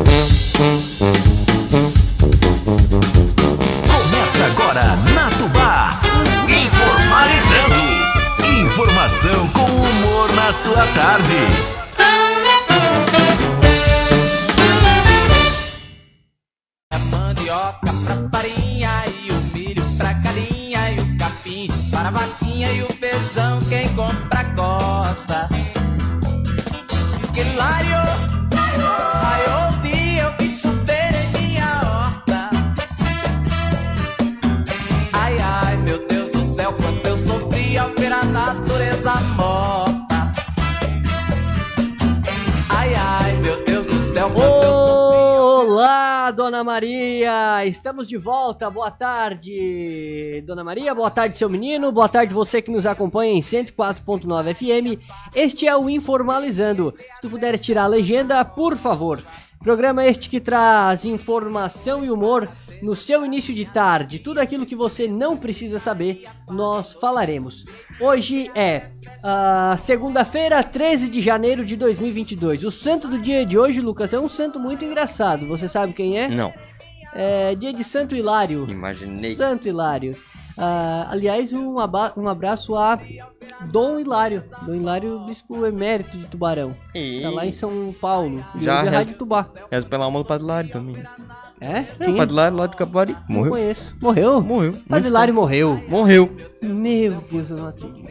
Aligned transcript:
Música 0.00 1.09
Estamos 47.90 48.06
de 48.06 48.16
volta, 48.16 48.70
boa 48.70 48.88
tarde, 48.88 50.44
Dona 50.46 50.62
Maria, 50.62 50.94
boa 50.94 51.10
tarde, 51.10 51.36
seu 51.36 51.50
menino, 51.50 51.90
boa 51.90 52.08
tarde 52.08 52.32
você 52.32 52.62
que 52.62 52.70
nos 52.70 52.86
acompanha 52.86 53.32
em 53.32 53.40
104.9 53.40 54.54
FM. 54.54 55.02
Este 55.34 55.66
é 55.66 55.76
o 55.76 55.90
Informalizando. 55.90 56.94
Se 56.96 57.20
tu 57.20 57.28
puderes 57.28 57.60
tirar 57.60 57.82
a 57.82 57.88
legenda, 57.88 58.44
por 58.44 58.76
favor. 58.76 59.20
Programa 59.58 60.06
este 60.06 60.30
que 60.30 60.38
traz 60.38 61.04
informação 61.04 62.04
e 62.04 62.12
humor 62.12 62.48
no 62.80 62.94
seu 62.94 63.26
início 63.26 63.52
de 63.52 63.66
tarde. 63.66 64.20
Tudo 64.20 64.38
aquilo 64.38 64.64
que 64.64 64.76
você 64.76 65.08
não 65.08 65.36
precisa 65.36 65.80
saber, 65.80 66.28
nós 66.48 66.92
falaremos. 66.92 67.64
Hoje 68.00 68.52
é 68.54 68.84
ah, 69.22 69.74
segunda-feira, 69.78 70.62
13 70.62 71.08
de 71.08 71.20
janeiro 71.20 71.64
de 71.64 71.76
2022. 71.76 72.64
O 72.64 72.70
santo 72.70 73.08
do 73.08 73.18
dia 73.18 73.44
de 73.44 73.58
hoje, 73.58 73.80
Lucas, 73.80 74.12
é 74.12 74.20
um 74.20 74.28
santo 74.28 74.60
muito 74.60 74.84
engraçado. 74.84 75.44
Você 75.46 75.68
sabe 75.68 75.92
quem 75.92 76.18
é? 76.18 76.28
Não, 76.28 76.52
É 77.14 77.54
dia 77.54 77.72
de 77.72 77.82
Santo 77.84 78.14
Hilário. 78.14 78.66
imaginei. 78.70 79.34
Santo 79.36 79.66
Hilário. 79.68 80.16
Ah, 80.56 81.06
aliás, 81.10 81.52
um, 81.52 81.76
um 82.16 82.28
abraço 82.28 82.76
a 82.76 82.98
Dom 83.70 83.98
Hilário. 83.98 84.44
Dom 84.66 84.74
Hilário, 84.74 85.20
bispo 85.20 85.64
emérito 85.64 86.16
de 86.18 86.26
Tubarão. 86.26 86.76
E- 86.94 87.16
Está 87.18 87.30
lá 87.30 87.46
em 87.46 87.52
São 87.52 87.94
Paulo. 87.98 88.44
Já 88.60 88.76
ouve 88.76 88.88
a 88.88 88.90
res- 88.90 88.98
Rádio 89.00 89.14
Tubá. 89.16 89.48
Reza 89.70 89.86
pela 89.86 90.04
alma 90.04 90.18
do 90.18 90.24
Padre 90.24 90.46
Lário 90.46 90.70
também. 90.70 91.02
É? 91.60 91.78
É, 91.78 91.82
Quem 91.98 92.12
o 92.12 92.14
é? 92.14 92.18
Padre 92.18 92.34
Lário 92.34 92.56
lá 92.58 92.66
do 92.66 92.76
Capivari. 92.76 93.16
Não 93.28 93.36
Morreu. 93.36 93.52
conheço. 93.52 93.96
Morreu? 94.00 94.40
Morreu. 94.42 94.72
Padre 94.72 94.84
Muito 94.90 95.06
Hilário 95.06 95.34
morreu. 95.34 95.82
Morreu. 95.88 96.36
Meu 96.62 97.20
Deus, 97.30 97.50
eu 97.50 97.56
não 97.56 97.66
acredito. 97.68 98.10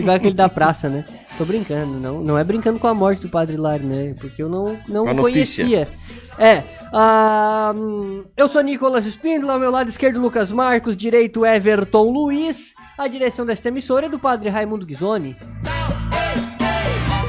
Igual 0.00 0.16
aquele 0.16 0.34
da 0.34 0.48
praça, 0.48 0.88
né? 0.88 1.04
Tô 1.38 1.44
brincando, 1.44 2.00
não, 2.00 2.20
não 2.20 2.36
é 2.36 2.42
brincando 2.42 2.80
com 2.80 2.88
a 2.88 2.94
morte 2.94 3.22
do 3.22 3.28
Padre 3.28 3.54
Hilário, 3.54 3.86
né? 3.86 4.12
Porque 4.20 4.42
eu 4.42 4.48
não, 4.48 4.76
não 4.88 5.04
notícia. 5.04 5.64
conhecia. 5.64 5.88
É, 6.36 6.64
ah, 6.92 7.72
hum, 7.76 8.24
eu 8.36 8.48
sou 8.48 8.60
Nicolas 8.60 9.06
Espíndola, 9.06 9.52
ao 9.52 9.60
meu 9.60 9.70
lado 9.70 9.88
esquerdo 9.88 10.20
Lucas 10.20 10.50
Marcos, 10.50 10.96
direito 10.96 11.46
Everton 11.46 12.10
Luiz, 12.10 12.74
a 12.98 13.06
direção 13.06 13.46
desta 13.46 13.68
emissora 13.68 14.06
é 14.06 14.08
do 14.08 14.18
Padre 14.18 14.48
Raimundo 14.48 14.84
Ghisoni. 14.84 15.36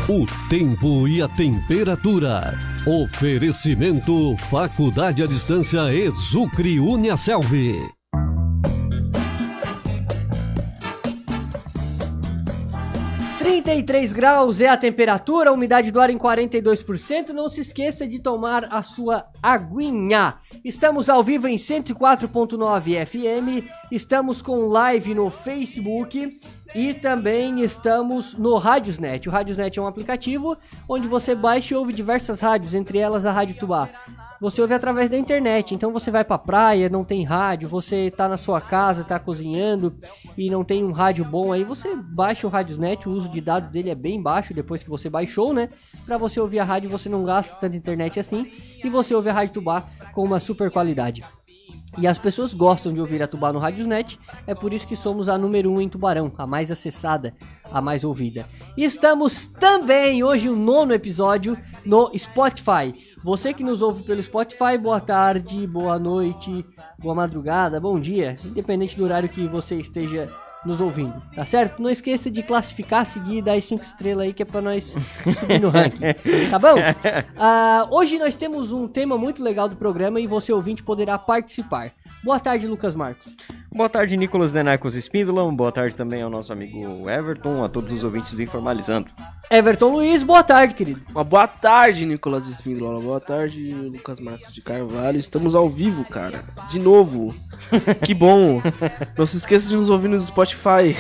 O 0.10 0.26
tempo 0.50 1.08
e 1.08 1.22
a 1.22 1.28
temperatura. 1.28 2.58
Oferecimento 2.88 4.36
Faculdade 4.38 5.22
à 5.22 5.28
Distância 5.28 5.94
Exucre 5.94 6.80
Uniaselv. 6.80 7.99
33 13.62 14.14
graus 14.14 14.62
é 14.62 14.70
a 14.70 14.78
temperatura, 14.78 15.50
a 15.50 15.54
umidade 15.54 15.92
do 15.92 16.00
ar 16.00 16.10
em 16.10 16.18
42%. 16.18 17.30
Não 17.30 17.50
se 17.50 17.60
esqueça 17.60 18.08
de 18.08 18.18
tomar 18.18 18.66
a 18.72 18.82
sua 18.82 19.26
aguinha. 19.44 20.36
Estamos 20.64 21.10
ao 21.10 21.22
vivo 21.22 21.46
em 21.46 21.58
104.9 21.58 23.06
FM. 23.06 23.68
Estamos 23.92 24.42
com 24.42 24.66
live 24.66 25.14
no 25.14 25.30
Facebook 25.30 26.40
e 26.74 26.94
também 26.94 27.60
estamos 27.62 28.34
no 28.36 28.58
Radiosnet. 28.58 29.28
O 29.28 29.32
Radiosnet 29.32 29.78
é 29.78 29.82
um 29.82 29.88
aplicativo 29.88 30.58
onde 30.88 31.08
você 31.08 31.36
baixa 31.36 31.74
e 31.74 31.78
ouve 31.78 31.92
diversas 31.92 32.40
rádios, 32.40 32.74
entre 32.74 32.98
elas 32.98 33.26
a 33.26 33.32
Rádio 33.32 33.58
Tubá. 33.58 33.90
Você 34.42 34.62
ouve 34.62 34.74
através 34.74 35.10
da 35.10 35.18
internet, 35.18 35.76
então 35.76 35.92
você 35.92 36.10
vai 36.10 36.24
pra 36.24 36.38
praia, 36.38 36.88
não 36.88 37.04
tem 37.04 37.26
rádio, 37.26 37.68
você 37.68 38.10
tá 38.10 38.26
na 38.26 38.38
sua 38.38 38.62
casa, 38.62 39.04
tá 39.04 39.20
cozinhando 39.20 39.94
e 40.38 40.50
não 40.50 40.64
tem 40.64 40.82
um 40.82 40.94
rádio 40.94 41.26
bom 41.26 41.52
aí, 41.52 41.66
você 41.66 41.94
baixa 41.94 42.48
o 42.48 42.50
Radiosnet, 42.50 43.08
o 43.08 43.12
uso 43.12 43.28
de 43.28 43.42
dados 43.42 43.70
dele 43.70 43.90
é 43.90 43.96
bem 43.96 44.22
baixo 44.22 44.54
depois 44.54 44.82
que 44.82 44.90
você 44.90 45.10
baixou, 45.10 45.54
né? 45.54 45.68
Pra 46.06 46.18
você 46.18 46.40
ouvir 46.40 46.60
a 46.60 46.64
rádio 46.64 46.90
você 46.90 47.10
não 47.10 47.26
gasta 47.26 47.58
tanta 47.58 47.76
internet 47.76 48.18
assim 48.18 48.50
e 48.82 48.90
você 48.90 49.14
ouve 49.14 49.30
a 49.30 49.34
Rádio 49.34 49.56
Tubá 49.56 49.84
com 50.14 50.24
uma 50.24 50.40
super 50.40 50.72
qualidade. 50.72 51.22
E 51.98 52.08
as 52.08 52.18
pessoas 52.18 52.54
gostam 52.54 52.94
de 52.94 53.02
ouvir 53.02 53.22
a 53.22 53.28
Tubá 53.28 53.52
no 53.52 53.60
Radiosnet, 53.60 54.18
é 54.48 54.56
por 54.56 54.72
isso 54.72 54.88
que 54.88 54.96
somos 54.96 55.28
a 55.28 55.38
número 55.38 55.70
1 55.70 55.74
um 55.74 55.82
em 55.82 55.90
Tubarão, 55.90 56.32
a 56.38 56.48
mais 56.48 56.72
acessada, 56.72 57.36
a 57.72 57.82
mais 57.82 58.04
ouvida. 58.04 58.48
E 58.78 58.84
estamos 58.86 59.48
também, 59.48 60.24
hoje, 60.24 60.48
o 60.48 60.56
nono 60.56 60.94
episódio 60.94 61.58
no 61.86 62.12
Spotify. 62.18 62.94
Você 63.24 63.54
que 63.54 63.64
nos 63.64 63.82
ouve 63.82 64.04
pelo 64.04 64.24
Spotify, 64.24 64.78
boa 64.80 65.02
tarde, 65.02 65.68
boa 65.68 66.00
noite, 66.00 66.66
boa 66.98 67.14
madrugada, 67.14 67.80
bom 67.80 68.00
dia, 68.00 68.36
independente 68.46 68.96
do 68.96 69.04
horário 69.04 69.28
que 69.28 69.46
você 69.46 69.76
esteja 69.76 70.30
nos 70.66 70.80
ouvindo, 70.80 71.22
tá 71.36 71.46
certo? 71.46 71.82
Não 71.82 71.90
esqueça 71.90 72.32
de 72.32 72.42
classificar, 72.44 73.06
seguir 73.06 73.42
dar 73.42 73.54
as 73.54 73.66
5 73.66 73.84
estrelas 73.84 74.26
aí 74.26 74.34
que 74.34 74.44
é 74.44 74.46
pra 74.46 74.62
nós 74.62 74.96
subir 75.40 75.60
no 75.60 75.68
ranking, 75.70 76.00
tá 76.50 76.60
bom? 76.60 76.76
Ah, 77.38 77.88
hoje 77.92 78.18
nós 78.18 78.36
temos 78.36 78.72
um 78.72 78.88
tema 78.88 79.18
muito 79.18 79.44
legal 79.44 79.68
do 79.68 79.76
programa 79.76 80.20
e 80.20 80.28
você 80.28 80.52
ouvinte 80.52 80.84
poderá 80.84 81.18
participar. 81.18 81.94
Boa 82.24 82.40
tarde, 82.40 82.68
Lucas 82.68 82.94
Marcos. 82.96 83.34
Boa 83.72 83.88
tarde, 83.88 84.18
Nicolas 84.18 84.52
Denarcos 84.52 84.96
Espíndola. 84.96 85.50
Boa 85.52 85.72
tarde 85.72 85.96
também 85.96 86.22
ao 86.22 86.30
nosso 86.30 86.52
amigo 86.52 87.10
Everton, 87.10 87.64
a 87.64 87.70
todos 87.70 87.94
os 87.94 88.04
ouvintes 88.04 88.34
do 88.34 88.42
Informalizando. 88.42 89.10
Everton 89.50 89.94
Luiz, 89.94 90.22
boa 90.22 90.44
tarde, 90.44 90.76
querido. 90.76 91.02
Uma 91.10 91.24
boa 91.24 91.48
tarde, 91.48 92.06
Nicolas 92.06 92.48
Espíndola. 92.48 93.00
Boa 93.00 93.20
tarde, 93.20 93.74
Lucas 93.74 94.20
Marcos 94.20 94.54
de 94.54 94.62
Carvalho. 94.62 95.18
Estamos 95.18 95.56
ao 95.56 95.70
vivo, 95.70 96.04
cara. 96.04 96.44
De 96.68 96.78
novo. 96.78 97.34
Que 98.04 98.16
bom. 98.16 98.62
Não 99.16 99.28
se 99.28 99.38
esqueça 99.38 99.70
de 99.70 99.76
nos 99.76 99.92
ouvir 99.92 100.08
no 100.08 100.20
Spotify. 100.20 100.96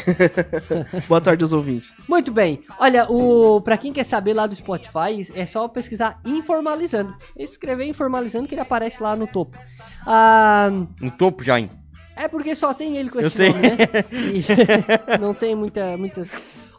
boa 1.07 1.19
tarde 1.19 1.43
aos 1.43 1.51
ouvintes. 1.51 1.91
Muito 2.07 2.31
bem. 2.31 2.61
Olha, 2.77 3.09
o 3.09 3.59
para 3.61 3.77
quem 3.77 3.91
quer 3.91 4.03
saber 4.03 4.33
lá 4.33 4.45
do 4.45 4.53
Spotify, 4.53 5.21
é 5.33 5.47
só 5.47 5.67
pesquisar 5.67 6.19
informalizando. 6.23 7.15
Escrever 7.35 7.87
informalizando 7.87 8.47
que 8.47 8.53
ele 8.53 8.61
aparece 8.61 9.01
lá 9.01 9.15
no 9.15 9.25
topo. 9.25 9.57
Ah, 10.05 10.69
No 11.09 11.17
topo 11.17 11.43
hein? 11.51 11.69
É 12.15 12.27
porque 12.27 12.55
só 12.55 12.73
tem 12.73 12.97
ele 12.97 13.09
com 13.09 13.19
Eu 13.19 13.27
esse 13.27 13.37
sei. 13.37 13.49
nome, 13.49 13.61
né? 13.61 13.77
E 14.11 15.17
não 15.19 15.33
tem 15.33 15.55
muita, 15.55 15.97
muitas. 15.97 16.29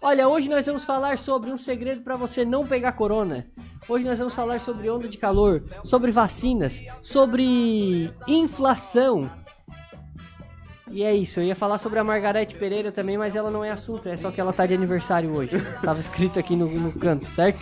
Olha, 0.01 0.29
hoje 0.29 0.49
nós 0.49 0.65
vamos 0.67 0.85
falar 0.85 1.19
sobre 1.19 1.51
um 1.51 1.59
segredo 1.59 2.03
para 2.03 2.17
você 2.17 2.45
não 2.45 2.67
pegar 2.67 2.93
corona. 2.93 3.47
Hoje 3.89 4.05
nós 4.05 4.19
vamos 4.19 4.35
falar 4.35 4.61
sobre 4.61 4.89
onda 4.89 5.09
de 5.09 5.19
calor, 5.19 5.65
sobre 5.85 6.13
vacinas, 6.13 6.83
sobre 7.03 8.11
inflação. 8.29 9.29
E 10.91 11.03
é 11.03 11.15
isso, 11.15 11.41
eu 11.41 11.45
ia 11.45 11.57
falar 11.57 11.79
sobre 11.79 11.99
a 11.99 12.05
Margarete 12.05 12.55
Pereira 12.57 12.91
também, 12.93 13.17
mas 13.17 13.35
ela 13.37 13.51
não 13.51 13.65
é 13.65 13.71
assunto, 13.71 14.09
é 14.09 14.17
só 14.17 14.31
que 14.31 14.41
ela 14.41 14.53
tá 14.53 14.67
de 14.67 14.75
aniversário 14.75 15.33
hoje. 15.33 15.53
Tava 15.83 16.01
escrito 16.01 16.39
aqui 16.39 16.55
no, 16.57 16.67
no 16.67 16.93
canto, 16.93 17.27
certo? 17.27 17.59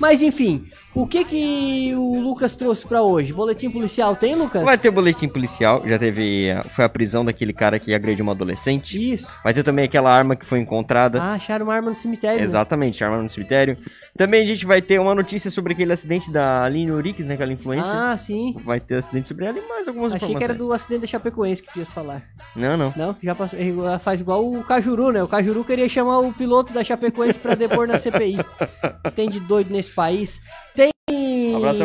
Mas 0.00 0.22
enfim, 0.22 0.66
o 0.94 1.06
que 1.06 1.24
que 1.24 1.94
o 1.94 2.20
Lucas 2.20 2.54
trouxe 2.54 2.86
pra 2.86 3.02
hoje? 3.02 3.32
Boletim 3.32 3.70
policial 3.70 4.14
tem, 4.14 4.34
Lucas? 4.34 4.62
Vai 4.62 4.76
ter 4.76 4.90
boletim 4.90 5.26
policial, 5.28 5.82
já 5.86 5.98
teve. 5.98 6.48
eh, 6.48 6.62
Foi 6.68 6.84
a 6.84 6.88
prisão 6.88 7.24
daquele 7.24 7.52
cara 7.52 7.78
que 7.78 7.94
agrediu 7.94 8.22
uma 8.22 8.32
adolescente. 8.32 9.12
Isso. 9.12 9.30
Vai 9.42 9.54
ter 9.54 9.62
também 9.62 9.84
aquela 9.84 10.10
arma 10.14 10.36
que 10.36 10.44
foi 10.44 10.58
encontrada. 10.58 11.20
Ah, 11.22 11.32
acharam 11.34 11.66
uma 11.66 11.74
arma 11.74 11.90
no 11.90 11.96
cemitério. 11.96 12.42
Exatamente, 12.42 13.02
arma 13.02 13.22
no 13.22 13.30
cemitério. 13.30 13.76
Também 14.16 14.42
a 14.42 14.46
gente 14.46 14.66
vai 14.66 14.82
ter 14.82 14.98
uma 14.98 15.14
notícia 15.14 15.50
sobre 15.50 15.72
aquele 15.72 15.92
acidente 15.92 16.30
da 16.30 16.64
Aline 16.64 16.90
Urix, 16.90 17.24
né? 17.24 17.34
Aquela 17.34 17.52
influência. 17.52 17.90
Ah, 17.92 18.18
sim. 18.18 18.54
Vai 18.64 18.78
ter 18.80 18.96
acidente 18.96 19.28
sobre 19.28 19.46
ela 19.46 19.58
e 19.58 19.68
mais 19.68 19.88
algumas 19.88 20.12
Achei 20.12 20.34
que 20.34 20.44
era 20.44 20.54
do 20.54 20.72
acidente 20.72 21.00
da 21.02 21.06
Chapecoense 21.06 21.62
que 21.62 21.72
tu 21.72 21.78
ia 21.78 21.86
falar. 21.86 22.22
Não, 22.54 22.76
não. 22.76 22.92
Não, 22.96 23.16
já 23.22 23.34
passou. 23.34 23.58
ele 23.58 23.72
Faz 24.00 24.20
igual 24.20 24.48
o 24.50 24.62
Cajuru, 24.62 25.10
né? 25.10 25.22
O 25.22 25.28
Cajuru 25.28 25.64
queria 25.64 25.88
chamar 25.88 26.18
o 26.18 26.32
piloto 26.32 26.72
da 26.72 26.84
Chapecoense 26.84 27.38
pra 27.38 27.54
depor 27.54 27.86
na 27.88 27.96
CPI. 27.98 28.38
Tem 29.14 29.28
de 29.28 29.40
doido 29.40 29.70
nesse 29.72 29.90
país. 29.90 30.40
Tem 30.74 30.81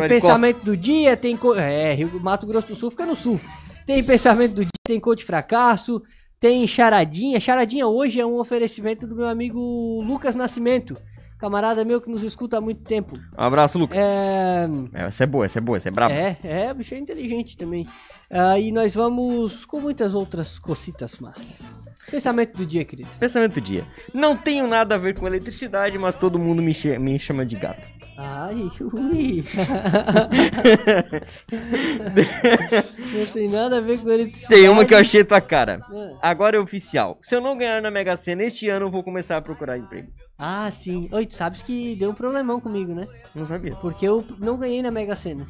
pensamento 0.07 0.63
do 0.63 0.77
dia, 0.77 1.17
tem. 1.17 1.35
co- 1.35 1.55
É, 1.55 1.93
Rio, 1.93 2.19
Mato 2.21 2.45
Grosso 2.45 2.67
do 2.67 2.75
Sul 2.75 2.91
fica 2.91 3.05
no 3.05 3.15
sul. 3.15 3.39
Tem 3.85 4.03
pensamento 4.03 4.53
do 4.55 4.61
dia, 4.61 4.69
tem 4.85 4.99
de 5.15 5.23
fracasso. 5.23 6.01
Tem 6.39 6.67
charadinha. 6.67 7.39
Charadinha 7.39 7.87
hoje 7.87 8.19
é 8.21 8.25
um 8.25 8.37
oferecimento 8.37 9.07
do 9.07 9.15
meu 9.15 9.27
amigo 9.27 10.01
Lucas 10.05 10.35
Nascimento. 10.35 10.95
camarada 11.39 11.85
meu 11.85 12.01
que 12.01 12.09
nos 12.09 12.23
escuta 12.23 12.57
há 12.57 12.61
muito 12.61 12.81
tempo. 12.83 13.15
Um 13.15 13.43
abraço, 13.43 13.77
Lucas. 13.77 13.95
É. 13.97 14.67
É, 14.93 15.03
Essa 15.05 15.23
é 15.23 15.27
boa, 15.27 15.45
essa 15.45 15.59
é 15.59 15.61
boa, 15.61 15.77
essa 15.77 15.87
é 15.87 15.91
braba. 15.91 16.13
É, 16.13 16.35
é, 16.43 16.71
o 16.71 16.75
bicho 16.75 16.95
é 16.95 16.97
inteligente 16.97 17.55
também. 17.55 17.87
Ah, 18.29 18.57
e 18.59 18.71
nós 18.71 18.95
vamos 18.95 19.63
com 19.65 19.79
muitas 19.79 20.13
outras 20.15 20.57
cocitas 20.59 21.17
mas. 21.19 21.69
Pensamento 22.09 22.57
do 22.57 22.65
dia, 22.65 22.83
querido. 22.85 23.09
Pensamento 23.19 23.53
do 23.55 23.61
dia. 23.61 23.83
Não 24.13 24.35
tenho 24.35 24.65
nada 24.67 24.95
a 24.95 24.97
ver 24.97 25.13
com 25.17 25.27
eletricidade, 25.27 25.97
mas 25.97 26.15
todo 26.15 26.39
mundo 26.39 26.59
me, 26.61 26.73
me 26.99 27.19
chama 27.19 27.45
de 27.45 27.55
gato. 27.55 27.81
Ai, 28.17 28.69
ui. 28.81 29.45
Não 33.13 33.25
tem 33.27 33.47
nada 33.47 33.77
a 33.77 33.81
ver 33.81 33.99
com 33.99 34.09
ele. 34.09 34.31
Tem 34.47 34.67
uma 34.67 34.85
que 34.85 34.93
eu 34.93 34.97
achei 34.97 35.23
tua 35.23 35.39
cara. 35.39 35.81
Ah. 35.91 36.29
Agora 36.29 36.57
é 36.57 36.59
oficial. 36.59 37.17
Se 37.21 37.35
eu 37.35 37.41
não 37.41 37.57
ganhar 37.57 37.81
na 37.81 37.91
Mega 37.91 38.17
Sena 38.17 38.43
este 38.43 38.67
ano, 38.69 38.87
eu 38.87 38.91
vou 38.91 39.03
começar 39.03 39.37
a 39.37 39.41
procurar 39.41 39.77
emprego. 39.77 40.09
Ah, 40.37 40.69
sim. 40.71 41.07
Oi, 41.11 41.25
tu 41.25 41.35
sabes 41.35 41.61
que 41.61 41.95
deu 41.95 42.09
um 42.09 42.13
problemão 42.13 42.59
comigo, 42.59 42.93
né? 42.93 43.07
Não 43.35 43.45
sabia. 43.45 43.75
Porque 43.75 44.07
eu 44.07 44.25
não 44.39 44.57
ganhei 44.57 44.81
na 44.81 44.91
Mega 44.91 45.15
Sena. 45.15 45.45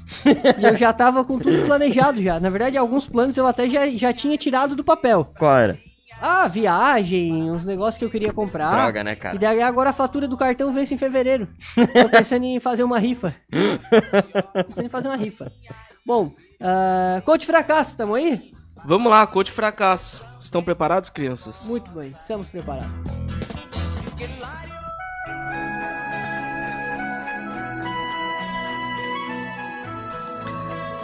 e 0.59 0.63
eu 0.63 0.75
já 0.75 0.91
tava 0.91 1.23
com 1.23 1.39
tudo 1.39 1.65
planejado 1.65 2.21
já. 2.21 2.39
Na 2.39 2.49
verdade, 2.49 2.77
alguns 2.77 3.07
planos 3.07 3.37
eu 3.37 3.47
até 3.47 3.69
já, 3.69 3.87
já 3.89 4.11
tinha 4.11 4.37
tirado 4.37 4.75
do 4.75 4.83
papel. 4.83 5.31
Qual 5.37 5.57
era? 5.57 5.79
Ah, 6.21 6.47
viagem, 6.47 7.51
uns 7.51 7.63
negócios 7.63 7.97
que 7.97 8.05
eu 8.05 8.09
queria 8.09 8.33
comprar. 8.33 8.71
Droga, 8.71 9.03
né, 9.03 9.13
E 9.13 9.15
cara? 9.15 9.37
daí 9.37 9.61
agora 9.61 9.91
a 9.91 9.93
fatura 9.93 10.27
do 10.27 10.35
cartão 10.35 10.71
vence 10.73 10.93
em 10.93 10.97
fevereiro. 10.97 11.47
Tô 11.75 12.09
pensando 12.09 12.43
em 12.43 12.59
fazer 12.59 12.83
uma 12.83 12.97
rifa. 12.97 13.35
pensando 14.67 14.85
em 14.85 14.89
fazer 14.89 15.07
uma 15.09 15.17
rifa. 15.17 15.51
Bom, 16.05 16.27
uh, 16.61 17.21
coach 17.23 17.45
fracasso, 17.45 17.95
tamo 17.95 18.15
aí? 18.15 18.51
Vamos 18.85 19.11
lá, 19.11 19.27
coach 19.27 19.51
fracasso. 19.51 20.25
Estão 20.39 20.63
preparados, 20.63 21.09
crianças? 21.09 21.65
Muito 21.67 21.91
bem, 21.91 22.15
estamos 22.19 22.47
preparados. 22.47 22.87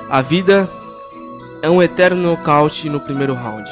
A 0.10 0.22
vida 0.22 0.70
é 1.62 1.70
um 1.70 1.82
eterno 1.82 2.22
nocaute 2.22 2.90
no 2.90 3.00
primeiro 3.00 3.34
round. 3.34 3.70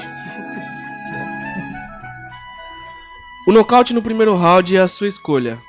O 3.52 3.54
nocaute 3.54 3.94
no 3.94 4.02
primeiro 4.02 4.34
round 4.34 4.78
é 4.78 4.80
a 4.80 4.88
sua 4.88 5.10
escolha. 5.10 5.62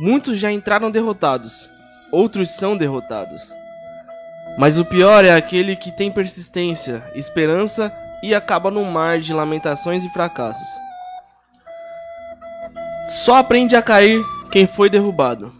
Muitos 0.00 0.38
já 0.38 0.50
entraram 0.50 0.90
derrotados, 0.90 1.68
outros 2.10 2.56
são 2.56 2.74
derrotados. 2.74 3.52
Mas 4.56 4.78
o 4.78 4.84
pior 4.86 5.22
é 5.22 5.30
aquele 5.30 5.76
que 5.76 5.92
tem 5.92 6.10
persistência, 6.10 7.04
esperança 7.14 7.92
e 8.22 8.34
acaba 8.34 8.70
num 8.70 8.90
mar 8.90 9.18
de 9.18 9.34
lamentações 9.34 10.04
e 10.04 10.08
fracassos. 10.08 10.66
Só 13.10 13.36
aprende 13.36 13.76
a 13.76 13.82
cair 13.82 14.24
quem 14.50 14.66
foi 14.66 14.88
derrubado. 14.88 15.52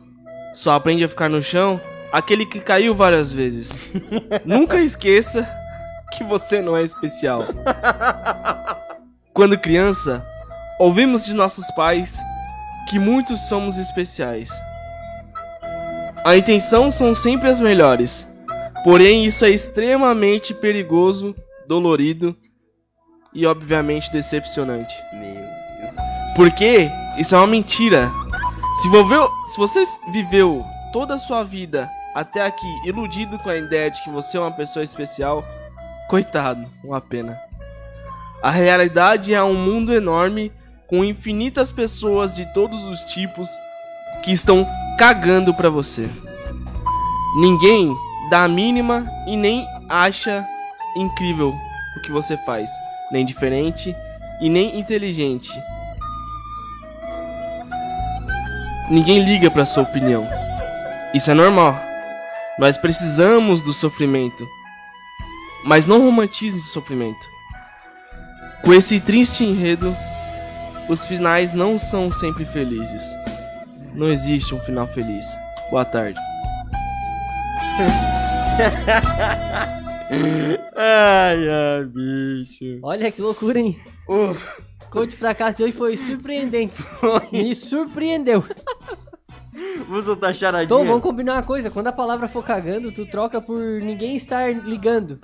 Só 0.55 0.73
aprende 0.73 1.05
a 1.05 1.09
ficar 1.11 1.29
no 1.29 1.43
chão 1.43 1.79
aquele 2.11 2.47
que 2.47 2.61
caiu 2.61 2.95
várias 2.95 3.31
vezes. 3.31 3.73
Nunca 4.43 4.81
esqueça 4.81 5.47
que 6.17 6.25
você 6.25 6.63
não 6.63 6.75
é 6.75 6.83
especial. 6.83 7.45
Quando 9.35 9.59
criança, 9.59 10.27
ouvimos 10.79 11.25
de 11.25 11.33
nossos 11.33 11.71
pais 11.73 12.19
que 12.89 12.99
muitos 12.99 13.49
somos 13.49 13.79
especiais. 13.79 14.51
A 16.25 16.37
intenção 16.37 16.91
são 16.91 17.15
sempre 17.15 17.49
as 17.49 17.61
melhores, 17.61 18.27
porém 18.85 19.25
isso 19.25 19.45
é 19.45 19.51
extremamente 19.51 20.53
perigoso, 20.53 21.35
dolorido 21.67 22.37
e 23.33 23.47
obviamente 23.47 24.11
decepcionante. 24.11 24.95
Porque 26.35 26.91
isso 27.17 27.35
é 27.35 27.39
uma 27.39 27.47
mentira. 27.47 28.11
Se, 28.83 28.91
viveu, 28.91 29.29
se 29.47 29.57
você 29.57 29.83
viveu 30.13 30.65
toda 30.93 31.15
a 31.15 31.19
sua 31.19 31.43
vida 31.43 31.89
até 32.15 32.45
aqui 32.45 32.67
iludido 32.85 33.39
com 33.39 33.49
a 33.49 33.57
ideia 33.57 33.91
de 33.91 34.03
que 34.03 34.11
você 34.11 34.37
é 34.37 34.41
uma 34.41 34.51
pessoa 34.51 34.85
especial, 34.85 35.45
coitado, 36.09 36.71
uma 36.83 37.01
pena. 37.01 37.39
A 38.43 38.51
realidade 38.51 39.35
é 39.35 39.43
um 39.43 39.55
mundo 39.55 39.93
enorme 39.93 40.53
com 40.87 41.05
infinitas 41.05 41.73
pessoas 41.73 42.35
de 42.35 42.47
todos 42.53 42.85
os 42.85 43.03
tipos 43.05 43.49
que 44.23 44.33
estão 44.33 44.67
cagando 44.99 45.53
pra 45.53 45.69
você. 45.69 46.09
Ninguém 47.39 47.95
dá 48.31 48.45
a 48.45 48.49
mínima 48.49 49.07
e 49.27 49.37
nem 49.37 49.67
acha 49.89 50.45
incrível 50.97 51.55
o 51.97 52.03
que 52.03 52.11
você 52.11 52.37
faz, 52.39 52.71
nem 53.11 53.25
diferente 53.25 53.95
e 54.41 54.49
nem 54.49 54.79
inteligente. 54.79 55.51
Ninguém 58.89 59.25
liga 59.25 59.51
pra 59.51 59.67
sua 59.67 59.83
opinião. 59.83 60.27
Isso 61.13 61.31
é 61.31 61.35
normal. 61.35 61.77
Nós 62.59 62.77
precisamos 62.77 63.63
do 63.63 63.73
sofrimento. 63.73 64.47
Mas 65.65 65.87
não 65.87 66.01
romantize 66.01 66.59
o 66.59 66.63
sofrimento. 66.63 67.29
Com 68.65 68.73
esse 68.73 69.01
triste 69.01 69.45
enredo, 69.45 69.95
os 70.89 71.05
finais 71.05 71.53
não 71.53 71.79
são 71.79 72.11
sempre 72.11 72.45
felizes. 72.45 73.03
Não 73.95 74.09
existe 74.09 74.55
um 74.55 74.61
final 74.61 74.87
feliz. 74.89 75.27
Boa 75.71 75.85
tarde. 75.85 76.19
Ai, 80.77 81.49
ai, 81.49 81.85
bicho. 81.85 82.79
Olha 82.83 83.11
que 83.11 83.21
loucura, 83.21 83.59
hein? 83.59 83.77
Uh, 84.09 84.37
Coach 84.89 85.17
fracasso 85.17 85.57
de 85.57 85.65
hoje 85.65 85.73
foi 85.73 85.97
surpreendente. 85.97 86.75
Me 87.33 87.55
surpreendeu. 87.55 88.45
vou 89.89 90.03
soltar 90.03 90.35
charadinha. 90.35 90.65
Então, 90.65 90.87
vamos 90.87 91.03
combinar 91.03 91.35
uma 91.35 91.43
coisa. 91.43 91.71
Quando 91.71 91.89
a 91.89 91.93
palavra 91.93 92.29
for 92.29 92.45
cagando, 92.45 92.93
tu 92.93 93.05
troca 93.05 93.41
por 93.41 93.61
ninguém 93.83 94.17
estar 94.17 94.53
ligando. 94.53 95.19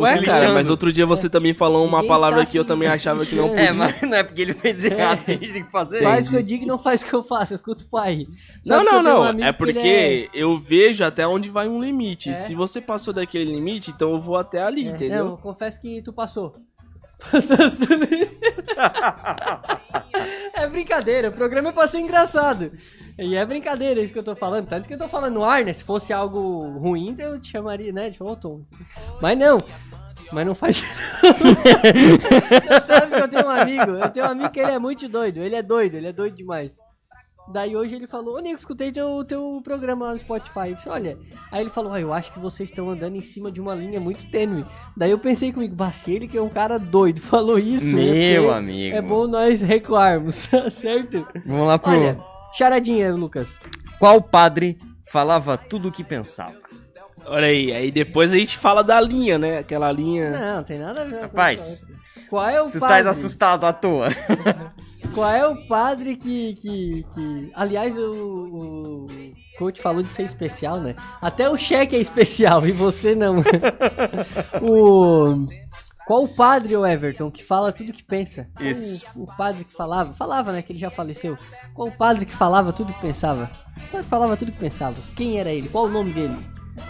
Ué, 0.00 0.14
cara, 0.14 0.20
lixando. 0.20 0.54
mas 0.54 0.68
outro 0.68 0.92
dia 0.92 1.06
você 1.06 1.28
também 1.28 1.54
falou 1.54 1.84
uma 1.84 1.98
Ninguém 1.98 2.08
palavra 2.08 2.46
que 2.46 2.58
eu 2.58 2.64
também 2.64 2.88
achava 2.88 3.24
que 3.24 3.34
não 3.34 3.54
lixando. 3.54 3.56
podia. 3.56 3.70
É, 3.70 3.72
mas 3.72 4.02
não 4.02 4.16
é 4.16 4.22
porque 4.22 4.42
ele 4.42 4.54
fez 4.54 4.84
errado 4.84 5.24
que 5.24 5.30
a 5.32 5.34
gente 5.34 5.52
tem 5.52 5.64
que 5.64 5.70
fazer. 5.70 6.02
Faz 6.02 6.26
o 6.26 6.30
que 6.30 6.36
eu 6.36 6.42
digo 6.42 6.64
e 6.64 6.66
não 6.66 6.78
faz 6.78 7.02
o 7.02 7.04
que 7.04 7.14
eu 7.14 7.22
faço. 7.22 7.54
Escuta 7.54 7.84
o 7.84 7.88
pai. 7.88 8.26
Não, 8.64 8.80
que 8.80 8.84
não, 8.84 8.92
eu 8.94 9.00
um 9.00 9.02
não. 9.02 9.22
amigo 9.22 9.48
É 9.48 9.52
que 9.52 9.58
porque 9.58 9.78
ele 9.78 10.30
eu 10.34 10.58
vejo 10.60 11.04
até 11.04 11.26
onde 11.26 11.48
vai 11.50 11.68
um 11.68 11.82
limite. 11.82 12.30
É. 12.30 12.34
Se 12.34 12.54
você 12.54 12.80
passou 12.80 13.12
daquele 13.14 13.44
limite, 13.44 13.90
então 13.90 14.12
eu 14.12 14.20
vou 14.20 14.36
até 14.36 14.62
ali, 14.62 14.86
É, 14.86 14.90
entendeu? 14.90 15.24
Não, 15.24 15.36
confesso 15.36 15.80
que 15.80 16.02
tu 16.02 16.12
passou. 16.12 16.52
É 20.54 20.66
brincadeira, 20.66 21.28
o 21.28 21.32
programa 21.32 21.68
é 21.68 21.72
pra 21.72 21.86
ser 21.86 21.98
engraçado. 21.98 22.72
E 23.18 23.34
é 23.34 23.44
brincadeira 23.46 24.00
isso 24.00 24.12
que 24.12 24.18
eu 24.18 24.24
tô 24.24 24.36
falando. 24.36 24.66
Tanto 24.66 24.86
que 24.86 24.94
eu 24.94 24.98
tô 24.98 25.08
falando 25.08 25.34
no 25.34 25.44
ar, 25.44 25.64
né? 25.64 25.72
Se 25.72 25.82
fosse 25.82 26.12
algo 26.12 26.78
ruim, 26.78 27.14
eu 27.18 27.40
te 27.40 27.50
chamaria, 27.50 27.92
né? 27.92 28.10
De 28.10 28.18
Tom. 28.18 28.62
Mas 29.20 29.38
não. 29.38 29.58
Mas 30.32 30.46
não 30.46 30.54
faz. 30.54 30.82
Sabe 32.86 33.14
que 33.14 33.20
eu 33.20 33.28
tenho 33.28 33.46
um 33.46 33.50
amigo? 33.50 33.92
Eu 33.92 34.10
tenho 34.10 34.26
um 34.26 34.30
amigo 34.30 34.50
que 34.50 34.60
ele 34.60 34.72
é 34.72 34.78
muito 34.78 35.08
doido. 35.08 35.40
Ele 35.40 35.54
é 35.54 35.62
doido, 35.62 35.94
ele 35.94 36.08
é 36.08 36.12
doido 36.12 36.36
demais. 36.36 36.78
Daí 37.48 37.76
hoje 37.76 37.94
ele 37.94 38.08
falou, 38.08 38.36
ô 38.36 38.40
Nico, 38.40 38.58
escutei 38.58 38.90
teu, 38.90 39.24
teu 39.24 39.60
programa 39.62 40.06
lá 40.06 40.12
no 40.14 40.18
Spotify. 40.18 40.68
Eu 40.68 40.74
disse, 40.74 40.88
olha. 40.88 41.16
Aí 41.52 41.62
ele 41.62 41.70
falou, 41.70 41.92
ah, 41.92 42.00
eu 42.00 42.12
acho 42.12 42.32
que 42.32 42.40
vocês 42.40 42.68
estão 42.68 42.90
andando 42.90 43.16
em 43.16 43.22
cima 43.22 43.52
de 43.52 43.60
uma 43.60 43.74
linha 43.74 44.00
muito 44.00 44.28
tênue. 44.30 44.66
Daí 44.96 45.12
eu 45.12 45.18
pensei 45.18 45.52
comigo, 45.52 45.76
se 45.92 46.12
ele 46.12 46.26
que 46.26 46.36
é 46.36 46.42
um 46.42 46.48
cara 46.48 46.76
doido 46.76 47.20
falou 47.20 47.58
isso. 47.58 47.86
é 47.86 48.32
Meu 48.32 48.52
amigo. 48.52 48.96
É 48.96 49.00
bom 49.00 49.28
nós 49.28 49.60
recuarmos, 49.60 50.48
certo? 50.70 51.26
Vamos 51.46 51.68
lá 51.68 51.78
pro. 51.78 51.92
Olha, 51.92 52.35
charadinha, 52.56 53.14
Lucas. 53.14 53.58
Qual 53.98 54.20
padre 54.20 54.78
falava 55.10 55.56
tudo 55.56 55.88
o 55.88 55.92
que 55.92 56.02
pensava? 56.04 56.54
Olha 57.24 57.46
aí, 57.48 57.72
aí 57.72 57.90
depois 57.90 58.32
a 58.32 58.36
gente 58.36 58.56
fala 58.56 58.84
da 58.84 59.00
linha, 59.00 59.38
né? 59.38 59.58
Aquela 59.58 59.90
linha. 59.90 60.30
Não, 60.30 60.62
tem 60.62 60.78
nada 60.78 61.02
a 61.02 61.04
ver. 61.04 61.20
Rapaz, 61.22 61.60
isso. 61.60 61.86
Qual 62.30 62.48
é 62.48 62.60
o 62.60 62.70
Tu 62.70 62.78
padre? 62.78 62.98
estás 62.98 63.06
assustado 63.18 63.64
à 63.64 63.72
toa. 63.72 64.08
Qual 65.14 65.30
é 65.30 65.46
o 65.46 65.66
padre 65.66 66.16
que. 66.16 66.54
que, 66.54 67.06
que... 67.14 67.50
Aliás, 67.54 67.96
o, 67.96 68.12
o 68.12 69.06
coach 69.58 69.80
falou 69.80 70.02
de 70.02 70.10
ser 70.10 70.24
especial, 70.24 70.78
né? 70.78 70.94
Até 71.20 71.48
o 71.48 71.56
cheque 71.56 71.96
é 71.96 72.00
especial 72.00 72.66
e 72.66 72.72
você 72.72 73.14
não. 73.14 73.36
o. 74.62 75.46
Qual 76.06 76.22
o 76.22 76.28
padre, 76.28 76.76
o 76.76 76.86
Everton, 76.86 77.30
que 77.30 77.42
fala 77.42 77.72
tudo 77.72 77.92
que 77.92 78.04
pensa? 78.04 78.48
Isso. 78.60 79.04
O, 79.16 79.24
o 79.24 79.36
padre 79.36 79.64
que 79.64 79.72
falava. 79.72 80.12
Falava, 80.12 80.52
né? 80.52 80.62
Que 80.62 80.72
ele 80.72 80.78
já 80.78 80.88
faleceu. 80.90 81.36
Qual 81.74 81.88
o 81.88 81.92
padre 81.92 82.24
que 82.24 82.32
falava 82.32 82.72
tudo 82.72 82.92
que 82.92 83.00
pensava? 83.00 83.50
O 83.76 83.80
padre 83.90 84.02
que 84.04 84.08
falava 84.10 84.36
tudo 84.36 84.52
que 84.52 84.58
pensava. 84.58 84.96
Quem 85.16 85.40
era 85.40 85.50
ele? 85.50 85.68
Qual 85.68 85.86
o 85.86 85.88
nome 85.90 86.12
dele? 86.12 86.36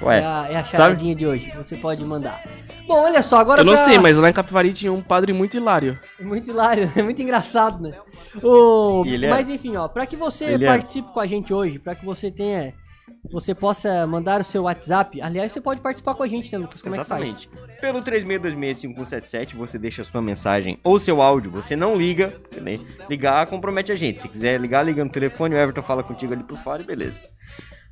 Ué, 0.03 0.21
é, 0.21 0.27
a, 0.27 0.47
é 0.51 0.57
a 0.57 0.65
charadinha 0.65 1.15
de 1.15 1.27
hoje. 1.27 1.51
Você 1.57 1.77
pode 1.77 2.05
mandar. 2.05 2.43
Bom, 2.87 3.03
olha 3.05 3.23
só, 3.23 3.39
agora 3.39 3.61
Eu 3.61 3.65
não 3.65 3.73
pra- 3.75 3.85
sei, 3.85 3.99
mas 3.99 4.19
lá 4.19 4.29
em 4.29 4.33
Capivari 4.33 4.73
tinha 4.75 4.93
um 4.93 5.01
padre 5.03 5.33
muito 5.33 5.57
hilário. 5.57 5.99
é 6.21 6.23
muito 6.25 6.51
hilário, 6.51 6.91
é 6.95 7.03
muito 7.03 7.23
engraçado, 7.23 7.81
né? 7.83 7.95
O... 8.43 9.05
Ele 9.07 9.27
é- 9.27 9.31
Mas 9.31 9.49
enfim, 9.49 9.77
ó, 9.77 9.89
pra 9.89 10.05
que 10.05 10.17
você 10.17 10.45
Ele 10.45 10.65
é- 10.65 10.69
participe 10.69 11.11
com 11.13 11.21
a 11.21 11.27
gente 11.27 11.55
hoje, 11.55 11.79
pra 11.79 11.95
que 11.95 12.05
você 12.05 12.31
tenha 12.31 12.75
você 13.31 13.55
possa 13.55 14.07
mandar 14.07 14.41
o 14.41 14.45
seu 14.45 14.65
WhatsApp. 14.65 15.21
Aliás, 15.21 15.53
você 15.53 15.61
pode 15.61 15.81
participar 15.81 16.15
com 16.15 16.23
a 16.23 16.29
gente, 16.29 16.53
né, 16.53 16.59
Lucas? 16.59 16.83
Como 16.83 16.95
Exatamente. 16.95 17.49
Pelo 17.81 18.03
36265177 18.03 19.55
você 19.55 19.79
deixa 19.79 20.03
a 20.03 20.05
sua 20.05 20.23
mensagem 20.23 20.79
ou 20.83 20.99
seu 20.99 21.21
áudio, 21.21 21.51
você 21.51 21.77
não 21.77 21.97
liga, 21.97 22.35
né, 22.61 22.81
ligar 23.09 23.47
compromete 23.47 23.93
a 23.93 23.97
gente. 23.97 24.23
Se 24.23 24.29
quiser 24.29 24.61
ligar, 24.61 24.83
liga 24.83 25.05
no 25.05 25.11
telefone, 25.11 25.55
o 25.55 25.59
Everton 25.59 25.83
fala 25.83 26.03
contigo 26.03 26.33
ali 26.33 26.43
por 26.43 26.59
fora 26.59 26.83
e 26.83 26.85
beleza. 26.85 27.21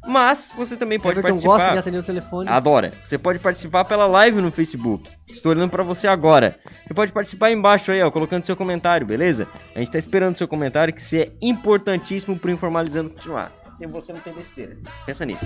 Mas 0.06 0.52
você 0.54 0.76
também 0.76 0.96
é 0.96 0.98
que 0.98 1.04
faz? 1.04 1.14
pode 1.14 1.26
Everton 1.26 1.28
participar. 1.28 1.52
gosta 1.58 1.72
de 1.72 1.78
atender 1.78 1.98
o 1.98 2.02
telefone. 2.02 2.48
Adora. 2.48 2.92
Você 3.02 3.16
pode 3.16 3.38
participar 3.38 3.84
pela 3.84 4.06
live 4.06 4.40
no 4.40 4.50
Facebook. 4.50 5.08
Estou 5.28 5.52
olhando 5.52 5.70
pra 5.70 5.82
você 5.82 6.06
agora. 6.06 6.56
Você 6.86 6.94
pode 6.94 7.12
participar 7.12 7.46
aí 7.46 7.54
embaixo 7.54 7.90
aí, 7.90 8.02
ó, 8.02 8.10
colocando 8.10 8.44
seu 8.44 8.56
comentário, 8.56 9.06
beleza? 9.06 9.48
A 9.74 9.78
gente 9.78 9.90
tá 9.90 9.98
esperando 9.98 10.36
seu 10.36 10.46
comentário, 10.46 10.92
que 10.92 11.00
isso 11.00 11.16
é 11.16 11.28
importantíssimo 11.40 12.38
pro 12.38 12.50
Informalizando 12.50 13.10
continuar. 13.10 13.63
Sem 13.74 13.88
você 13.88 14.12
não 14.12 14.20
tem 14.20 14.32
besteira. 14.32 14.76
Pensa 15.04 15.24
nisso. 15.24 15.44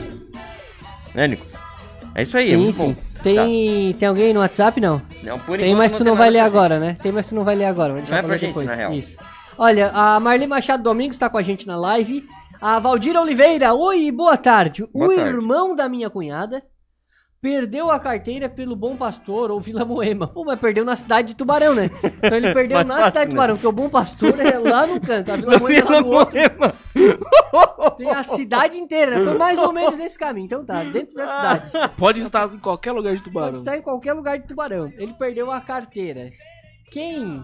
Né, 1.14 1.28
Nicolas? 1.28 1.54
É 2.14 2.22
isso 2.22 2.36
aí, 2.36 2.48
é 2.48 2.50
sim, 2.50 2.56
muito 2.56 2.74
sim. 2.76 2.92
bom. 2.92 2.96
Tem, 3.22 3.94
tem 3.94 4.08
alguém 4.08 4.32
no 4.32 4.40
WhatsApp? 4.40 4.80
Não. 4.80 4.98
Tá. 4.98 5.06
Não, 5.22 5.38
por 5.38 5.58
Tem, 5.58 5.74
mas 5.74 5.92
tu 5.92 5.98
tem 5.98 6.06
não 6.06 6.16
vai 6.16 6.30
ler 6.30 6.40
agora, 6.40 6.78
né? 6.78 6.96
Tem, 7.02 7.12
mas 7.12 7.26
tu 7.26 7.34
não 7.34 7.44
vai 7.44 7.54
ler 7.54 7.66
agora. 7.66 7.92
Vai 7.92 8.02
deixar 8.02 8.16
Vai 8.16 8.24
pra 8.24 8.36
gente, 8.36 8.48
depois. 8.48 8.66
na 8.66 8.74
real. 8.74 8.92
Isso. 8.92 9.16
Olha, 9.56 9.90
a 9.92 10.20
Marli 10.20 10.46
Machado 10.46 10.82
Domingos 10.82 11.18
tá 11.18 11.28
com 11.28 11.38
a 11.38 11.42
gente 11.42 11.66
na 11.66 11.76
live. 11.76 12.24
A 12.60 12.78
Valdira 12.78 13.20
Oliveira, 13.20 13.72
oi, 13.74 14.10
boa 14.10 14.36
tarde. 14.36 14.86
Boa 14.92 15.06
o 15.06 15.14
tarde. 15.14 15.30
irmão 15.30 15.74
da 15.74 15.88
minha 15.88 16.10
cunhada 16.10 16.62
perdeu 17.40 17.90
a 17.90 18.00
carteira 18.00 18.48
pelo 18.48 18.74
Bom 18.74 18.96
Pastor 18.96 19.50
ou 19.50 19.60
Vila 19.60 19.84
Moema. 19.84 20.26
Pô, 20.26 20.44
mas 20.44 20.58
perdeu 20.58 20.84
na 20.84 20.96
cidade 20.96 21.28
de 21.28 21.36
Tubarão, 21.36 21.74
né? 21.74 21.88
Então 22.02 22.36
ele 22.36 22.52
perdeu 22.52 22.78
na 22.84 22.94
fácil, 22.96 23.06
cidade 23.06 23.12
de 23.12 23.26
né? 23.26 23.30
Tubarão, 23.30 23.54
porque 23.54 23.66
o 23.66 23.72
Bom 23.72 23.88
Pastor 23.88 24.40
é 24.40 24.58
lá 24.58 24.86
no 24.86 25.00
canto, 25.00 25.32
a 25.32 25.36
Vila 25.36 25.58
Moema 25.58 25.78
é 25.78 25.94
lá 25.94 26.00
no 26.00 26.08
outro. 26.08 26.38
Tem 27.96 28.10
a 28.10 28.22
cidade 28.22 28.78
inteira, 28.78 29.18
né? 29.18 29.24
Foi 29.24 29.38
mais 29.38 29.58
ou 29.58 29.72
menos 29.72 29.98
nesse 29.98 30.18
caminho. 30.18 30.46
Então 30.46 30.64
tá, 30.64 30.82
dentro 30.84 31.14
da 31.16 31.26
cidade. 31.26 31.70
Pode 31.96 32.20
estar 32.20 32.48
em 32.52 32.58
qualquer 32.58 32.92
lugar 32.92 33.12
de 33.16 33.18
Pode 33.22 33.30
tubarão. 33.30 33.58
estar 33.58 33.76
em 33.76 33.82
qualquer 33.82 34.12
lugar 34.14 34.38
de 34.38 34.46
Tubarão. 34.46 34.92
Ele 34.96 35.12
perdeu 35.14 35.50
a 35.50 35.60
carteira. 35.60 36.30
Quem 36.90 37.42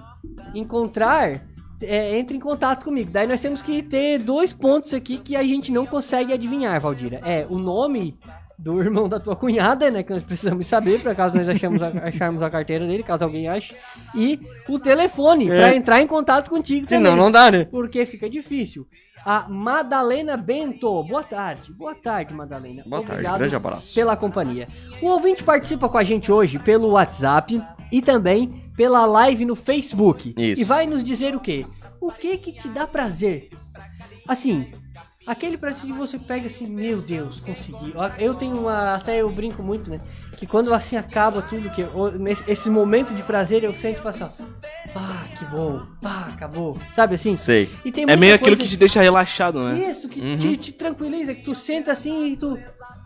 encontrar, 0.55 1.43
é, 1.83 2.17
entre 2.19 2.37
em 2.37 2.41
contato 2.41 2.85
comigo. 2.85 3.11
Daí 3.11 3.27
nós 3.27 3.41
temos 3.41 3.61
que 3.63 3.83
ter 3.83 4.19
dois 4.19 4.53
pontos 4.53 4.95
aqui 4.95 5.19
que 5.19 5.37
a 5.37 5.43
gente 5.43 5.71
não 5.73 5.87
consegue 5.87 6.33
adivinhar, 6.33 6.81
Valdira. 6.81 7.21
É 7.25 7.47
o 7.49 7.59
nome 7.59 8.19
do 8.59 8.81
irmão 8.81 9.09
da 9.09 9.19
tua 9.19 9.35
cunhada, 9.37 9.91
né? 9.91 10.03
Que 10.03 10.13
nós 10.13 10.23
precisamos 10.23 10.67
saber, 10.67 11.01
por 11.03 11.15
caso 11.15 11.35
nós 11.35 11.49
achamos 11.49 11.83
a- 11.83 11.89
acharmos 12.09 12.43
a 12.43 12.49
carteira 12.49 12.87
dele, 12.87 13.03
caso 13.03 13.25
alguém 13.25 13.49
ache. 13.49 13.75
E 14.15 14.41
o 14.69 14.79
telefone, 14.79 15.47
pra 15.47 15.75
entrar 15.75 16.01
em 16.01 16.07
contato 16.07 16.49
contigo 16.49 16.87
Senão 16.87 17.11
também. 17.11 17.25
não 17.25 17.31
dá, 17.33 17.51
né? 17.51 17.65
Porque 17.67 18.07
fica 18.07 18.31
difícil. 18.31 18.87
A 19.25 19.49
Madalena 19.49 20.37
Bento, 20.37 21.03
boa 21.05 21.23
tarde. 21.23 21.73
Boa 21.73 21.95
tarde, 21.95 22.35
Madalena. 22.35 22.83
Boa 22.87 23.01
tarde, 23.01 23.13
Obrigado 23.13 23.39
grande 23.39 23.57
abraço. 23.57 23.95
pela 23.95 24.17
companhia. 24.17 24.69
O 25.01 25.07
ouvinte 25.07 25.43
participa 25.43 25.89
com 25.89 25.97
a 25.97 26.05
gente 26.05 26.31
hoje 26.31 26.59
pelo 26.59 26.91
WhatsApp 26.91 27.63
e 27.91 28.03
também 28.03 28.71
pela 28.77 29.07
live 29.07 29.47
no 29.47 29.57
Facebook. 29.57 30.35
Isso. 30.37 30.61
E 30.61 30.65
vai 30.65 30.87
nos 30.87 31.03
dizer 31.03 31.35
o 31.35 31.41
quê? 31.41 31.65
O 32.01 32.11
que 32.11 32.37
que 32.37 32.53
te 32.53 32.69
dá 32.69 32.87
prazer? 32.87 33.49
Assim, 34.29 34.71
aquele 35.27 35.57
prazer 35.57 35.87
que 35.87 35.93
você 35.93 36.19
pega 36.19 36.47
assim, 36.47 36.67
meu 36.67 37.01
Deus, 37.01 37.41
consegui. 37.41 37.95
Eu 38.19 38.35
tenho 38.35 38.59
uma, 38.61 38.95
até 38.95 39.23
eu 39.23 39.31
brinco 39.31 39.63
muito, 39.63 39.89
né? 39.89 40.01
Que 40.37 40.47
quando 40.47 40.73
assim 40.75 40.97
acaba 40.97 41.41
tudo, 41.43 41.71
que 41.71 41.81
eu- 41.83 42.13
nesse 42.19 42.43
esse 42.49 42.71
momento 42.71 43.15
de 43.15 43.23
prazer 43.23 43.65
eu 43.65 43.73
sento 43.75 43.99
e 43.99 44.03
faço 44.03 44.25
assim, 44.25 44.43
ó, 44.43 44.99
ah, 44.99 45.25
que 45.39 45.45
bom, 45.47 45.81
ah, 46.05 46.29
acabou. 46.33 46.77
Sabe 46.95 47.15
assim? 47.15 47.37
Sei. 47.37 47.69
E 47.85 47.91
tem 47.93 48.05
É 48.09 48.17
meio 48.17 48.35
aquilo 48.35 48.57
que 48.57 48.67
te 48.69 48.77
deixa 48.77 49.01
relaxado, 49.01 49.63
né? 49.63 49.91
isso, 49.91 50.09
que 50.09 50.21
Uhum. 50.21 50.37
te, 50.37 50.57
te 50.57 50.73
tranquiliza, 50.73 51.35
que 51.35 51.43
tu 51.43 51.55
senta 51.55 51.93
assim 51.93 52.33
e 52.33 52.37
tu 52.37 52.59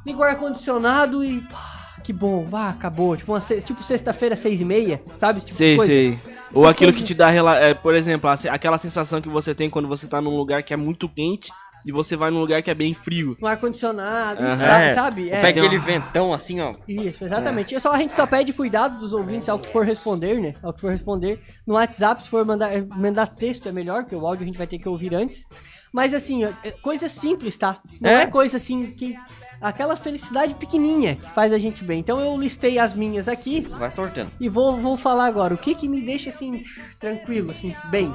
liga 0.06 0.18
o 0.18 0.23
ar-condicionado 0.23 1.23
e. 1.25 1.40
pá, 1.42 2.00
que 2.02 2.12
bom, 2.12 2.47
ah, 2.52 2.70
acabou. 2.70 3.16
Tipo, 3.16 3.32
uma 3.32 3.40
tipo 3.40 3.82
sexta-feira, 3.82 4.35
seis 4.37 4.61
e 4.61 4.64
meia, 4.64 5.02
sabe? 5.16 5.40
Tipo, 5.40 5.54
Sei, 5.54 5.76
coisa. 5.76 5.92
sei. 5.92 6.18
Ou 6.54 6.62
Essas 6.62 6.70
aquilo 6.70 6.92
coisas- 6.92 6.97
que 7.08 7.14
te 7.14 7.14
dá, 7.14 7.30
é, 7.61 7.75
por 7.75 7.94
exemplo, 7.94 8.30
aquela 8.50 8.78
sensação 8.78 9.20
que 9.20 9.28
você 9.28 9.54
tem 9.54 9.68
quando 9.68 9.87
você 9.87 10.06
tá 10.06 10.18
num 10.20 10.35
lugar 10.35 10.62
que 10.62 10.73
é 10.73 10.76
muito 10.78 11.06
quente 11.06 11.52
e 11.88 11.92
você 11.92 12.14
vai 12.16 12.30
num 12.30 12.38
lugar 12.38 12.62
que 12.62 12.71
é 12.71 12.75
bem 12.75 12.92
frio. 12.92 13.35
Um 13.42 13.47
ar-condicionado, 13.47 14.42
isso, 14.47 14.62
Aham. 14.62 14.95
sabe? 14.95 15.30
Pega 15.30 15.61
É, 15.61 15.64
aquele 15.64 15.78
ventão 15.78 16.35
assim, 16.35 16.61
ó. 16.61 16.75
Isso, 16.87 17.25
exatamente. 17.25 17.75
É. 17.75 17.80
Só, 17.80 17.92
a 17.92 17.99
gente 17.99 18.12
só 18.14 18.26
pede 18.26 18.52
cuidado 18.52 18.99
dos 18.99 19.14
ouvintes 19.14 19.49
ao 19.49 19.59
que 19.59 19.68
for 19.71 19.87
responder, 19.87 20.38
né? 20.38 20.54
Ao 20.62 20.73
que 20.73 20.80
for 20.83 20.90
responder. 20.90 21.40
No 21.66 21.75
WhatsApp, 21.75 22.23
se 22.23 22.28
for 22.28 22.45
mandar, 22.45 22.71
mandar 22.95 23.26
texto, 23.26 23.68
é 23.68 23.73
melhor, 23.73 24.02
porque 24.02 24.14
o 24.14 24.26
áudio 24.26 24.42
a 24.42 24.47
gente 24.47 24.59
vai 24.59 24.66
ter 24.66 24.78
que 24.78 24.88
ouvir 24.88 25.14
antes. 25.14 25.47
Mas 25.90 26.12
assim, 26.12 26.45
é 26.45 26.71
coisa 26.83 27.09
simples, 27.09 27.57
tá? 27.57 27.78
Não 27.99 28.11
é, 28.11 28.23
É. 28.25 28.26
coisa 28.26 28.59
assim 28.59 28.90
que. 28.92 29.16
Aquela 29.61 29.97
felicidade 29.97 30.54
pequenininha 30.54 31.16
que 31.16 31.30
faz 31.35 31.52
a 31.52 31.59
gente 31.59 31.83
bem. 31.83 31.99
Então 31.99 32.21
eu 32.21 32.37
listei 32.38 32.78
as 32.78 32.95
minhas 32.95 33.26
aqui 33.26 33.62
Vai 33.76 33.90
sortando. 33.90 34.30
e 34.38 34.49
vou, 34.49 34.76
vou 34.76 34.97
falar 34.97 35.25
agora. 35.26 35.52
O 35.52 35.59
que 35.59 35.75
que 35.75 35.88
me 35.88 36.00
deixa 36.00 36.28
assim, 36.30 36.62
tranquilo, 37.00 37.50
assim, 37.50 37.75
bem, 37.90 38.12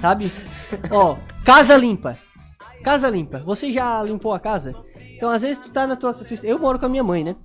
sabe? 0.00 0.32
Ó, 0.90 1.16
casa 1.44 1.76
limpa. 1.76 2.18
Casa 2.82 3.08
limpa. 3.08 3.38
Você 3.40 3.72
já 3.72 4.02
limpou 4.02 4.32
a 4.32 4.40
casa? 4.40 4.74
Então, 5.16 5.30
às 5.30 5.42
vezes, 5.42 5.58
tu 5.58 5.70
tá 5.70 5.86
na 5.86 5.96
tua. 5.96 6.14
tu- 6.14 6.34
eu 6.46 6.58
moro 6.58 6.78
com 6.78 6.86
a 6.86 6.88
minha 6.88 7.02
mãe, 7.04 7.22
né? 7.22 7.36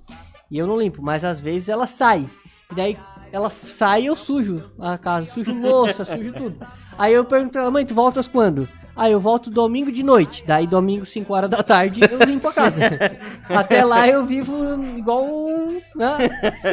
E 0.50 0.56
eu 0.58 0.66
não 0.66 0.78
limpo, 0.80 1.02
mas 1.02 1.24
às 1.24 1.40
vezes 1.40 1.68
ela 1.68 1.86
sai. 1.86 2.28
E 2.70 2.74
daí 2.74 2.98
ela 3.32 3.50
sai 3.50 4.02
e 4.02 4.06
eu 4.06 4.16
sujo 4.16 4.70
a 4.78 4.96
casa, 4.96 5.30
sujo 5.30 5.52
louça, 5.52 6.04
sujo 6.06 6.32
tudo. 6.32 6.56
Aí 6.96 7.12
eu 7.12 7.24
pergunto 7.24 7.52
pra 7.52 7.62
ela, 7.62 7.70
mãe, 7.70 7.84
tu 7.84 7.94
voltas 7.94 8.26
quando? 8.26 8.66
Aí 8.96 9.12
eu 9.12 9.20
volto 9.20 9.50
domingo 9.50 9.92
de 9.92 10.02
noite. 10.02 10.42
Daí 10.46 10.66
domingo, 10.66 11.04
5 11.04 11.34
horas 11.34 11.50
da 11.50 11.62
tarde, 11.62 12.00
eu 12.10 12.18
limpo 12.26 12.48
a 12.48 12.52
casa. 12.52 12.80
Até 13.50 13.84
lá 13.84 14.08
eu 14.08 14.24
vivo 14.24 14.54
igual 14.96 15.22
um. 15.22 15.80
Né? 15.94 16.16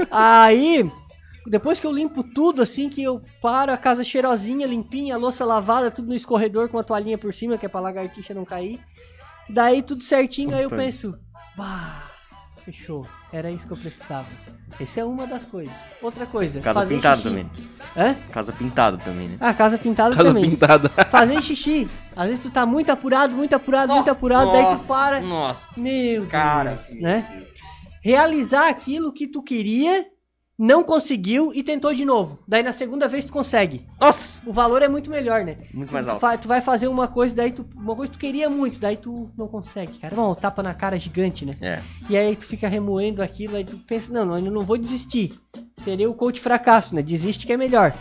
Aí. 0.09 0.89
Depois 1.45 1.79
que 1.79 1.85
eu 1.85 1.91
limpo 1.91 2.23
tudo, 2.23 2.61
assim, 2.61 2.89
que 2.89 3.03
eu 3.03 3.21
paro, 3.41 3.71
a 3.73 3.77
casa 3.77 4.03
cheirosinha, 4.03 4.65
limpinha, 4.65 5.15
a 5.15 5.17
louça 5.17 5.43
lavada, 5.45 5.91
tudo 5.91 6.07
no 6.07 6.15
escorredor 6.15 6.69
com 6.69 6.77
a 6.77 6.83
toalhinha 6.83 7.17
por 7.17 7.33
cima, 7.33 7.57
que 7.57 7.65
é 7.65 7.69
pra 7.69 7.81
lagartixa 7.81 8.33
não 8.33 8.45
cair. 8.45 8.79
Daí 9.49 9.81
tudo 9.81 10.03
certinho, 10.03 10.55
aí 10.55 10.63
eu 10.63 10.69
penso, 10.69 11.19
bah, 11.57 12.03
fechou, 12.63 13.05
era 13.31 13.51
isso 13.51 13.67
que 13.67 13.73
eu 13.73 13.77
precisava. 13.77 14.27
Essa 14.79 15.01
é 15.01 15.05
uma 15.05 15.27
das 15.27 15.43
coisas. 15.43 15.73
Outra 16.01 16.25
coisa, 16.25 16.61
Casa 16.61 16.79
fazer 16.79 16.95
pintada 16.95 17.17
xixi. 17.17 17.29
também. 17.29 17.51
Hã? 17.95 18.15
Casa 18.31 18.51
pintada 18.53 18.97
também, 18.97 19.27
né? 19.27 19.37
Ah, 19.39 19.53
casa 19.53 19.77
pintada 19.77 20.15
Casa 20.15 20.29
também. 20.29 20.49
pintada. 20.49 20.89
Fazer 21.11 21.41
xixi. 21.41 21.87
Às 22.15 22.27
vezes 22.29 22.39
tu 22.39 22.49
tá 22.49 22.65
muito 22.65 22.89
apurado, 22.91 23.35
muito 23.35 23.53
apurado, 23.53 23.93
muito 23.93 24.09
apurado, 24.09 24.51
daí 24.51 24.63
tu 24.63 24.69
Nossa, 24.71 24.87
para. 24.93 25.19
Nossa. 25.21 25.65
Meu 25.77 26.25
Cara, 26.27 26.71
Deus, 26.71 26.89
né? 27.01 27.43
Realizar 28.01 28.69
aquilo 28.69 29.13
que 29.13 29.27
tu 29.27 29.43
queria, 29.43 30.05
não 30.57 30.83
conseguiu 30.83 31.51
e 31.53 31.63
tentou 31.63 31.93
de 31.93 32.05
novo. 32.05 32.39
Daí 32.47 32.61
na 32.63 32.71
segunda 32.71 33.07
vez 33.07 33.25
tu 33.25 33.33
consegue. 33.33 33.85
Nossa! 33.99 34.39
O 34.45 34.51
valor 34.53 34.81
é 34.81 34.87
muito 34.87 35.09
melhor, 35.09 35.43
né? 35.43 35.55
Muito 35.73 35.91
mais 35.91 36.05
tu, 36.05 36.09
alto. 36.09 36.19
fa- 36.19 36.37
tu 36.37 36.47
vai 36.47 36.61
fazer 36.61 36.87
uma 36.87 37.07
coisa, 37.07 37.33
daí 37.33 37.51
tu. 37.51 37.65
Uma 37.75 37.95
coisa 37.95 38.11
que 38.11 38.17
tu 38.17 38.21
queria 38.21 38.49
muito, 38.49 38.79
daí 38.79 38.95
tu 38.97 39.29
não 39.37 39.47
consegue, 39.47 39.93
cara. 39.99 40.15
Não, 40.15 40.35
tapa 40.35 40.61
na 40.61 40.73
cara 40.73 40.99
gigante, 40.99 41.45
né? 41.45 41.55
É. 41.61 41.81
E 42.09 42.15
aí 42.17 42.35
tu 42.35 42.45
fica 42.45 42.67
remoendo 42.67 43.21
aquilo, 43.23 43.55
aí 43.55 43.63
tu 43.63 43.77
pensa, 43.77 44.11
não, 44.13 44.25
não, 44.25 44.37
eu 44.37 44.51
não 44.51 44.61
vou 44.61 44.77
desistir. 44.77 45.33
Seria 45.77 46.09
o 46.09 46.13
coach 46.13 46.39
fracasso, 46.39 46.93
né? 46.93 47.01
Desiste 47.01 47.45
que 47.47 47.53
é 47.53 47.57
melhor. 47.57 47.93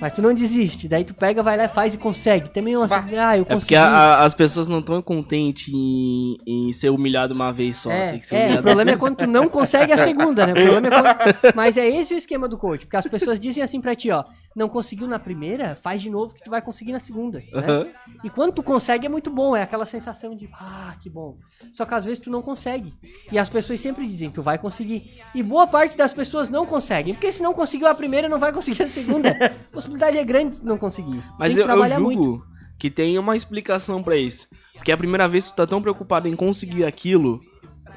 Mas 0.00 0.12
tu 0.12 0.22
não 0.22 0.32
desiste, 0.32 0.86
daí 0.86 1.02
tu 1.02 1.12
pega, 1.12 1.42
vai 1.42 1.56
lá 1.56 1.64
e 1.64 1.68
faz 1.68 1.92
e 1.94 1.98
consegue. 1.98 2.48
Também 2.50 2.76
uma 2.76 2.84
assim, 2.86 2.94
ah, 3.16 3.36
eu 3.36 3.42
É 3.42 3.44
consegui. 3.44 3.58
porque 3.60 3.74
a- 3.74 3.86
a- 3.88 4.24
as 4.24 4.32
pessoas 4.32 4.68
não 4.68 4.78
estão 4.78 5.02
contentes 5.02 5.72
em, 5.74 6.36
em 6.46 6.72
ser 6.72 6.90
humilhado 6.90 7.34
uma 7.34 7.52
vez 7.52 7.78
só. 7.78 7.90
É, 7.90 8.10
Tem 8.12 8.20
que 8.20 8.26
ser 8.26 8.36
é, 8.36 8.54
o 8.60 8.62
problema 8.62 8.90
é 8.92 8.96
quando 8.96 9.16
tu 9.16 9.26
não 9.26 9.48
consegue 9.48 9.92
a 9.92 9.98
segunda, 9.98 10.46
né? 10.46 10.52
O 10.52 10.54
problema 10.80 10.86
é 10.86 10.90
quando... 11.34 11.54
Mas 11.56 11.76
é 11.76 11.88
esse 11.88 12.14
o 12.14 12.16
esquema 12.18 12.46
do 12.48 12.56
coach, 12.56 12.86
porque 12.86 12.96
as 12.96 13.06
pessoas 13.06 13.40
dizem 13.40 13.62
assim 13.62 13.80
pra 13.80 13.94
ti, 13.96 14.10
ó, 14.10 14.22
não 14.58 14.68
conseguiu 14.68 15.06
na 15.06 15.18
primeira, 15.18 15.76
faz 15.76 16.02
de 16.02 16.10
novo 16.10 16.34
que 16.34 16.42
tu 16.42 16.50
vai 16.50 16.60
conseguir 16.60 16.92
na 16.92 16.98
segunda, 16.98 17.38
né? 17.38 17.46
Aham. 17.54 17.86
E 18.24 18.28
quando 18.28 18.52
tu 18.54 18.62
consegue 18.62 19.06
é 19.06 19.08
muito 19.08 19.30
bom, 19.30 19.54
é 19.54 19.62
aquela 19.62 19.86
sensação 19.86 20.34
de, 20.34 20.50
ah, 20.52 20.96
que 21.00 21.08
bom. 21.08 21.38
Só 21.72 21.86
que 21.86 21.94
às 21.94 22.04
vezes 22.04 22.18
tu 22.18 22.30
não 22.30 22.42
consegue. 22.42 22.92
E 23.30 23.38
as 23.38 23.48
pessoas 23.48 23.80
sempre 23.80 24.04
dizem, 24.06 24.30
tu 24.30 24.42
vai 24.42 24.58
conseguir. 24.58 25.22
E 25.34 25.42
boa 25.42 25.66
parte 25.66 25.96
das 25.96 26.12
pessoas 26.12 26.50
não 26.50 26.66
conseguem, 26.66 27.14
porque 27.14 27.32
se 27.32 27.42
não 27.42 27.54
conseguiu 27.54 27.86
a 27.86 27.94
primeira, 27.94 28.28
não 28.28 28.38
vai 28.38 28.52
conseguir 28.52 28.82
a 28.82 28.88
segunda. 28.88 29.30
A 29.38 29.70
possibilidade 29.80 30.18
é 30.18 30.24
grande 30.24 30.60
de 30.60 30.66
não 30.66 30.76
conseguir. 30.76 31.22
Mas 31.38 31.56
eu, 31.56 31.66
eu 31.66 31.88
julgo 31.88 32.02
muito. 32.02 32.46
que 32.78 32.90
tem 32.90 33.16
uma 33.18 33.36
explicação 33.36 34.02
pra 34.02 34.16
isso. 34.16 34.48
Porque 34.74 34.90
a 34.90 34.96
primeira 34.96 35.28
vez 35.28 35.46
tu 35.46 35.54
tá 35.54 35.66
tão 35.66 35.80
preocupado 35.80 36.26
em 36.26 36.34
conseguir 36.34 36.84
aquilo 36.84 37.40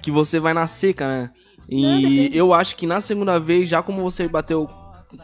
que 0.01 0.12
você 0.12 0.39
vai 0.39 0.53
na 0.53 0.68
seca, 0.68 1.08
né? 1.08 1.32
E 1.68 2.30
eu 2.34 2.53
acho 2.53 2.75
que 2.75 2.86
na 2.86 3.00
segunda 3.00 3.39
vez, 3.39 3.70
já 3.70 3.82
como 3.82 4.01
você 4.01 4.27
bateu 4.27 4.68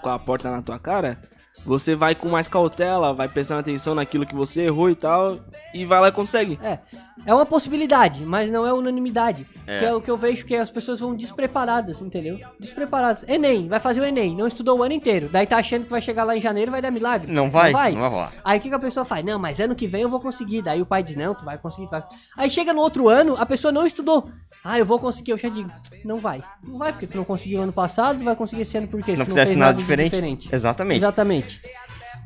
com 0.01 0.09
a 0.09 0.19
porta 0.19 0.51
na 0.51 0.61
tua 0.61 0.79
cara, 0.79 1.19
você 1.67 1.95
vai 1.95 2.15
com 2.15 2.29
mais 2.29 2.47
cautela, 2.47 3.13
vai 3.13 3.27
prestando 3.27 3.59
atenção 3.59 3.93
naquilo 3.93 4.25
que 4.25 4.33
você 4.33 4.61
errou 4.61 4.89
e 4.89 4.95
tal, 4.95 5.37
e 5.73 5.83
vai 5.83 5.99
lá 5.99 6.07
e 6.07 6.11
consegue. 6.13 6.57
É, 6.63 6.79
é 7.25 7.33
uma 7.33 7.45
possibilidade, 7.45 8.23
mas 8.23 8.49
não 8.49 8.65
é 8.65 8.71
unanimidade. 8.71 9.45
É. 9.67 9.79
Que 9.79 9.85
é 9.85 9.93
o 9.93 10.01
que 10.01 10.09
eu 10.09 10.17
vejo 10.17 10.45
que 10.45 10.55
as 10.55 10.71
pessoas 10.71 11.01
vão 11.01 11.13
despreparadas, 11.13 12.01
entendeu? 12.01 12.39
Despreparadas. 12.57 13.25
Enem, 13.27 13.67
vai 13.67 13.81
fazer 13.81 13.99
o 13.99 14.05
Enem, 14.05 14.33
não 14.33 14.47
estudou 14.47 14.79
o 14.79 14.83
ano 14.83 14.93
inteiro. 14.93 15.27
Daí 15.29 15.45
tá 15.45 15.57
achando 15.57 15.83
que 15.83 15.91
vai 15.91 15.99
chegar 15.99 16.23
lá 16.23 16.37
em 16.37 16.41
janeiro 16.41 16.69
e 16.69 16.71
vai 16.71 16.81
dar 16.81 16.89
milagre. 16.89 17.29
Não 17.31 17.51
vai? 17.51 17.73
Não 17.73 17.99
vai 17.99 18.09
rolar. 18.09 18.31
Aí 18.45 18.59
o 18.59 18.61
que, 18.61 18.69
que 18.69 18.75
a 18.75 18.79
pessoa 18.79 19.03
faz? 19.03 19.25
Não, 19.25 19.37
mas 19.37 19.59
ano 19.59 19.75
que 19.75 19.89
vem 19.89 20.03
eu 20.03 20.09
vou 20.09 20.21
conseguir. 20.21 20.61
Daí 20.61 20.81
o 20.81 20.85
pai 20.85 21.03
diz, 21.03 21.17
não, 21.17 21.35
tu 21.35 21.43
vai 21.43 21.57
conseguir. 21.57 21.87
tu 21.87 21.91
vai. 21.91 22.03
Aí 22.37 22.49
chega 22.49 22.71
no 22.71 22.79
outro 22.79 23.09
ano, 23.09 23.35
a 23.37 23.45
pessoa 23.45 23.73
não 23.73 23.85
estudou. 23.85 24.29
Ah, 24.63 24.79
eu 24.79 24.85
vou 24.85 24.99
conseguir. 24.99 25.31
Eu 25.31 25.37
já 25.37 25.49
digo, 25.49 25.69
não 26.03 26.17
vai. 26.17 26.43
Não 26.63 26.77
vai, 26.77 26.91
porque 26.91 27.07
tu 27.07 27.17
não 27.17 27.23
conseguiu 27.23 27.61
ano 27.61 27.71
passado, 27.71 28.23
vai 28.23 28.35
conseguir 28.35 28.63
esse 28.63 28.77
ano 28.77 28.87
por 28.87 29.01
quê? 29.01 29.11
Se 29.11 29.17
não 29.17 29.25
Tu 29.25 29.29
fizesse 29.29 29.47
fez 29.47 29.57
nada 29.57 29.73
de 29.73 29.79
diferente. 29.79 30.49
Exatamente. 30.51 30.99
Exatamente. 30.99 31.56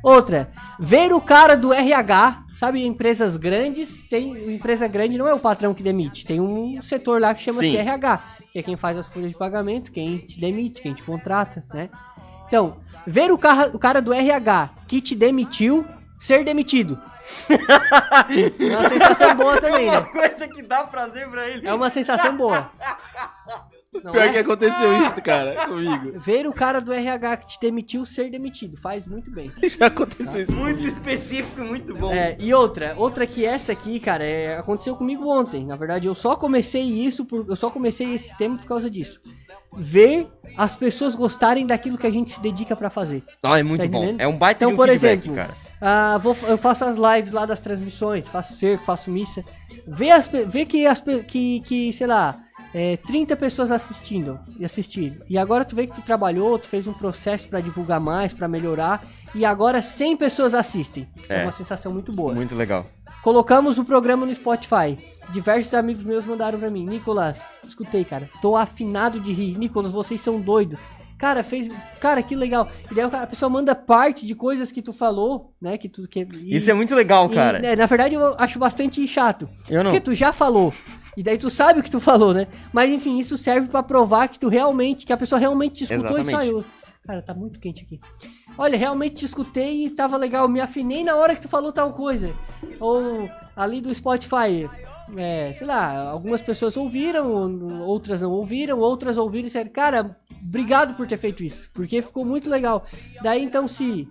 Outra, 0.03 0.51
ver 0.79 1.13
o 1.13 1.21
cara 1.21 1.55
do 1.55 1.71
RH, 1.71 2.43
sabe, 2.55 2.83
empresas 2.85 3.37
grandes, 3.37 4.01
tem 4.03 4.55
empresa 4.55 4.87
grande 4.87 5.17
não 5.17 5.27
é 5.27 5.33
o 5.33 5.39
patrão 5.39 5.73
que 5.73 5.83
demite, 5.83 6.25
tem 6.25 6.41
um 6.41 6.81
setor 6.81 7.21
lá 7.21 7.35
que 7.35 7.43
chama-se. 7.43 7.77
RH, 7.77 8.23
que 8.51 8.59
é 8.59 8.63
quem 8.63 8.75
faz 8.75 8.97
as 8.97 9.07
folhas 9.07 9.29
de 9.29 9.37
pagamento, 9.37 9.91
quem 9.91 10.17
te 10.17 10.39
demite, 10.39 10.81
quem 10.81 10.93
te 10.93 11.03
contrata, 11.03 11.63
né? 11.73 11.89
Então, 12.47 12.77
ver 13.05 13.31
o 13.31 13.37
cara, 13.37 13.71
o 13.73 13.79
cara 13.79 14.01
do 14.01 14.11
RH 14.11 14.69
que 14.87 14.99
te 14.99 15.15
demitiu 15.15 15.85
ser 16.17 16.43
demitido. 16.43 16.99
é 17.47 18.77
uma 18.77 18.89
sensação 18.89 19.35
boa 19.35 19.61
também, 19.61 19.89
né? 19.89 20.01
coisa 20.01 20.47
que 20.47 20.63
dá 20.63 20.83
prazer 20.83 21.29
pra 21.29 21.47
ele. 21.47 21.67
É 21.67 21.73
uma 21.73 21.89
sensação 21.89 22.35
boa. 22.35 22.71
Não 23.93 24.13
Pior 24.13 24.25
é? 24.25 24.31
que 24.31 24.37
aconteceu 24.37 24.97
isso, 25.03 25.15
cara, 25.21 25.67
comigo. 25.67 26.17
Ver 26.19 26.47
o 26.47 26.53
cara 26.53 26.79
do 26.79 26.93
RH 26.93 27.37
que 27.37 27.47
te 27.47 27.59
demitiu 27.59 28.05
ser 28.05 28.29
demitido, 28.29 28.77
faz 28.77 29.05
muito 29.05 29.29
bem. 29.29 29.51
Já 29.77 29.87
aconteceu 29.87 30.41
isso 30.41 30.55
Muito 30.55 30.77
comigo. 30.77 30.95
específico 30.97 31.59
e 31.59 31.63
muito 31.63 31.93
bom. 31.95 32.11
É, 32.11 32.37
e 32.39 32.53
outra, 32.53 32.93
outra 32.97 33.27
que 33.27 33.45
essa 33.45 33.73
aqui, 33.73 33.99
cara, 33.99 34.23
é, 34.23 34.57
aconteceu 34.57 34.95
comigo 34.95 35.27
ontem. 35.29 35.65
Na 35.65 35.75
verdade, 35.75 36.07
eu 36.07 36.15
só 36.15 36.35
comecei 36.37 36.81
isso, 36.83 37.25
por, 37.25 37.45
eu 37.49 37.55
só 37.57 37.69
comecei 37.69 38.13
esse 38.13 38.35
tema 38.37 38.57
por 38.57 38.65
causa 38.65 38.89
disso. 38.89 39.19
Ver 39.75 40.27
as 40.57 40.73
pessoas 40.75 41.13
gostarem 41.13 41.65
daquilo 41.65 41.97
que 41.97 42.07
a 42.07 42.11
gente 42.11 42.31
se 42.31 42.39
dedica 42.41 42.75
pra 42.75 42.89
fazer. 42.89 43.23
Ah, 43.43 43.59
é 43.59 43.63
muito 43.63 43.81
Tá 43.81 43.87
bom. 43.89 44.03
entendendo? 44.03 44.21
É 44.21 44.27
um 44.27 44.37
baita 44.37 44.63
Então, 44.65 44.69
de 44.69 44.73
um 44.73 44.77
por 44.77 44.87
feedback, 44.89 45.19
exemplo, 45.19 45.35
cara. 45.35 45.53
Ah, 45.81 46.17
vou, 46.17 46.35
eu 46.47 46.57
faço 46.57 46.85
as 46.85 46.95
lives 46.97 47.31
lá 47.33 47.45
das 47.45 47.59
transmissões, 47.59 48.27
faço 48.27 48.53
cerco, 48.53 48.85
faço 48.85 49.09
missa. 49.11 49.43
Vê, 49.87 50.11
as, 50.11 50.27
vê 50.27 50.65
que, 50.65 50.85
as, 50.85 51.01
que, 51.27 51.59
que, 51.61 51.91
sei 51.93 52.05
lá, 52.07 52.35
é, 52.73 52.97
30 52.97 53.35
pessoas 53.35 53.71
assistindo 53.71 54.39
e 54.59 54.65
assistindo. 54.65 55.23
E 55.29 55.37
agora 55.37 55.65
tu 55.65 55.75
vê 55.75 55.87
que 55.87 55.95
tu 55.95 56.01
trabalhou, 56.01 56.57
tu 56.57 56.67
fez 56.67 56.87
um 56.87 56.93
processo 56.93 57.47
pra 57.47 57.59
divulgar 57.59 57.99
mais, 57.99 58.33
pra 58.33 58.47
melhorar. 58.47 59.03
E 59.35 59.45
agora 59.45 59.81
100 59.81 60.17
pessoas 60.17 60.53
assistem. 60.53 61.07
É, 61.29 61.41
É. 61.41 61.43
uma 61.43 61.51
sensação 61.51 61.91
muito 61.93 62.11
boa. 62.11 62.33
Muito 62.33 62.55
legal. 62.55 62.85
Colocamos 63.23 63.77
o 63.77 63.85
programa 63.85 64.25
no 64.25 64.33
Spotify. 64.33 64.97
Diversos 65.31 65.73
amigos 65.73 66.03
meus 66.03 66.25
mandaram 66.25 66.57
pra 66.59 66.69
mim. 66.69 66.85
Nicolas, 66.85 67.41
escutei, 67.67 68.03
cara. 68.03 68.29
Tô 68.41 68.55
afinado 68.55 69.19
de 69.19 69.31
rir. 69.31 69.57
Nicolas, 69.57 69.91
vocês 69.91 70.19
são 70.21 70.39
doidos. 70.41 70.79
Cara, 71.17 71.43
fez. 71.43 71.69
Cara, 71.99 72.23
que 72.23 72.35
legal. 72.35 72.67
E 72.91 72.95
daí 72.95 73.07
cara- 73.09 73.25
a 73.25 73.27
pessoa 73.27 73.47
manda 73.47 73.75
parte 73.75 74.25
de 74.25 74.33
coisas 74.33 74.71
que 74.71 74.81
tu 74.81 74.91
falou, 74.91 75.53
né? 75.61 75.77
Que 75.77 75.87
tu. 75.87 76.07
Que, 76.07 76.21
e- 76.33 76.55
Isso 76.55 76.71
é 76.71 76.73
muito 76.73 76.95
legal, 76.95 77.29
e, 77.31 77.35
cara. 77.35 77.59
né, 77.59 77.75
na 77.75 77.85
verdade, 77.85 78.15
eu 78.15 78.33
acho 78.39 78.57
bastante 78.57 79.07
chato. 79.07 79.47
Eu 79.69 79.83
não. 79.83 79.91
Porque 79.91 80.01
tu 80.03 80.15
já 80.15 80.33
falou. 80.33 80.73
E 81.15 81.23
daí 81.23 81.37
tu 81.37 81.49
sabe 81.49 81.79
o 81.79 81.83
que 81.83 81.91
tu 81.91 81.99
falou, 81.99 82.33
né? 82.33 82.47
Mas 82.71 82.89
enfim, 82.89 83.19
isso 83.19 83.37
serve 83.37 83.69
pra 83.69 83.83
provar 83.83 84.27
que 84.27 84.39
tu 84.39 84.47
realmente, 84.47 85.05
que 85.05 85.13
a 85.13 85.17
pessoa 85.17 85.39
realmente 85.39 85.75
te 85.75 85.83
escutou 85.83 86.17
e 86.17 86.21
Exatamente. 86.21 86.35
saiu. 86.35 86.65
Cara, 87.05 87.21
tá 87.21 87.33
muito 87.33 87.59
quente 87.59 87.83
aqui. 87.83 87.99
Olha, 88.57 88.77
realmente 88.77 89.15
te 89.15 89.25
escutei 89.25 89.85
e 89.85 89.89
tava 89.89 90.17
legal, 90.17 90.47
me 90.47 90.61
afinei 90.61 91.03
na 91.03 91.15
hora 91.15 91.35
que 91.35 91.41
tu 91.41 91.47
falou 91.47 91.71
tal 91.71 91.93
coisa. 91.93 92.33
Ou 92.79 93.29
ali 93.55 93.81
do 93.81 93.93
Spotify, 93.93 94.69
é, 95.17 95.51
sei 95.53 95.65
lá, 95.65 96.09
algumas 96.09 96.41
pessoas 96.41 96.77
ouviram, 96.77 97.81
outras 97.81 98.21
não 98.21 98.31
ouviram, 98.31 98.79
outras 98.79 99.17
ouviram 99.17 99.41
e 99.41 99.47
disseram, 99.47 99.69
cara, 99.71 100.15
obrigado 100.41 100.95
por 100.95 101.07
ter 101.07 101.17
feito 101.17 101.43
isso, 101.43 101.69
porque 101.73 102.01
ficou 102.01 102.23
muito 102.23 102.49
legal. 102.49 102.85
Daí 103.23 103.43
então 103.43 103.67
se 103.67 104.07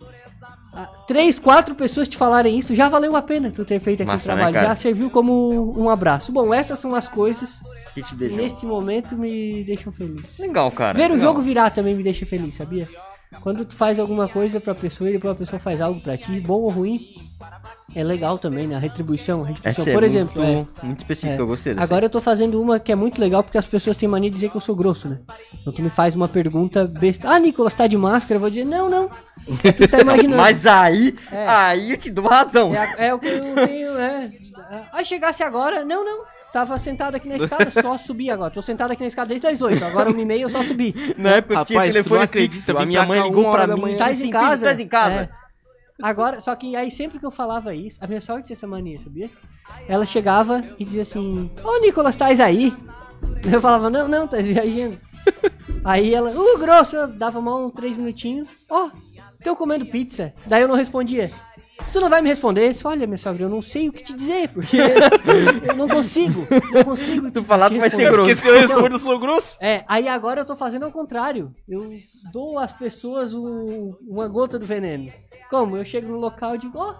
três, 1.06 1.38
quatro 1.38 1.74
pessoas 1.74 2.08
te 2.08 2.16
falarem 2.16 2.58
isso, 2.58 2.74
já 2.74 2.88
valeu 2.88 3.16
a 3.16 3.22
pena 3.22 3.50
tu 3.50 3.64
ter 3.64 3.80
feito 3.80 4.02
aquele 4.02 4.14
Massa, 4.16 4.28
né, 4.28 4.34
trabalho, 4.34 4.54
cara? 4.54 4.68
já 4.68 4.76
serviu 4.76 5.10
como 5.10 5.78
um 5.78 5.88
abraço. 5.88 6.32
Bom, 6.32 6.52
essas 6.54 6.78
são 6.78 6.94
as 6.94 7.08
coisas 7.08 7.62
Que 7.94 8.02
te 8.02 8.14
neste 8.16 8.66
momento 8.66 9.16
me 9.16 9.64
deixam 9.64 9.92
feliz. 9.92 10.38
Legal, 10.38 10.70
cara. 10.70 10.96
Ver 10.96 11.10
o 11.10 11.14
legal. 11.14 11.28
jogo 11.28 11.42
virar 11.42 11.70
também 11.70 11.94
me 11.94 12.02
deixa 12.02 12.24
feliz, 12.24 12.54
sabia? 12.54 12.88
Quando 13.42 13.64
tu 13.64 13.74
faz 13.74 13.98
alguma 13.98 14.28
coisa 14.28 14.60
pra 14.60 14.74
pessoa 14.74 15.08
e 15.08 15.12
depois 15.14 15.32
a 15.32 15.36
pessoa 15.36 15.60
faz 15.60 15.80
algo 15.80 16.00
pra 16.00 16.16
ti, 16.16 16.40
bom 16.40 16.60
ou 16.62 16.68
ruim, 16.68 17.14
é 17.94 18.02
legal 18.02 18.38
também, 18.38 18.66
né? 18.66 18.74
A 18.74 18.78
retribuição, 18.78 19.42
a 19.42 19.46
retribuição. 19.46 19.82
Essa 19.82 19.90
é 19.90 19.94
Por 19.94 20.02
muito, 20.02 20.12
exemplo, 20.12 20.42
é, 20.42 20.66
muito 20.82 20.98
específica, 20.98 21.34
é. 21.34 21.40
eu 21.40 21.46
gostei 21.46 21.74
dessa. 21.74 21.84
Agora 21.84 22.04
eu 22.06 22.10
tô 22.10 22.20
fazendo 22.20 22.60
uma 22.60 22.78
que 22.80 22.90
é 22.90 22.94
muito 22.94 23.20
legal 23.20 23.42
porque 23.42 23.56
as 23.58 23.66
pessoas 23.66 23.96
têm 23.96 24.08
mania 24.08 24.30
de 24.30 24.34
dizer 24.34 24.50
que 24.50 24.56
eu 24.56 24.60
sou 24.60 24.74
grosso, 24.74 25.08
né? 25.08 25.20
Então 25.60 25.72
tu 25.72 25.80
me 25.80 25.90
faz 25.90 26.14
uma 26.16 26.28
pergunta 26.28 26.84
besta. 26.86 27.28
Ah, 27.30 27.38
Nicolas, 27.38 27.72
tá 27.74 27.86
de 27.86 27.96
máscara? 27.96 28.34
Eu 28.36 28.40
vou 28.40 28.50
dizer, 28.50 28.64
não, 28.64 28.90
não. 28.90 29.08
Tu 29.76 29.88
tá 29.88 30.00
imaginando. 30.00 30.36
Mas 30.36 30.66
aí, 30.66 31.14
É. 31.32 31.46
aí 31.48 31.90
eu 31.90 31.96
te 31.96 32.10
dou 32.10 32.26
razão. 32.26 32.74
É, 32.74 33.08
é 33.08 33.14
o 33.14 33.18
que 33.18 33.28
eu 33.28 33.54
tenho, 33.66 33.98
é. 33.98 34.30
Aí 34.92 35.04
chegasse 35.04 35.42
agora, 35.42 35.84
não, 35.84 36.04
não. 36.04 36.24
Tava 36.52 36.76
sentado 36.78 37.14
aqui 37.14 37.28
na 37.28 37.36
escada, 37.36 37.70
só 37.70 37.96
subi 37.96 38.28
agora. 38.30 38.50
Tô 38.50 38.60
sentado 38.60 38.90
aqui 38.90 39.02
na 39.02 39.08
escada 39.08 39.28
desde 39.28 39.46
as 39.46 39.60
8. 39.60 39.84
Agora 39.84 40.10
uma 40.10 40.20
e 40.20 40.24
meia 40.24 40.42
eu 40.42 40.50
só 40.50 40.62
subi. 40.64 40.92
Na 41.16 41.36
época 41.36 41.54
eu 41.54 41.64
tinha 41.64 41.82
telefone 41.82 42.22
acredita, 42.22 42.54
fixo. 42.56 42.76
A 42.78 42.84
minha 42.86 43.06
mãe 43.06 43.22
ligou 43.22 43.50
pra 43.50 43.66
mim. 43.68 43.92
e 43.92 43.96
Tá 43.96 44.10
disse 44.10 44.26
em 44.26 44.30
casa? 44.30 44.66
"Filho, 44.66 44.76
Tá 44.76 44.82
em 44.82 44.88
casa. 44.88 45.14
É. 45.14 45.28
Agora, 46.02 46.40
só 46.40 46.54
que 46.56 46.74
aí 46.74 46.90
sempre 46.90 47.18
que 47.18 47.26
eu 47.26 47.30
falava 47.30 47.74
isso, 47.74 47.98
a 48.02 48.06
minha 48.06 48.20
sogra 48.20 48.42
tinha 48.42 48.54
essa 48.54 48.66
mania, 48.66 48.98
sabia? 48.98 49.30
Ela 49.86 50.04
chegava 50.04 50.62
e 50.78 50.84
dizia 50.84 51.02
assim: 51.02 51.50
Ô 51.62 51.78
Nicolas, 51.80 52.16
tais 52.16 52.40
aí? 52.40 52.74
Eu 53.52 53.60
falava: 53.60 53.88
Não, 53.90 54.08
não, 54.08 54.26
tá 54.26 54.38
viajando. 54.38 54.98
Aí 55.84 56.12
ela, 56.12 56.30
uh, 56.30 56.58
grosso, 56.58 56.96
eu 56.96 57.06
dava 57.06 57.40
mal 57.40 57.64
uns 57.64 57.72
três 57.72 57.96
minutinhos. 57.96 58.48
Ó, 58.68 58.90
tô 59.42 59.56
comendo 59.56 59.86
pizza. 59.86 60.32
Daí 60.46 60.62
eu 60.62 60.68
não 60.68 60.74
respondia. 60.76 61.30
Tu 61.92 62.00
não 62.00 62.10
vai 62.10 62.20
me 62.20 62.28
responder? 62.28 62.66
Eu 62.66 62.72
disse, 62.72 62.86
Olha, 62.86 63.06
minha 63.06 63.16
sogra, 63.18 63.42
eu 63.44 63.48
não 63.48 63.62
sei 63.62 63.88
o 63.88 63.92
que 63.92 64.02
te 64.04 64.12
dizer, 64.12 64.48
porque 64.50 64.76
eu 65.66 65.74
não 65.76 65.88
consigo. 65.88 66.46
Não 66.72 66.84
consigo. 66.84 67.30
Tu 67.30 67.42
falar, 67.42 67.70
tu 67.70 67.78
vai 67.78 67.88
ser 67.90 67.96
responder." 67.96 68.10
grosso. 68.12 68.28
Porque 68.28 68.34
se 68.36 68.48
eu 68.48 68.60
respondo, 68.60 68.94
eu 68.94 68.98
sou 68.98 69.18
grosso. 69.18 69.56
É, 69.60 69.82
aí 69.88 70.06
agora 70.06 70.40
eu 70.40 70.44
tô 70.44 70.54
fazendo 70.54 70.84
ao 70.84 70.92
contrário. 70.92 71.54
Eu 71.68 71.90
dou 72.32 72.58
às 72.58 72.72
pessoas 72.72 73.34
o- 73.34 73.96
uma 74.06 74.28
gota 74.28 74.58
do 74.58 74.66
veneno. 74.66 75.10
Como? 75.48 75.76
Eu 75.76 75.84
chego 75.84 76.08
no 76.12 76.18
local 76.18 76.54
e 76.54 76.58
digo, 76.58 76.78
ó, 76.78 76.94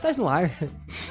tá 0.00 0.12
no 0.16 0.28
ar. 0.28 0.50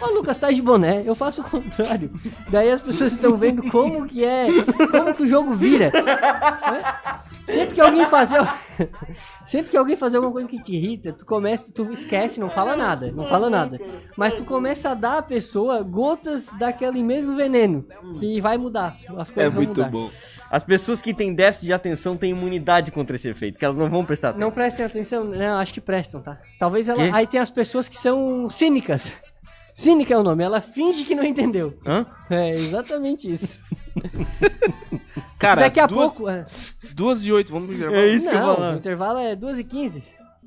Ó, 0.02 0.10
Lucas, 0.12 0.40
tá 0.40 0.50
de 0.50 0.62
boné. 0.62 1.04
Eu 1.06 1.14
faço 1.14 1.42
o 1.42 1.44
contrário. 1.44 2.10
Daí 2.50 2.72
as 2.72 2.82
pessoas 2.82 3.12
estão 3.12 3.38
vendo 3.38 3.64
como 3.70 4.08
que 4.08 4.24
é, 4.24 4.48
como 4.92 5.14
que 5.14 5.24
o 5.24 5.28
jogo 5.28 5.54
vira. 5.54 5.92
né? 5.94 7.20
Sempre 7.54 7.76
que 7.76 7.82
alguém 7.82 8.06
fazer. 8.06 8.40
Sempre 9.46 9.72
que 9.72 9.78
alguém 9.78 9.98
fazer 9.98 10.18
alguma 10.18 10.32
coisa 10.34 10.48
que 10.48 10.62
te 10.62 10.76
irrita, 10.76 11.12
tu 11.12 11.26
começa, 11.26 11.72
tu 11.74 11.92
esquece, 11.92 12.40
não 12.40 12.50
fala 12.50 12.76
nada, 12.76 13.12
não 13.12 13.26
fala 13.26 13.50
nada. 13.50 13.80
Mas 14.16 14.34
tu 14.34 14.44
começa 14.44 14.92
a 14.92 14.94
dar 14.94 15.18
à 15.18 15.22
pessoa 15.22 15.82
gotas 15.82 16.48
daquele 16.60 17.02
mesmo 17.04 17.36
veneno, 17.36 17.86
que 18.20 18.40
vai 18.40 18.58
mudar. 18.58 18.96
As 19.18 19.32
É 19.32 19.34
coisas 19.34 19.54
vão 19.54 19.64
muito 19.64 19.78
mudar. 19.78 19.90
bom. 19.90 20.10
As 20.50 20.64
pessoas 20.64 21.02
que 21.02 21.14
têm 21.14 21.34
déficit 21.34 21.66
de 21.68 21.74
atenção 21.74 22.16
têm 22.18 22.32
imunidade 22.32 22.92
contra 22.92 23.16
esse 23.16 23.28
efeito, 23.30 23.58
que 23.60 23.66
elas 23.66 23.78
não 23.78 23.90
vão 23.90 24.06
prestar 24.06 24.30
atenção. 24.30 24.48
Não 24.48 24.54
prestem 24.54 24.86
atenção, 24.86 25.24
não, 25.24 25.58
acho 25.58 25.74
que 25.74 25.82
prestam, 25.82 26.22
tá? 26.22 26.40
Talvez 26.58 26.88
ela. 26.90 27.02
Aí 27.16 27.28
tem 27.28 27.40
as 27.40 27.50
pessoas 27.50 27.88
que 27.90 27.98
são 27.98 28.50
cínicas. 28.50 29.12
Cínica 29.80 30.14
é 30.14 30.18
o 30.18 30.24
nome, 30.24 30.44
ela 30.44 30.60
finge 30.60 31.06
que 31.06 31.16
não 31.16 31.24
entendeu. 31.24 31.74
Hã? 31.86 32.06
É 32.30 32.52
exatamente 32.52 33.32
isso. 33.32 33.64
Cara, 35.40 35.62
Daqui 35.62 35.80
a 35.80 35.88
duas, 35.88 36.12
pouco. 36.12 36.30
é. 36.30 36.46
Duas 36.94 37.24
e 37.24 37.32
oito, 37.32 37.50
vamos 37.50 37.74
intervalo. 37.74 37.96
É 37.98 38.08
isso 38.08 38.30
que 38.30 38.36
eu 38.36 38.42
não, 38.42 38.56
falo. 38.58 38.74
o 38.74 38.76
intervalo 38.76 39.20
é 39.20 39.38
2h15. 39.38 40.04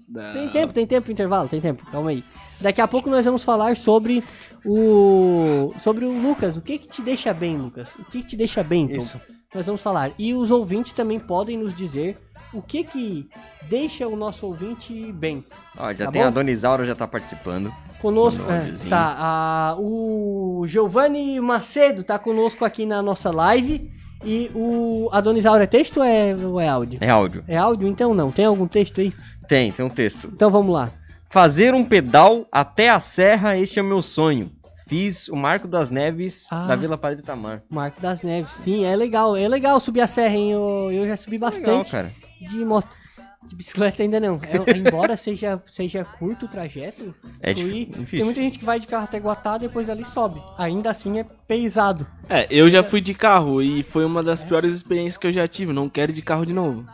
Não. 0.07 0.33
Tem 0.35 0.49
tempo, 0.51 0.73
tem 0.75 0.87
tempo, 0.87 1.11
intervalo, 1.11 1.49
tem 1.49 1.63
tempo. 1.63 1.83
Calma 1.91 2.11
aí. 2.11 2.23
Daqui 2.61 2.83
a 2.83 2.87
pouco 2.87 3.09
nós 3.09 3.25
vamos 3.25 3.43
falar 3.43 3.75
sobre 3.75 4.23
o. 4.67 5.73
Sobre 5.79 6.05
o 6.05 6.13
Lucas. 6.13 6.59
O 6.59 6.61
que 6.61 6.77
que 6.77 6.87
te 6.87 7.01
deixa 7.01 7.33
bem, 7.33 7.57
Lucas? 7.57 7.95
O 7.95 8.05
que 8.05 8.21
que 8.21 8.27
te 8.27 8.37
deixa 8.37 8.63
bem, 8.63 8.87
Tom? 8.87 9.01
Isso. 9.01 9.19
Nós 9.55 9.65
vamos 9.65 9.81
falar. 9.81 10.13
E 10.19 10.35
os 10.35 10.51
ouvintes 10.51 10.93
também 10.93 11.19
podem 11.19 11.57
nos 11.57 11.75
dizer 11.75 12.19
o 12.53 12.61
que 12.63 12.85
que 12.85 13.29
deixa 13.69 14.07
o 14.07 14.17
nosso 14.17 14.47
ouvinte 14.47 15.11
bem. 15.13 15.45
Ó, 15.77 15.93
já 15.93 16.07
Tá 16.07 16.13
tem 16.13 16.23
bom? 16.23 16.29
a 16.29 16.31
Dona 16.31 16.51
Isaura, 16.51 16.85
já 16.85 16.95
tá 16.95 17.07
participando. 17.07 17.73
Conosco, 18.01 18.43
é, 18.51 18.73
tá, 18.89 19.15
a- 19.19 19.77
o 19.79 20.65
Giovanni 20.67 21.41
Macedo 21.41 22.03
tá 22.03 22.19
conosco 22.19 22.65
aqui 22.65 22.85
na 22.85 23.01
nossa 23.03 23.31
live 23.31 23.91
e 24.25 24.51
o 24.55 25.09
a 25.13 25.21
Dona 25.21 25.39
Isaura 25.39 25.65
é 25.65 25.67
texto 25.67 25.99
ou 25.99 26.05
é, 26.05 26.35
ou 26.35 26.61
é 26.61 26.69
áudio? 26.69 26.99
É 27.01 27.09
áudio. 27.11 27.45
É 27.47 27.57
áudio? 27.57 27.89
Então 27.89 28.13
não, 28.15 28.31
tem 28.31 28.45
algum 28.45 28.67
texto 28.67 29.01
aí? 29.01 29.13
Tem, 29.49 29.71
tem 29.73 29.85
um 29.85 29.91
texto. 29.91 30.31
Então 30.33 30.51
vamos 30.51 30.73
lá. 30.73 30.91
Fazer 31.31 31.73
um 31.75 31.85
pedal 31.85 32.47
até 32.53 32.91
a 32.91 33.01
serra, 33.01 33.57
este 33.57 33.79
é 33.79 33.83
o 33.83 33.85
meu 33.87 34.03
sonho. 34.03 34.51
Fiz 34.93 35.27
o 35.29 35.35
Marco 35.37 35.67
das 35.67 35.89
Neves 35.89 36.47
Ah. 36.51 36.67
da 36.67 36.77
Vila 36.77 36.99
Padre 36.99 37.21
Itamar. 37.21 37.63
Marco 37.71 37.99
das 37.99 38.21
Neves, 38.21 38.51
sim, 38.53 38.85
é 38.85 38.95
legal, 38.95 39.35
é 39.35 39.49
legal 39.49 39.81
subir 39.81 40.03
a 40.03 40.07
serra, 40.07 40.35
hein? 40.37 40.53
Eu, 40.53 40.91
eu 40.93 41.07
já 41.07 41.17
subi 41.17 41.37
Legal, 41.37 41.49
bastante 41.49 41.91
cara. 41.91 42.13
de 42.43 42.63
moto. 42.63 42.95
De 43.43 43.57
bicicleta 43.57 44.03
ainda 44.03 44.21
não. 44.21 44.39
É, 44.45 44.77
embora 44.77 45.17
seja, 45.17 45.61
seja 45.65 46.05
curto 46.05 46.45
o 46.45 46.49
trajeto, 46.49 47.15
É 47.41 47.55
difícil. 47.55 48.05
tem 48.11 48.23
muita 48.25 48.43
gente 48.43 48.59
que 48.59 48.67
vai 48.67 48.79
de 48.79 48.87
carro 48.87 49.05
até 49.05 49.19
Guatá, 49.19 49.57
depois 49.57 49.89
ali 49.89 50.05
sobe. 50.05 50.43
Ainda 50.59 50.91
assim 50.91 51.19
é 51.19 51.25
pesado. 51.49 52.07
É, 52.29 52.47
eu 52.51 52.69
já 52.69 52.83
fui 52.83 53.01
de 53.01 53.15
carro 53.15 53.63
e 53.63 53.83
foi 53.83 54.05
uma 54.05 54.23
das 54.23 54.43
piores 54.43 54.75
experiências 54.75 55.17
que 55.17 55.27
eu 55.27 55.33
já 55.33 55.49
tive. 55.49 55.73
Não 55.73 55.89
quero 55.89 56.13
ir 56.13 56.15
de 56.15 56.23
carro 56.23 56.45
de 56.45 56.53
novo. 56.53 56.85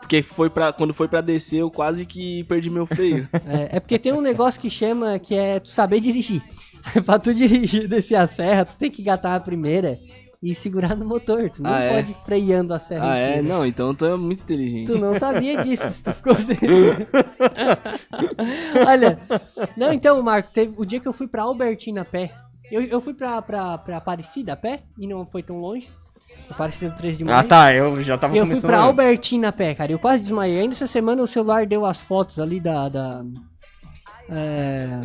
Porque 0.00 0.20
foi 0.20 0.50
pra, 0.50 0.72
quando 0.72 0.92
foi 0.92 1.06
pra 1.06 1.20
descer, 1.20 1.60
eu 1.60 1.70
quase 1.70 2.04
que 2.04 2.42
perdi 2.44 2.68
meu 2.70 2.86
freio. 2.86 3.28
É, 3.46 3.76
é 3.76 3.80
porque 3.80 4.00
tem 4.00 4.12
um 4.12 4.20
negócio 4.20 4.60
que 4.60 4.68
chama, 4.68 5.16
que 5.20 5.36
é 5.36 5.60
tu 5.60 5.68
saber 5.68 6.00
dirigir. 6.00 6.42
pra 7.04 7.18
tu 7.18 7.34
dirigir, 7.34 7.88
descer 7.88 8.16
a 8.16 8.26
serra, 8.26 8.64
tu 8.64 8.76
tem 8.76 8.90
que 8.90 9.02
engatar 9.02 9.34
a 9.34 9.40
primeira 9.40 9.98
e 10.42 10.54
segurar 10.54 10.96
no 10.96 11.04
motor. 11.04 11.50
Tu 11.50 11.62
não 11.62 11.70
Ah, 11.70 11.80
é? 11.80 11.94
pode 11.94 12.12
ir 12.12 12.16
freando 12.24 12.72
a 12.72 12.78
serra 12.78 13.12
ah, 13.12 13.18
é? 13.18 13.28
inteira. 13.38 13.48
Não, 13.48 13.66
então 13.66 13.94
tu 13.94 14.06
é 14.06 14.16
muito 14.16 14.42
inteligente. 14.42 14.86
Tu 14.90 14.98
não 14.98 15.18
sabia 15.18 15.60
disso, 15.62 15.86
se 15.88 16.02
tu 16.02 16.12
ficou 16.12 16.34
sem... 16.34 16.56
Olha, 18.86 19.18
não, 19.76 19.92
então, 19.92 20.20
Marco, 20.22 20.50
teve 20.50 20.74
o 20.76 20.84
dia 20.84 21.00
que 21.00 21.08
eu 21.08 21.12
fui 21.12 21.28
pra 21.28 21.42
Albertina 21.42 22.02
a 22.02 22.04
pé. 22.04 22.32
Eu, 22.70 22.82
eu 22.82 23.00
fui 23.00 23.14
pra, 23.14 23.42
pra, 23.42 23.78
pra 23.78 23.96
Aparecida 23.96 24.52
a 24.52 24.56
pé 24.56 24.82
e 24.98 25.06
não 25.06 25.26
foi 25.26 25.42
tão 25.42 25.58
longe. 25.58 25.88
Aparecida 26.48 26.90
do 26.92 26.96
13 26.96 27.18
de 27.18 27.24
maio. 27.24 27.38
Ah, 27.38 27.42
tá. 27.42 27.74
Eu 27.74 28.00
já 28.02 28.16
tava 28.16 28.36
Eu 28.36 28.46
fui 28.46 28.60
pra 28.60 28.78
a- 28.78 28.82
Albertina 28.82 29.48
a 29.48 29.52
pé, 29.52 29.74
cara. 29.74 29.90
Eu 29.90 29.98
quase 29.98 30.22
desmaiei. 30.22 30.60
Ainda 30.60 30.74
essa 30.74 30.86
semana 30.86 31.22
o 31.22 31.26
celular 31.26 31.66
deu 31.66 31.84
as 31.84 32.00
fotos 32.00 32.38
ali 32.38 32.60
da. 32.60 32.88
da 32.88 33.24
é, 34.28 35.00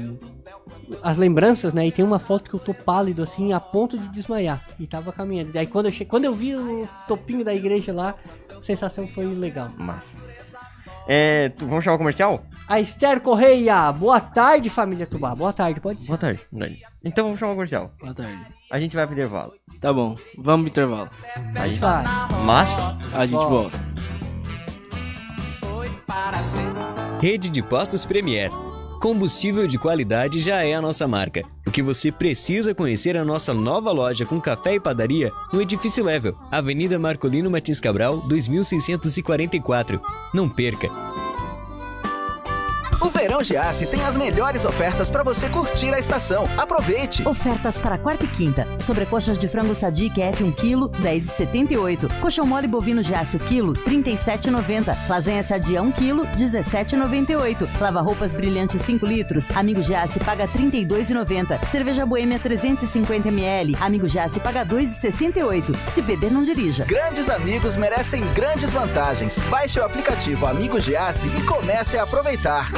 as 1.02 1.18
lembranças, 1.18 1.74
né? 1.74 1.88
E 1.88 1.92
tem 1.92 2.04
uma 2.06 2.20
foto 2.20 2.50
que 2.50 2.56
eu 2.56 2.60
tô 2.60 2.74
pálido, 2.74 3.24
assim, 3.24 3.54
a 3.54 3.60
ponto 3.60 3.98
de 3.98 4.08
desmaiar. 4.10 4.62
E 4.80 4.86
tava 4.88 5.12
caminhando. 5.12 5.52
Daí 5.52 5.68
quando 5.68 5.88
eu, 5.88 5.92
che... 5.92 6.06
quando 6.06 6.26
eu 6.26 6.34
vi 6.34 6.56
o 6.56 6.88
topinho 7.08 7.44
da 7.44 7.54
igreja 7.54 7.94
lá, 7.94 8.16
a 8.58 8.62
sensação 8.62 9.08
foi 9.08 9.26
legal. 9.26 9.70
Massa. 9.78 10.18
É, 11.08 11.50
tu- 11.50 11.68
vamos 11.68 11.84
chamar 11.84 11.96
o 11.96 12.00
comercial? 12.00 12.44
A 12.68 12.80
Esther 12.80 13.22
Correia, 13.22 13.92
boa 13.92 14.20
tarde, 14.20 14.70
família 14.72 15.06
Tubá. 15.06 15.36
Boa 15.36 15.54
tarde, 15.54 15.80
pode 15.80 16.02
ser. 16.02 16.08
Boa 16.08 16.18
tarde. 16.18 16.42
Então 17.04 17.26
vamos 17.26 17.40
chamar 17.40 17.52
o 17.52 17.56
comercial. 17.56 17.92
Boa 18.00 18.14
tarde. 18.14 18.40
A 18.72 18.80
gente 18.80 18.96
vai 18.96 19.06
pro 19.06 19.14
intervalo. 19.16 19.54
Tá 19.80 19.94
bom, 19.94 20.16
vamos 20.38 20.72
pro 20.72 20.84
intervalo. 20.84 21.10
A 21.56 21.68
gente... 21.68 21.80
Vai. 21.80 22.04
Mas, 22.44 22.70
A 23.14 23.26
gente 23.26 23.38
Volta. 23.46 23.78
Rede 27.22 27.50
de 27.50 27.62
Postos 27.62 28.06
Premier. 28.06 28.50
Combustível 29.06 29.68
de 29.68 29.78
qualidade 29.78 30.40
já 30.40 30.64
é 30.64 30.74
a 30.74 30.82
nossa 30.82 31.08
marca. 31.08 31.44
O 31.64 31.70
que 31.70 31.84
você 31.84 32.12
precisa 32.12 32.74
conhecer 32.74 33.16
é 33.16 33.20
a 33.20 33.24
nossa 33.24 33.54
nova 33.54 33.92
loja 33.92 34.26
com 34.26 34.42
café 34.42 34.74
e 34.74 34.80
padaria 34.80 35.32
no 35.54 35.62
Edifício 35.62 36.04
Level, 36.04 36.36
Avenida 36.50 36.98
Marcolino 36.98 37.52
Martins 37.52 37.80
Cabral, 37.80 38.18
2644. 38.22 40.02
Não 40.34 40.50
perca! 40.50 40.90
Verão 43.36 43.44
Giasse 43.44 43.86
tem 43.88 44.02
as 44.06 44.16
melhores 44.16 44.64
ofertas 44.64 45.12
para 45.12 45.22
você 45.22 45.50
curtir 45.50 45.94
a 45.94 46.00
estação. 46.00 46.48
Aproveite! 46.58 47.28
Ofertas 47.28 47.78
para 47.78 47.98
quarta 47.98 48.24
e 48.24 48.28
quinta. 48.28 48.66
Sobrecoxas 48.80 49.38
de 49.38 49.46
frango 49.50 49.76
sadia 49.76 50.10
QF 50.10 50.42
1 50.42 50.52
kg, 50.54 50.88
10,78. 51.02 52.20
Coxão 52.22 52.46
mole 52.46 52.66
bovino 52.66 53.04
Giasse 53.04 53.36
o 53.36 53.40
quilo, 53.42 53.74
37,90. 53.74 54.96
Lasanha 55.10 55.44
sadia 55.44 55.82
1 55.82 55.92
kg, 55.92 56.22
17,98. 56.38 57.68
Lava 57.82 58.00
roupas 58.00 58.34
brilhante 58.34 58.80
5 58.80 59.06
litros. 59.06 59.50
Amigo 59.54 59.84
Giasse 59.84 60.18
paga 60.20 60.48
32,90. 60.48 61.62
Cerveja 61.66 62.06
Boêmia 62.06 62.40
350 62.40 63.28
ml. 63.28 63.76
Amigo 63.82 64.08
Giasse 64.08 64.40
paga 64.40 64.66
2,68. 64.66 65.76
Se 65.94 66.02
beber 66.02 66.32
não 66.32 66.46
dirija. 66.46 66.86
Grandes 66.86 67.30
amigos 67.30 67.76
merecem 67.76 68.24
grandes 68.34 68.72
vantagens. 68.72 69.38
Baixe 69.50 69.78
o 69.78 69.84
aplicativo 69.84 70.46
Amigo 70.46 70.80
Giasse 70.80 71.28
e 71.28 71.44
comece 71.44 71.98
a 71.98 72.04
aproveitar. 72.04 72.72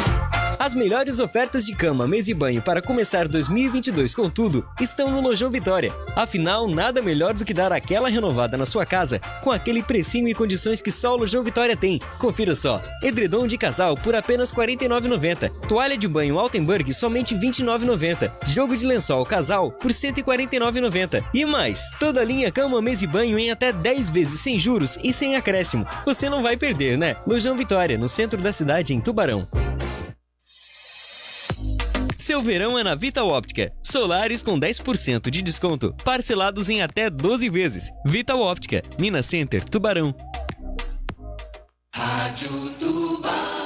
As 0.60 0.74
melhores 0.74 1.20
ofertas 1.20 1.67
de 1.67 1.76
cama, 1.76 2.08
mesa 2.08 2.32
e 2.32 2.34
banho 2.34 2.63
para 2.63 2.82
começar 2.82 3.28
2022 3.28 4.15
com 4.15 4.28
tudo 4.28 4.67
estão 4.82 5.12
no 5.12 5.22
Lojão 5.22 5.52
Vitória. 5.52 5.93
Afinal, 6.15 6.67
nada 6.67 7.00
melhor 7.00 7.36
do 7.36 7.46
que 7.46 7.54
dar 7.54 7.72
aquela 7.72 8.10
renovada 8.10 8.58
na 8.58 8.65
sua 8.65 8.84
casa 8.84 9.20
com 9.43 9.52
aquele 9.52 9.84
precinho 9.84 10.28
e 10.28 10.34
condições 10.34 10.82
que 10.82 10.91
só 10.91 11.13
o 11.13 11.17
Lojão 11.17 11.43
Vitória 11.43 11.78
tem. 11.78 12.00
Confira 12.17 12.56
só: 12.56 12.82
edredom 13.04 13.46
de 13.46 13.56
casal 13.56 13.96
por 13.96 14.15
apenas 14.15 14.52
R$ 14.52 14.65
49,90, 14.65 15.52
toalha 15.67 15.96
de 15.96 16.08
banho 16.08 16.39
Altenburg 16.39 16.91
somente 16.91 17.36
R$ 17.36 17.41
29,90, 17.48 18.32
jogo 18.48 18.76
de 18.76 18.86
lençol 18.86 19.24
casal 19.28 19.72
por 19.72 19.91
R$ 19.91 19.98
149,90 19.98 21.24
e 21.36 21.46
mais. 21.46 21.88
Toda 22.00 22.22
a 22.22 22.26
linha 22.26 22.52
cama, 22.52 22.82
mesa 22.82 23.04
e 23.04 23.08
banho 23.08 23.38
em 23.38 23.52
até 23.52 23.72
10 23.72 24.10
vezes 24.10 24.39
sem 24.39 24.58
juros 24.58 24.98
e 25.04 25.13
sem 25.13 25.36
acréscimo. 25.36 25.86
Você 26.04 26.32
não 26.32 26.41
vai 26.41 26.58
perder, 26.58 26.98
né? 26.98 27.15
Lojão 27.28 27.56
Vitória, 27.56 27.96
no 27.96 28.10
centro 28.10 28.41
da 28.41 28.52
cidade 28.52 28.96
em 28.96 29.00
Tubarão. 29.00 29.48
Seu 32.28 32.42
verão 32.42 32.78
é 32.78 32.84
na 32.84 32.94
Vital 32.94 33.30
Óptica. 33.30 33.72
Solares 33.82 34.44
com 34.44 34.60
10% 34.60 35.30
de 35.30 35.42
desconto, 35.42 35.96
parcelados 36.04 36.70
em 36.70 36.82
até 36.82 37.10
12 37.10 37.50
vezes. 37.50 37.90
Vital 38.06 38.42
Óptica, 38.42 38.82
Minas 39.00 39.28
Center, 39.28 39.63
Tubarão. 39.63 40.13
Hilário, 41.96 43.57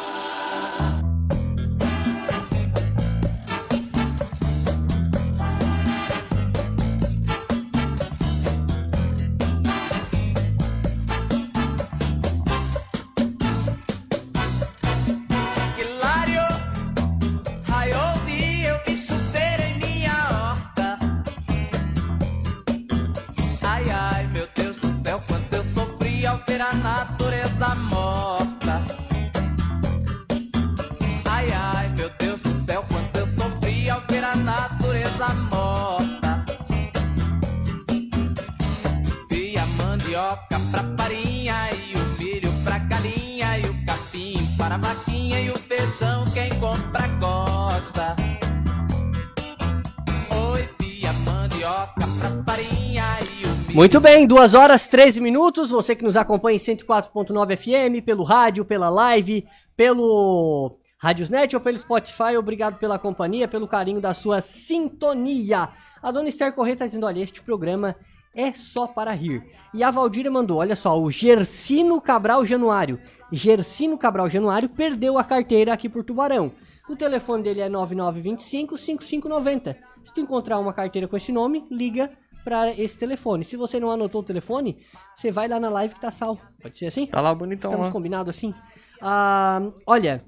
Muito 53.74 54.02
bem, 54.02 54.28
2 54.28 54.54
horas 54.54 54.86
13 54.86 55.22
minutos. 55.22 55.72
Você 55.72 55.96
que 55.96 56.04
nos 56.04 56.18
acompanha 56.18 56.58
em 56.58 56.60
104.9 56.60 57.56
FM, 57.56 58.04
pelo 58.06 58.22
rádio, 58.22 58.66
pela 58.66 58.90
live, 58.90 59.48
pelo 59.78 60.78
Radiosnet 60.98 61.56
ou 61.56 61.62
pelo 61.62 61.78
Spotify, 61.78 62.36
obrigado 62.38 62.78
pela 62.78 63.00
companhia, 63.00 63.48
pelo 63.48 63.70
carinho 63.70 64.02
da 64.02 64.14
sua 64.14 64.42
sintonia. 64.42 65.70
A 66.04 66.12
dona 66.12 66.28
Esther 66.28 66.52
Corrêa 66.54 66.76
tá 66.76 66.86
dizendo: 66.86 67.06
olha, 67.06 67.22
este 67.22 67.42
programa 67.42 67.96
é 68.36 68.52
só 68.52 68.88
para 68.88 69.12
rir. 69.12 69.42
E 69.74 69.86
a 69.86 69.92
Valdira 69.92 70.30
mandou: 70.30 70.58
olha 70.58 70.76
só, 70.76 71.02
o 71.02 71.10
Gersino 71.10 72.02
Cabral 72.02 72.44
Januário. 72.44 73.00
Gersino 73.32 73.98
Cabral 73.98 74.30
Januário 74.30 74.68
perdeu 74.68 75.18
a 75.18 75.24
carteira 75.24 75.72
aqui 75.72 75.88
por 75.88 76.04
Tubarão. 76.04 76.52
O 76.90 76.96
telefone 76.98 77.42
dele 77.42 77.62
é 77.62 77.70
9925-5590. 77.70 79.78
Se 80.04 80.14
tu 80.14 80.20
encontrar 80.20 80.60
uma 80.60 80.74
carteira 80.74 81.08
com 81.08 81.16
esse 81.16 81.32
nome, 81.32 81.66
liga 81.72 82.12
para 82.44 82.72
esse 82.72 82.98
telefone. 82.98 83.44
Se 83.46 83.56
você 83.56 83.80
não 83.80 83.92
anotou 83.92 84.22
o 84.22 84.24
telefone, 84.24 84.78
você 85.16 85.32
vai 85.32 85.48
lá 85.48 85.60
na 85.60 85.70
live 85.70 85.94
que 85.94 86.02
tá 86.02 86.12
salvo. 86.12 86.42
Pode 86.62 86.78
ser 86.78 86.88
assim? 86.88 87.06
tá 87.06 87.22
lá 87.22 87.34
bonitão 87.34 87.70
Estamos 87.70 87.88
lá. 87.88 87.92
combinados 87.94 88.36
assim? 88.36 88.54
Ah, 89.02 89.62
olha, 89.86 90.24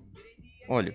Olha, 0.69 0.93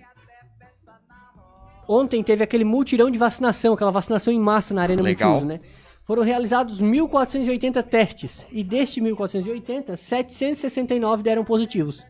ontem 1.87 2.23
teve 2.23 2.43
aquele 2.43 2.63
multirão 2.63 3.09
de 3.09 3.17
vacinação, 3.17 3.73
aquela 3.73 3.91
vacinação 3.91 4.33
em 4.33 4.39
massa 4.39 4.73
na 4.73 4.81
Arena 4.81 5.01
Legal. 5.01 5.31
Multiuso, 5.31 5.53
né? 5.53 5.59
Foram 6.03 6.23
realizados 6.23 6.81
1.480 6.81 7.83
testes 7.83 8.47
e 8.51 8.63
destes 8.63 9.03
1.480, 9.03 9.95
769 9.95 11.21
deram 11.21 11.45
positivos. 11.45 12.03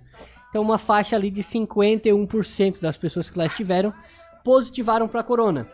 Então 0.50 0.62
uma 0.62 0.78
faixa 0.78 1.16
ali 1.16 1.30
de 1.30 1.44
51% 1.44 2.80
das 2.80 2.98
pessoas 2.98 3.30
que 3.30 3.38
lá 3.38 3.46
estiveram 3.46 3.94
positivaram 4.44 5.08
para 5.08 5.22
corona. 5.22 5.68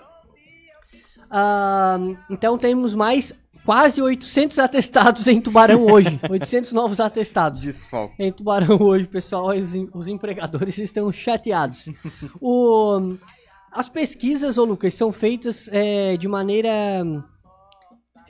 Ah, 1.38 1.98
então 2.30 2.58
temos 2.58 2.96
mais 2.96 3.34
quase 3.66 4.02
800 4.02 4.58
atestados 4.58 5.28
em 5.28 5.42
Tubarão 5.42 5.86
hoje. 5.86 6.18
800 6.30 6.72
novos 6.72 7.02
atestados. 7.02 7.62
desfalque. 7.62 8.16
Em 8.18 8.32
Tubarão 8.32 8.78
hoje, 8.82 9.06
pessoal, 9.06 9.48
os, 9.48 9.74
os 9.94 10.08
empregadores 10.08 10.78
estão 10.80 11.12
chateados. 11.12 11.90
O, 12.40 13.18
as 13.70 13.90
pesquisas, 13.90 14.58
ô 14.58 14.64
Lucas, 14.64 14.96
são 14.96 15.12
feitas 15.12 15.68
é, 15.74 16.16
de 16.16 16.28
maneira. 16.30 16.70
é, 16.70 17.04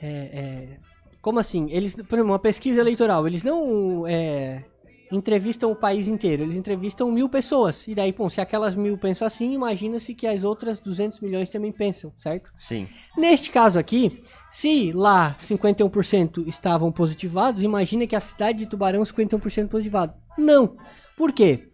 é, 0.02 0.78
como 1.22 1.38
assim? 1.38 1.68
Eles, 1.70 1.94
por 1.94 2.16
exemplo, 2.16 2.32
uma 2.32 2.40
pesquisa 2.40 2.80
eleitoral, 2.80 3.24
eles 3.26 3.44
não 3.44 4.04
é, 4.04 4.64
entrevistam 5.12 5.70
o 5.70 5.76
país 5.76 6.08
inteiro. 6.08 6.42
Eles 6.42 6.56
entrevistam 6.56 7.10
mil 7.12 7.28
pessoas. 7.28 7.86
E 7.86 7.94
daí, 7.94 8.12
bom, 8.12 8.28
se 8.28 8.40
aquelas 8.40 8.74
mil 8.74 8.96
pensam 8.98 9.26
assim, 9.26 9.52
imagina-se 9.52 10.14
que 10.14 10.26
as 10.26 10.42
outras 10.44 10.78
200 10.78 11.20
milhões 11.20 11.48
também 11.50 11.72
pensam, 11.72 12.12
certo? 12.18 12.50
Sim. 12.56 12.86
Neste 13.16 13.50
caso 13.50 13.78
aqui, 13.78 14.22
se 14.50 14.92
lá 14.92 15.36
51% 15.40 16.46
estavam 16.48 16.90
positivados, 16.90 17.62
imagina 17.62 18.06
que 18.06 18.16
a 18.16 18.20
cidade 18.20 18.58
de 18.60 18.66
Tubarão 18.66 19.02
51% 19.02 19.68
positivado. 19.68 20.14
Não. 20.36 20.76
Por 21.16 21.32
quê? 21.32 21.68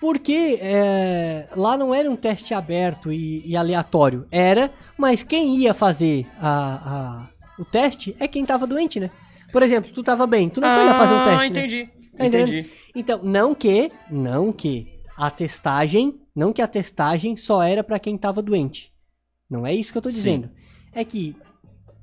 Porque 0.00 0.58
é, 0.60 1.48
lá 1.56 1.76
não 1.76 1.94
era 1.94 2.10
um 2.10 2.16
teste 2.16 2.52
aberto 2.52 3.10
e, 3.10 3.42
e 3.46 3.56
aleatório. 3.56 4.26
Era, 4.30 4.70
mas 4.96 5.22
quem 5.22 5.56
ia 5.56 5.72
fazer 5.72 6.26
a, 6.40 6.48
a- 6.48 7.28
o 7.58 7.64
teste 7.64 8.14
é 8.20 8.28
quem 8.28 8.44
tava 8.44 8.66
doente, 8.66 9.00
né? 9.00 9.10
Por 9.50 9.62
exemplo, 9.62 9.90
tu 9.94 10.02
tava 10.02 10.26
bem, 10.26 10.48
tu 10.50 10.60
não 10.60 10.68
foi 10.68 10.84
lá 10.84 10.98
fazer 10.98 11.14
um 11.14 11.24
teste. 11.24 11.46
Ah, 11.46 11.50
né? 11.50 11.60
Entendi. 12.24 12.36
Tá 12.36 12.42
entendendo? 12.42 12.58
entendi. 12.66 12.70
Então, 12.94 13.20
não 13.22 13.54
que, 13.54 13.90
não 14.10 14.52
que 14.52 14.88
a 15.16 15.30
testagem, 15.30 16.20
não 16.34 16.52
que 16.52 16.62
a 16.62 16.66
testagem 16.68 17.36
só 17.36 17.62
era 17.62 17.82
pra 17.84 17.98
quem 17.98 18.16
tava 18.18 18.42
doente. 18.42 18.92
Não 19.48 19.66
é 19.66 19.74
isso 19.74 19.92
que 19.92 19.98
eu 19.98 20.02
tô 20.02 20.08
Sim. 20.10 20.14
dizendo. 20.16 20.50
É 20.92 21.04
que 21.04 21.36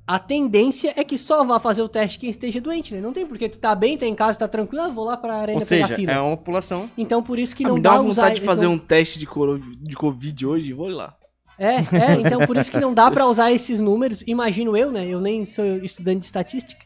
a 0.06 0.18
tendência 0.18 0.92
é 0.96 1.02
que 1.04 1.16
só 1.16 1.44
vá 1.44 1.58
fazer 1.58 1.82
o 1.82 1.88
teste 1.88 2.18
quem 2.18 2.28
esteja 2.30 2.60
doente, 2.60 2.94
né? 2.94 3.00
Não 3.00 3.12
tem 3.12 3.26
porque 3.26 3.48
tu 3.48 3.58
tá 3.58 3.74
bem, 3.74 3.96
tá 3.96 4.06
em 4.06 4.14
casa, 4.14 4.38
tá 4.38 4.46
tranquilo, 4.48 4.82
ah, 4.84 4.88
vou 4.90 5.04
lá 5.04 5.16
pra 5.16 5.34
arena 5.34 5.60
Ou 5.60 5.66
pegar 5.66 5.86
seja, 5.86 5.96
fila. 5.96 6.12
é 6.12 6.20
uma 6.20 6.36
população. 6.36 6.90
Então 6.96 7.22
por 7.22 7.38
isso 7.38 7.56
que 7.56 7.64
Ah, 7.64 7.68
não 7.68 7.74
me 7.76 7.80
dá 7.80 7.90
dá 7.94 8.00
uma 8.00 8.10
usar 8.10 8.22
vontade 8.22 8.40
de 8.40 8.46
fazer 8.46 8.64
então- 8.66 8.74
um 8.74 8.78
teste 8.78 9.18
de, 9.18 9.26
coro- 9.26 9.58
de 9.58 9.96
Covid 9.96 10.46
hoje, 10.46 10.72
vou 10.72 10.88
lá. 10.88 11.16
É, 11.58 11.76
é, 11.76 12.20
então 12.20 12.44
por 12.46 12.56
isso 12.56 12.70
que 12.70 12.80
não 12.80 12.92
dá 12.92 13.10
pra 13.10 13.26
usar 13.26 13.52
esses 13.52 13.78
números. 13.80 14.22
Imagino 14.26 14.76
eu, 14.76 14.90
né? 14.90 15.06
Eu 15.06 15.20
nem 15.20 15.44
sou 15.44 15.64
estudante 15.78 16.20
de 16.20 16.26
estatística. 16.26 16.84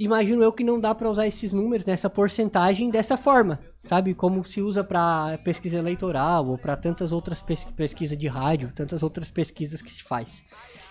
Imagino 0.00 0.42
eu 0.42 0.50
que 0.50 0.64
não 0.64 0.80
dá 0.80 0.94
pra 0.94 1.10
usar 1.10 1.26
esses 1.26 1.52
números 1.52 1.84
nessa 1.84 2.08
porcentagem 2.08 2.88
dessa 2.88 3.18
forma, 3.18 3.60
sabe? 3.84 4.14
Como 4.14 4.42
se 4.42 4.62
usa 4.62 4.82
pra 4.82 5.38
pesquisa 5.44 5.76
eleitoral 5.76 6.48
ou 6.48 6.56
pra 6.56 6.74
tantas 6.74 7.12
outras 7.12 7.42
pes 7.42 7.66
pesquisas 7.76 8.16
de 8.16 8.26
rádio, 8.26 8.72
tantas 8.74 9.02
outras 9.02 9.30
pesquisas 9.30 9.82
que 9.82 9.92
se 9.92 10.02
faz. 10.02 10.42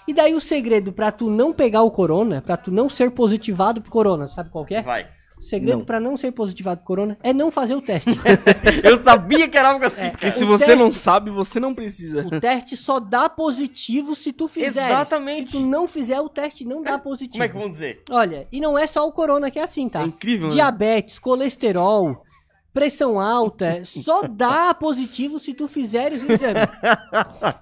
E 0.08 0.13
daí 0.13 0.36
o 0.36 0.39
segredo 0.39 0.93
pra 0.93 1.12
tu 1.12 1.28
não 1.28 1.52
pegar 1.52 1.82
o 1.82 1.89
corona, 1.89 2.39
pra 2.39 2.56
tu 2.56 2.69
não 2.69 2.88
ser 2.88 3.10
positivado 3.10 3.82
por 3.82 3.89
corona, 3.89 4.28
sabe 4.28 4.52
qual 4.52 4.63
é? 4.69 4.84
Vai. 4.84 5.10
O 5.39 5.41
segredo 5.41 5.86
pra 5.86 5.99
não 6.02 6.17
ser 6.17 6.32
positivado 6.32 6.82
por 6.82 6.88
corona 6.88 7.17
é 7.23 7.32
não 7.34 7.49
fazer 7.49 7.73
o 7.73 7.82
teste. 7.82 8.10
Eu 8.84 9.02
sabia 9.02 9.47
que 9.47 9.58
era 9.58 9.69
algo 9.69 9.86
assim. 9.86 10.10
Porque 10.10 10.25
É, 10.28 10.32
se 10.32 10.43
o 10.43 10.47
você 10.47 10.65
teste- 10.65 10.84
não 10.84 10.91
sabe, 10.91 11.32
você 11.32 11.60
não 11.62 11.73
precisa. 11.73 12.28
O 12.28 12.39
teste 12.41 12.75
só 12.75 12.99
dá 12.99 13.30
positivo 13.30 14.15
se 14.15 14.34
tu 14.34 14.47
fizeres. 14.49 14.75
Exatamente. 14.91 15.52
Se 15.52 15.58
tu 15.58 15.62
não 15.62 15.88
fizer 15.88 16.19
o 16.19 16.28
teste, 16.28 16.65
não 16.65 16.82
dá 16.84 16.99
positivo. 16.99 17.32
Como 17.34 17.43
é 17.43 17.47
que 17.47 17.58
vão 17.58 17.69
dizer? 17.71 18.04
Olha, 18.10 18.47
e 18.52 18.60
não 18.60 18.78
é 18.78 18.86
só 18.86 19.08
o 19.08 19.12
corona 19.13 19.49
que 19.49 19.58
é 19.60 19.63
assim, 19.63 19.88
tá? 19.88 20.02
É 20.02 20.06
incrível, 20.06 20.49
né? 20.49 20.54
Diabetes, 20.56 21.17
colesterol, 21.19 22.25
pressão 22.80 23.20
alta, 23.20 23.82
só 23.84 24.22
dá 24.28 24.74
positivo 24.74 25.38
se 25.39 25.54
tu 25.54 25.68
fizeres 25.68 26.24
o 26.24 26.32
exame. 26.32 26.60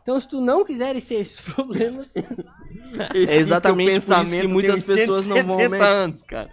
Então, 0.04 0.20
se 0.20 0.28
tu 0.28 0.40
não 0.40 0.64
quiseres 0.64 1.06
ter 1.06 1.16
esses 1.16 1.42
problemas, 1.42 2.14
Esse 3.14 3.34
exatamente 3.34 4.00
teu 4.00 4.02
por 4.02 4.22
isso 4.24 4.38
que 4.38 4.48
muitas 4.48 4.82
pessoas 4.84 5.28
não 5.28 5.36
vão 5.38 5.54
ao 5.54 5.60
170 5.60 5.70
médico. 5.70 5.86
anos, 6.04 6.22
cara. 6.22 6.50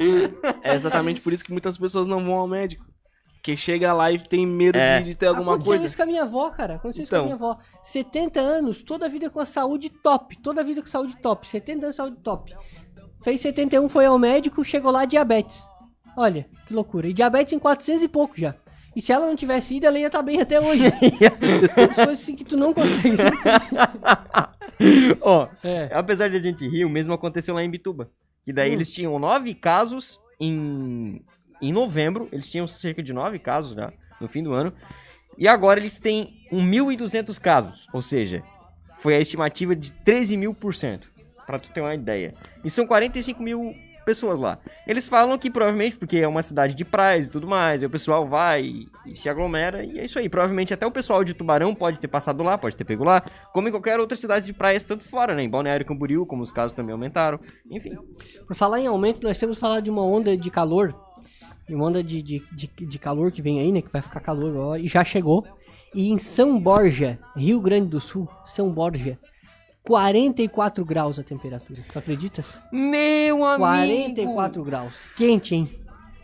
É 0.63 0.75
exatamente 0.75 1.21
por 1.21 1.33
isso 1.33 1.45
que 1.45 1.53
muitas 1.53 1.77
pessoas 1.77 2.07
não 2.07 2.25
vão 2.25 2.35
ao 2.35 2.49
médico. 2.49 2.85
Porque 3.35 3.57
chega 3.59 3.93
lá 3.93 4.11
e 4.11 4.19
tem 4.19 4.47
medo 4.47 4.77
É. 4.79 5.01
de, 5.01 5.11
de 5.11 5.17
ter 5.17 5.27
alguma 5.27 5.53
aconteceu 5.53 5.73
coisa. 5.73 5.87
isso 5.87 5.97
com 5.97 6.03
a 6.03 6.07
minha 6.07 6.23
avó, 6.23 6.49
cara. 6.49 6.77
Aconteceu 6.77 7.03
isso 7.05 7.11
Então. 7.15 7.27
com 7.29 7.33
a 7.35 7.37
minha 7.37 7.51
avó. 7.51 7.59
70 7.83 8.41
anos, 8.41 8.83
toda 8.83 9.05
a 9.05 9.09
vida 9.11 9.29
com 9.29 9.39
a 9.39 9.45
saúde 9.45 9.91
top. 9.91 10.39
Toda 10.43 10.63
a 10.63 10.65
vida 10.65 10.81
com 10.81 10.87
saúde 10.87 11.15
top. 11.19 11.47
70 11.47 11.85
anos, 11.87 11.97
saúde 11.97 12.17
top. 12.23 12.55
Fez 13.23 13.41
71, 13.43 13.87
foi 13.91 14.07
ao 14.07 14.19
médico, 14.19 14.65
chegou 14.65 14.91
lá, 14.91 15.05
diabetes. 15.05 15.63
Olha, 16.17 16.47
que 16.67 16.75
loucura. 16.75 17.09
E 17.09 17.13
diabetes 17.13 17.53
em 17.53 17.59
400 17.59 18.03
e 18.05 18.09
pouco 18.09 18.39
já. 18.39 18.55
E 18.95 19.03
se 19.03 19.13
ela 19.13 19.27
não 19.27 19.35
tivesse 19.35 19.75
ido, 19.75 19.87
ela 19.87 19.99
ia 19.99 20.07
estar 20.07 20.23
bem 20.23 20.41
até 20.41 20.61
hoje. 20.61 20.87
As 20.87 21.95
coisas 21.95 22.21
assim 22.21 22.37
que 22.37 22.45
tu 22.45 22.57
não 22.57 22.73
consegue. 22.73 23.17
Ó, 25.21 25.49
É. 25.63 25.89
apesar 25.93 26.29
de 26.29 26.37
a 26.37 26.41
gente 26.41 26.67
rir, 26.69 26.85
o 26.85 26.91
mesmo 26.91 27.13
aconteceu 27.13 27.55
lá 27.55 27.63
em 27.63 27.71
Bituba. 27.71 28.11
Que 28.45 28.53
daí 28.53 28.71
Hum. 28.71 28.75
eles 28.75 28.93
tinham 28.93 29.19
nove 29.19 29.55
casos 29.55 30.21
em, 30.39 31.23
em 31.61 31.73
novembro. 31.73 32.29
Eles 32.31 32.51
tinham 32.51 32.67
cerca 32.69 33.03
de 33.03 33.13
nove 33.13 33.39
casos 33.39 33.75
já 33.75 33.93
no 34.21 34.29
fim 34.29 34.43
do 34.43 34.53
ano. 34.53 34.73
E 35.37 35.49
agora 35.49 35.81
eles 35.81 35.99
têm 35.99 36.35
1.200 36.53 37.41
casos. 37.41 37.89
Ou 37.93 38.03
seja, 38.03 38.43
foi 38.97 39.17
a 39.17 39.21
estimativa 39.21 39.75
de 39.75 39.91
13 39.91 40.37
mil 40.37 40.55
por 40.55 40.75
cento. 40.75 41.11
Pra 41.47 41.59
tu 41.59 41.71
ter 41.71 41.81
uma 41.81 41.95
ideia. 41.95 42.35
E 42.65 42.71
são 42.71 42.87
45 42.87 43.43
mil 43.43 43.75
pessoas 44.05 44.39
lá. 44.39 44.59
Eles 44.87 45.09
falam 45.09 45.37
que 45.39 45.51
provavelmente 45.51 45.97
porque 45.97 46.19
é 46.19 46.29
uma 46.29 46.43
cidade 46.43 46.75
de 46.75 46.85
praias 46.85 47.27
e 47.27 47.31
tudo 47.31 47.47
mais, 47.47 47.83
e 47.83 47.87
o 47.87 47.91
pessoal 47.91 48.27
vai 48.29 48.63
e, 49.07 49.17
se 49.17 49.29
aglomera, 49.29 49.85
e 49.85 49.99
é 49.99 50.05
isso 50.05 50.19
aí. 50.19 50.29
Provavelmente 50.29 50.73
até 50.73 50.87
o 50.87 50.91
pessoal 50.91 51.25
de 51.25 51.35
Tubarão 51.35 51.75
pode 51.75 51.99
ter 51.99 52.09
passado 52.09 52.43
lá, 52.43 52.57
pode 52.59 52.77
ter 52.77 52.85
pego 52.85 53.05
lá, 53.05 53.23
como 53.53 53.69
em 53.69 53.71
qualquer 53.71 53.99
outra 53.99 54.17
cidade 54.17 54.47
de 54.47 54.53
praias, 54.53 54.85
tanto 54.85 55.05
fora, 55.05 55.35
né? 55.35 55.43
Em 55.43 55.49
Balneário 55.49 55.87
Camboriú, 55.87 56.27
como 56.27 56.43
os 56.43 56.53
casos 56.53 56.73
também 56.73 56.93
aumentaram. 56.93 57.41
Enfim. 57.71 57.97
Por 58.47 58.55
falar 58.55 58.81
em 58.81 58.87
aumento, 58.87 59.23
nós 59.23 59.39
temos 59.39 59.59
falado 59.59 59.83
de 59.83 59.91
uma 59.91 60.03
onda 60.03 60.37
de 60.37 60.51
calor. 60.51 60.95
de 61.67 61.75
Uma 61.75 61.87
onda 61.87 62.03
de, 62.03 62.23
de, 62.23 62.43
de, 62.53 62.67
de 62.67 62.99
calor 62.99 63.33
que 63.33 63.43
vem 63.43 63.61
aí, 63.61 63.73
né? 63.73 63.83
Que 63.83 63.93
vai 63.93 64.03
ficar 64.03 64.21
calor 64.21 64.79
e 64.79 64.87
já 64.87 65.03
chegou. 65.03 65.45
E 65.95 66.11
em 66.11 66.19
São 66.19 66.59
Borja, 66.59 67.19
Rio 67.37 67.61
Grande 67.61 67.89
do 67.89 68.01
Sul, 68.01 68.29
São 68.47 68.73
Borja, 68.73 69.17
44 69.85 70.85
graus 70.85 71.19
a 71.19 71.23
temperatura. 71.23 71.81
Tu 71.93 71.99
acreditas? 71.99 72.55
Meu 72.73 73.45
amigo! 73.45 73.59
44 73.65 74.65
graus. 74.65 75.09
Quente, 75.17 75.55
hein? 75.55 75.71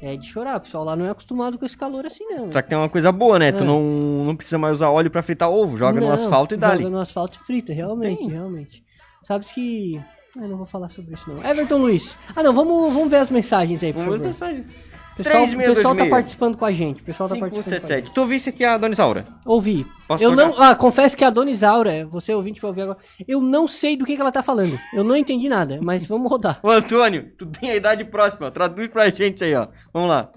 É 0.02 0.16
de 0.16 0.26
chorar, 0.26 0.56
o 0.56 0.60
pessoal 0.60 0.82
lá 0.82 0.96
não 0.96 1.04
é 1.04 1.10
acostumado 1.10 1.58
com 1.58 1.66
esse 1.66 1.76
calor 1.76 2.06
assim, 2.06 2.24
não. 2.24 2.50
Só 2.50 2.62
que 2.62 2.70
tem 2.70 2.78
uma 2.78 2.88
coisa 2.88 3.12
boa, 3.12 3.38
né? 3.38 3.52
Tu 3.52 3.62
É. 3.62 3.66
não, 3.66 3.82
não 4.24 4.34
precisa 4.34 4.56
mais 4.56 4.78
usar 4.78 4.88
óleo 4.88 5.10
pra 5.10 5.22
fritar 5.22 5.50
ovo, 5.50 5.76
joga 5.76 6.00
no 6.00 6.06
Não, 6.06 6.12
asfalto 6.14 6.54
e 6.54 6.56
dá 6.56 6.74
Joga 6.74 6.88
no 6.88 6.98
asfalto 6.98 7.38
e 7.40 7.46
frita, 7.46 7.70
realmente, 7.74 8.26
realmente. 8.26 8.82
Sabe 9.22 9.44
que. 9.44 10.00
Eu 10.36 10.48
não 10.48 10.56
vou 10.56 10.64
falar 10.64 10.88
sobre 10.88 11.12
isso, 11.14 11.28
não. 11.28 11.44
Everton 11.44 11.76
Luiz. 11.76 12.16
Ah, 12.34 12.42
não, 12.42 12.54
vamos, 12.54 12.92
vamos 12.94 13.10
ver 13.10 13.16
as 13.18 13.30
mensagens 13.30 13.82
aí, 13.82 13.92
por 13.92 14.04
Vamos 14.04 14.20
ver 14.20 14.32
favor. 14.32 14.54
mensagem. 14.54 14.89
O 15.20 15.24
pessoal, 15.24 15.42
o 15.42 15.46
3626. 15.46 15.76
pessoal 15.76 15.96
tá 15.96 16.06
participando 16.06 16.56
com 16.56 16.64
a 16.64 16.72
gente. 16.72 17.02
O 17.02 17.04
pessoal 17.04 17.28
tá 17.28 17.36
participando 17.36 17.64
com 17.64 17.70
a 17.70 17.78
gente. 17.78 17.86
5177. 17.86 18.14
Tu 18.14 18.20
ouvisse 18.20 18.48
aqui 18.50 18.64
a 18.64 18.78
Dona 18.78 18.94
Isaura? 18.94 19.24
Ouvi. 19.46 19.86
Posso 20.08 20.24
eu 20.24 20.34
não. 20.34 20.60
Ah, 20.60 20.74
confesso 20.74 21.16
que 21.16 21.24
a 21.24 21.30
Dona 21.30 21.50
Isaura, 21.50 22.06
você 22.06 22.34
ouvinte 22.34 22.60
vai 22.60 22.70
ouvir 22.70 22.82
agora. 22.82 22.98
Eu 23.28 23.40
não 23.40 23.68
sei 23.68 23.96
do 23.96 24.04
que, 24.04 24.16
que 24.16 24.20
ela 24.20 24.32
tá 24.32 24.42
falando. 24.42 24.78
Eu 24.92 25.04
não 25.04 25.16
entendi 25.16 25.48
nada, 25.48 25.78
mas 25.82 26.06
vamos 26.06 26.30
rodar. 26.30 26.58
Ô 26.62 26.70
Antônio, 26.70 27.32
tu 27.36 27.46
tem 27.46 27.70
a 27.70 27.76
idade 27.76 28.04
próxima, 28.04 28.50
traduz 28.50 28.88
pra 28.88 29.10
gente 29.10 29.44
aí, 29.44 29.54
ó. 29.54 29.68
Vamos 29.92 30.08
lá. 30.08 30.30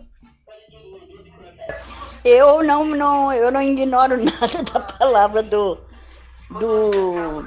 Eu 2.24 2.64
não, 2.64 2.86
não, 2.86 3.34
eu 3.34 3.52
não 3.52 3.62
ignoro 3.62 4.18
nada 4.24 4.64
da 4.72 4.80
palavra 4.80 5.44
do. 5.44 5.78
do. 6.50 7.46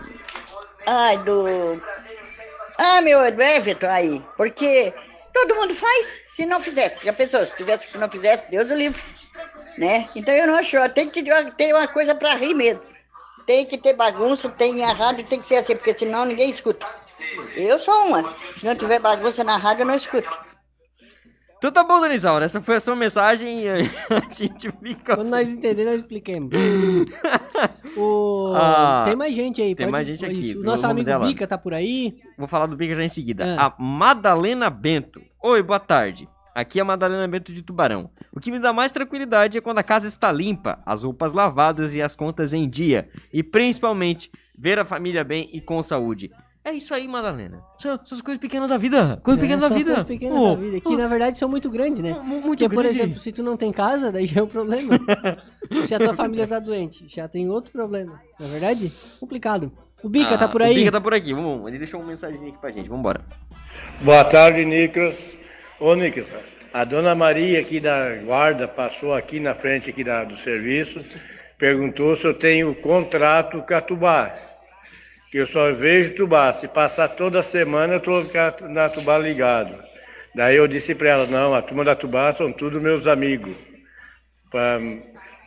Ai, 0.87 1.19
do. 1.19 1.45
Ah, 2.79 3.01
meu 3.01 3.25
Everton 3.25 3.87
aí. 3.87 4.23
Porque 4.37 4.93
todo 5.37 5.57
mundo 5.57 5.75
faz, 5.75 6.23
se 6.27 6.47
não 6.47 6.59
fizesse. 6.59 7.05
Já 7.05 7.13
pensou, 7.13 7.45
se 7.45 7.55
tivesse 7.55 7.87
que 7.89 7.99
não 7.99 8.11
fizesse, 8.11 8.51
Deus 8.51 8.71
o 8.71 8.75
livre. 8.75 9.03
Né? 9.77 10.09
Então 10.17 10.33
eu 10.33 10.47
não 10.47 10.57
acho, 10.57 10.77
tem 10.95 11.11
que 11.11 11.23
ter 11.23 11.75
uma 11.75 11.87
coisa 11.87 12.15
para 12.15 12.35
rir 12.35 12.55
mesmo. 12.55 12.83
Tem 13.47 13.67
que 13.67 13.77
ter 13.77 13.93
bagunça, 13.93 14.49
tem 14.49 14.83
a 14.83 14.93
rádio 14.93 15.25
tem 15.27 15.39
que 15.39 15.47
ser 15.47 15.57
assim, 15.57 15.77
porque 15.77 15.97
senão 15.97 16.25
ninguém 16.25 16.51
escuta. 16.51 16.87
Eu 17.55 17.79
sou 17.79 18.07
uma. 18.07 18.23
Se 18.57 18.65
não 18.65 18.75
tiver 18.75 18.99
bagunça 18.99 19.45
na 19.45 19.57
rádio, 19.57 19.83
eu 19.83 19.87
não 19.87 19.95
escuto. 19.95 20.29
Então 21.69 21.83
tá 21.83 21.83
bom, 21.83 22.01
Dona 22.01 22.15
Isaura, 22.15 22.45
essa 22.45 22.63
foi 22.63 22.77
a 22.77 22.81
sua 22.81 22.95
mensagem 22.95 23.63
e 23.65 23.69
a 23.69 23.79
gente 24.31 24.71
fica... 24.81 25.17
Quando 25.17 25.31
nós 25.31 25.49
entendermos, 25.49 25.95
nós 25.95 26.01
expliquemos. 26.01 26.51
O- 27.99 28.53
Ah, 28.55 29.03
tem 29.05 29.17
mais 29.17 29.35
gente 29.35 29.61
aí. 29.61 29.75
tem 29.75 29.91
mais 29.91 30.07
gente 30.07 30.25
aqui, 30.25 30.55
O 30.57 30.63
nosso 30.63 30.87
amigo 30.87 31.07
dela? 31.07 31.27
Bica 31.27 31.45
tá 31.47 31.59
por 31.59 31.75
aí. 31.75 32.19
Vou 32.39 32.47
falar 32.47 32.67
do 32.67 32.77
Bica 32.77 32.95
já 32.95 33.03
em 33.03 33.09
seguida. 33.09 33.57
Ah. 33.59 33.67
A 33.77 33.83
Madalena 33.83 34.71
Bento. 34.71 35.21
Oi, 35.43 35.61
boa 35.63 35.81
tarde. 35.81 36.29
Aqui 36.55 36.79
é 36.79 36.83
a 36.83 36.85
Madalena 36.85 37.27
Bento 37.27 37.53
de 37.53 37.63
Tubarão. 37.63 38.11
O 38.33 38.39
que 38.39 38.53
me 38.53 38.61
dá 38.61 38.73
mais 38.73 38.93
tranquilidade 38.93 39.59
é 39.59 39.61
quando 39.61 39.79
a 39.79 39.83
casa 39.83 40.07
está 40.07 40.31
limpa, 40.31 40.79
as 40.87 41.03
roupas 41.03 41.33
lavadas 41.33 41.95
e 41.95 42.01
as 42.03 42.15
contas 42.15 42.53
em 42.53 42.69
dia. 42.69 43.09
E 43.33 43.43
principalmente, 43.43 44.31
ver 44.57 44.79
a 44.79 44.85
família 44.85 45.25
bem 45.25 45.49
e 45.53 45.61
com 45.61 45.81
saúde. 45.83 46.31
É 46.67 46.73
isso 46.73 46.93
aí, 46.93 47.07
Madalena. 47.07 47.63
São, 47.79 47.97
são 48.05 48.17
as 48.17 48.23
coisas 48.23 48.41
pequenas 48.41 48.69
da 48.69 48.77
vida. 48.77 49.21
Coisas 49.23 49.41
É, 49.41 49.47
pequenas 49.47 49.71
da 49.71 49.77
vida. 49.77 49.91
coisas 49.91 50.05
pequenas 50.05 50.43
Oh, 50.43 50.49
da 50.57 50.61
vida, 50.61 50.81
que 50.81 50.97
na 50.97 51.07
verdade 51.07 51.39
são 51.39 51.49
muito 51.49 51.71
grandes, 51.71 52.03
né? 52.03 52.11
mu- 52.15 52.25
muito 52.25 52.43
Porque, 52.43 52.69
por 52.69 52.83
grande. 52.83 52.99
exemplo, 52.99 53.21
se 53.21 53.31
tu 53.31 53.41
não 53.45 53.57
tem 53.57 53.71
casa, 53.71 54.11
daí 54.11 54.27
já 54.27 54.41
é 54.41 54.43
um 54.43 54.49
problema. 54.49 54.99
se 55.87 55.95
a 55.95 55.99
tua 56.01 56.13
família 56.15 56.45
tá 56.45 56.59
doente, 56.59 57.07
já 57.09 57.29
tem 57.29 57.49
outro 57.49 57.71
problema. 57.71 58.21
Na 58.41 58.47
é 58.47 58.49
verdade, 58.49 58.93
complicado. 59.21 59.71
O 60.03 60.09
Bica 60.09 60.35
Ah, 60.35 60.39
tá 60.39 60.49
por 60.49 60.61
O 60.61 60.65
aí. 60.65 60.75
Bica 60.75 60.91
tá 60.91 61.01
por 61.01 61.15
aqui. 61.15 61.33
Vamos, 61.33 61.69
ele 61.69 61.79
deixou 61.79 62.01
uma 62.01 62.09
mensagenzinha 62.09 62.51
aqui 62.51 62.59
pra 62.61 62.73
gente. 62.73 62.89
Vambora. 62.89 63.21
Boa 64.03 64.25
tarde, 64.25 64.65
Nicolas. 64.65 65.37
Ô, 65.79 65.95
Nicolas, 65.95 66.29
a 66.75 66.83
dona 66.83 67.15
Maria 67.15 67.61
aqui 67.61 67.79
da 67.79 68.17
guarda 68.25 68.67
passou 68.67 69.15
aqui 69.15 69.39
na 69.39 69.55
frente 69.55 69.89
aqui 69.91 70.03
da- 70.03 70.25
do 70.25 70.37
serviço, 70.37 70.99
perguntou 71.57 72.17
se 72.17 72.25
eu 72.25 72.35
tenho 72.35 72.75
contrato 72.75 73.63
com 73.63 73.75
a 73.75 73.81
Tubá, 73.81 74.35
que 75.37 75.41
eu 75.43 75.47
só 75.47 75.71
vejo 75.71 76.15
Tubá. 76.15 76.51
Se 76.51 76.67
passar 76.67 77.09
toda 77.09 77.43
semana, 77.43 77.93
eu 77.93 77.99
estou 77.99 78.25
na 78.71 78.89
Tubá 78.89 79.19
ligado. 79.19 79.77
Daí 80.35 80.57
eu 80.57 80.67
disse 80.67 80.95
para 80.95 81.11
ela, 81.11 81.27
não, 81.27 81.53
a 81.53 81.61
turma 81.61 81.85
da 81.85 81.95
Tubá 81.95 82.33
são 82.33 82.51
tudo 82.51 82.81
meus 82.81 83.07
amigos. 83.07 83.55
para 84.51 84.81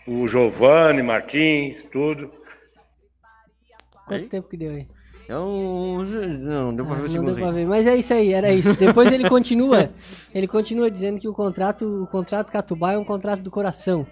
o 0.05 0.27
Giovanni 0.27 1.01
Martins, 1.01 1.81
tudo. 1.91 2.31
Quanto 4.05 4.29
tempo 4.29 4.47
que 4.47 4.57
deu 4.57 4.73
aí? 4.73 4.87
É 5.27 5.37
um. 5.39 6.03
Não, 6.03 6.75
deu 6.75 6.85
pra 6.85 6.95
ver 6.95 7.01
o 7.01 7.05
Ah, 7.05 7.15
não 7.15 7.25
deu 7.25 7.35
pra 7.35 7.51
ver. 7.51 7.65
Mas 7.65 7.87
é 7.87 7.95
isso 7.95 8.13
aí, 8.13 8.31
era 8.31 8.51
isso. 8.51 8.75
Depois 8.77 9.11
ele 9.11 9.27
continua, 9.27 9.89
ele 10.33 10.47
continua 10.47 10.91
dizendo 10.91 11.19
que 11.19 11.27
o 11.27 11.33
contrato, 11.33 12.03
o 12.03 12.07
contrato 12.07 12.51
Catubá 12.51 12.93
é 12.93 12.97
um 12.97 13.03
contrato 13.03 13.41
do 13.41 13.49
coração. 13.49 14.05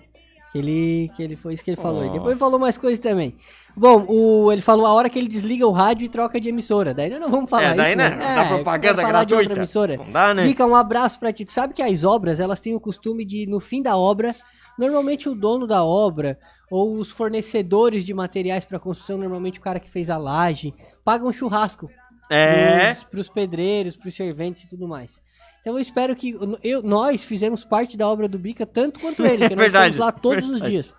Que 0.62 0.63
ele, 0.67 1.12
que 1.15 1.24
ele 1.24 1.36
foi 1.36 1.54
isso 1.54 1.63
que 1.63 1.70
ele 1.72 1.78
falou. 1.78 2.06
Oh. 2.08 2.12
depois 2.12 2.32
ele 2.32 2.39
falou 2.39 2.60
mais 2.60 2.78
coisas 2.78 3.00
também. 3.00 3.36
Bom, 3.76 4.06
o, 4.08 4.52
ele 4.52 4.62
falou 4.62 4.86
a 4.88 4.93
hora 4.93 5.08
que 5.10 5.20
ele 5.20 5.28
desliga 5.28 5.67
o 5.67 5.72
rádio 5.72 6.06
e 6.06 6.10
troca 6.10 6.39
de 6.41 6.50
emissora. 6.50 6.93
Daí 6.93 7.10
nós 7.12 7.20
não 7.20 7.30
vamos 7.30 7.50
falar 7.50 7.74
É, 7.74 7.76
daí, 7.76 7.89
isso, 7.89 7.98
né? 7.98 8.10
né? 8.10 8.36
Dá 8.36 8.46
propaganda 8.46 8.96
quero 8.96 9.08
falar 9.08 9.24
de 9.24 9.34
outra 9.36 9.54
gratuita. 9.56 9.60
emissora. 9.60 9.98
Não 9.98 10.12
dá, 10.12 10.34
né? 10.34 10.43
Mica, 10.46 10.65
um 10.65 10.76
abraço 10.76 11.20
pra 11.20 11.32
ti. 11.32 11.46
Tu 11.46 11.52
sabe 11.52 11.74
que 11.74 11.82
as 11.84 12.04
obras, 12.04 12.39
elas 12.39 12.60
têm 12.60 12.74
o 12.74 12.80
costume 12.80 13.24
de, 13.24 13.46
no 13.48 13.60
fim 13.60 13.82
da 13.82 13.96
obra, 13.96 14.36
normalmente 14.80 15.30
o 15.30 15.36
dono 15.36 15.67
da 15.67 15.84
obra 15.84 16.39
ou 16.72 16.96
os 16.98 17.12
fornecedores 17.12 18.06
de 18.06 18.13
materiais 18.13 18.65
pra 18.65 18.80
construção, 18.80 19.17
normalmente 19.17 19.60
o 19.60 19.62
cara 19.62 19.80
que 19.80 19.89
fez 19.89 20.10
a 20.10 20.17
laje, 20.17 20.74
pagam 21.06 21.30
um 21.30 21.34
churrasco 21.34 21.89
É. 22.30 22.88
pros, 22.88 23.04
pros 23.04 23.30
pedreiros, 23.30 23.96
pros 23.96 24.15
serventes 24.15 24.63
e 24.63 24.67
tudo 24.70 24.88
mais. 24.88 25.22
Então 25.67 25.75
eu 25.75 25.82
espero 25.82 26.15
que 26.15 26.34
eu, 26.63 26.82
nós 26.82 27.25
fizemos 27.25 27.65
parte 27.65 27.97
da 27.97 28.08
obra 28.08 28.25
do 28.30 28.39
Bica 28.39 28.65
tanto 28.65 29.01
quanto 29.01 29.25
ele, 29.25 29.49
que 29.49 29.53
nós 29.58 29.65
Verdade, 29.65 29.89
estamos 29.91 29.97
lá 29.97 30.13
todos 30.13 30.45
os 30.45 30.51
verdade. 30.51 30.71
dias. 30.71 30.95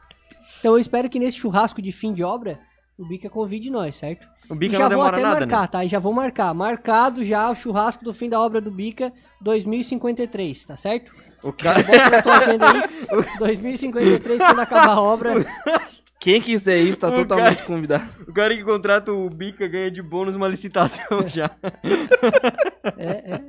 Então 0.61 0.75
eu 0.75 0.79
espero 0.79 1.09
que 1.09 1.19
nesse 1.19 1.39
churrasco 1.39 1.81
de 1.81 1.91
fim 1.91 2.13
de 2.13 2.23
obra, 2.23 2.61
o 2.99 3.07
Bica 3.07 3.31
convide 3.31 3.71
nós, 3.71 3.97
certo? 3.97 4.29
O 4.47 4.55
Bica 4.55 4.75
e 4.75 4.79
já 4.79 4.91
não 4.91 4.99
vou 4.99 5.07
até 5.07 5.23
nada, 5.23 5.41
marcar, 5.41 5.63
né? 5.63 5.67
tá? 5.69 5.85
E 5.87 5.89
já 5.89 5.99
vou 5.99 6.13
marcar. 6.13 6.53
Marcado 6.53 7.25
já 7.25 7.51
o 7.51 7.55
churrasco 7.55 8.05
do 8.05 8.13
fim 8.13 8.29
da 8.29 8.39
obra 8.39 8.61
do 8.61 8.71
Bica 8.71 9.11
2053, 9.41 10.65
tá 10.67 10.77
certo? 10.77 11.15
O 11.43 11.51
cara. 11.51 11.83
Bota 11.83 12.11
na 12.11 12.23
tua 12.23 12.37
agenda 12.37 12.71
aí. 12.71 12.83
2053, 13.41 14.39
quando 14.39 14.61
acabar 14.61 14.93
a 14.93 15.01
obra. 15.01 15.33
Quem 16.21 16.43
quiser 16.43 16.79
isso, 16.79 16.99
tá 16.99 17.09
O 17.09 17.13
totalmente 17.15 17.59
cara- 17.59 17.67
convidado. 17.67 18.05
O 18.27 18.33
cara 18.33 18.57
que 18.57 18.65
contrata 18.65 19.13
o 19.13 19.31
Bica 19.31 19.69
ganha 19.69 19.91
de 19.91 20.03
bônus 20.03 20.35
uma 20.37 20.49
licitação 20.49 21.27
já. 21.29 21.51
É, 22.97 23.35
é. 23.35 23.41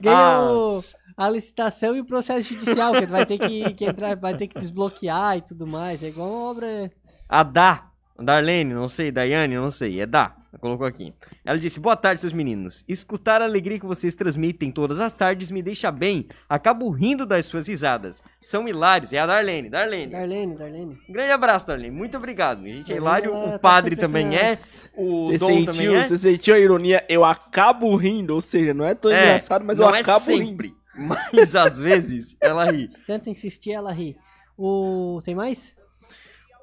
Ganha 0.00 0.16
Ah. 0.16 0.52
o- 0.52 0.84
a 1.16 1.28
licitação 1.28 1.94
e 1.96 2.00
o 2.00 2.04
processo 2.06 2.42
judicial, 2.54 2.92
que 2.94 3.06
vai 3.06 3.26
ter 3.26 3.36
que, 3.38 3.74
que 3.74 3.84
entrar, 3.84 4.16
vai 4.16 4.34
ter 4.34 4.46
que 4.46 4.58
desbloquear 4.58 5.36
e 5.36 5.42
tudo 5.42 5.66
mais. 5.66 6.02
É 6.02 6.08
igual 6.08 6.28
uma 6.30 6.50
obra. 6.50 6.90
A 7.28 7.42
Dá. 7.42 7.88
Darlene, 8.18 8.72
não 8.72 8.88
sei, 8.88 9.10
Daiane, 9.10 9.54
não 9.56 9.70
sei. 9.70 10.00
É 10.00 10.06
Dá. 10.06 10.34
Ela 10.52 10.60
colocou 10.60 10.86
aqui. 10.86 11.14
Ela 11.44 11.58
disse: 11.58 11.80
Boa 11.80 11.96
tarde, 11.96 12.20
seus 12.20 12.32
meninos. 12.32 12.84
Escutar 12.86 13.40
a 13.40 13.44
alegria 13.44 13.78
que 13.80 13.86
vocês 13.86 14.14
transmitem 14.14 14.70
todas 14.70 15.00
as 15.00 15.12
tardes 15.14 15.50
me 15.50 15.62
deixa 15.62 15.90
bem. 15.90 16.28
Acabo 16.48 16.90
rindo 16.90 17.24
das 17.24 17.46
suas 17.46 17.66
risadas. 17.68 18.22
São 18.40 18.68
hilários. 18.68 19.12
É 19.14 19.18
a 19.18 19.26
Darlene. 19.26 19.70
Darlene. 19.70 20.12
Darlene, 20.12 20.56
Darlene. 20.58 20.98
Um 21.08 21.12
grande 21.12 21.32
abraço, 21.32 21.66
Darlene. 21.66 21.96
Muito 21.96 22.16
obrigado. 22.18 22.64
A 22.64 22.68
gente 22.68 22.92
é 22.92 22.96
hilário. 22.96 23.30
ela 23.32 23.46
O 23.46 23.50
tá 23.52 23.58
padre 23.58 23.96
também 23.96 24.36
é. 24.36 24.50
nas- 24.50 24.90
O 24.94 25.26
Você 25.28 25.38
Dom 25.38 25.46
sentiu, 25.46 25.72
também 25.72 25.94
é. 25.96 26.02
você 26.06 26.18
sentiu 26.18 26.54
a 26.54 26.58
ironia? 26.58 27.04
Eu 27.08 27.24
acabo 27.24 27.94
rindo, 27.96 28.34
ou 28.34 28.40
seja, 28.42 28.74
não 28.74 28.84
é 28.84 28.94
tão 28.94 29.10
É, 29.10 29.22
engraçado, 29.24 29.64
mas 29.64 29.78
não 29.78 29.88
eu 29.88 29.94
é 29.94 30.00
acabo 30.00 30.26
rindo. 30.30 30.46
sempre. 30.48 30.74
Mas 30.94 31.56
às 31.56 31.78
vezes 31.78 32.36
ela 32.38 32.70
ri. 32.70 32.88
Tenta 33.06 33.30
insistir, 33.30 33.72
ela 33.72 33.90
ri. 33.90 34.14
O... 34.58 35.20
Tem 35.24 35.34
mais? 35.34 35.74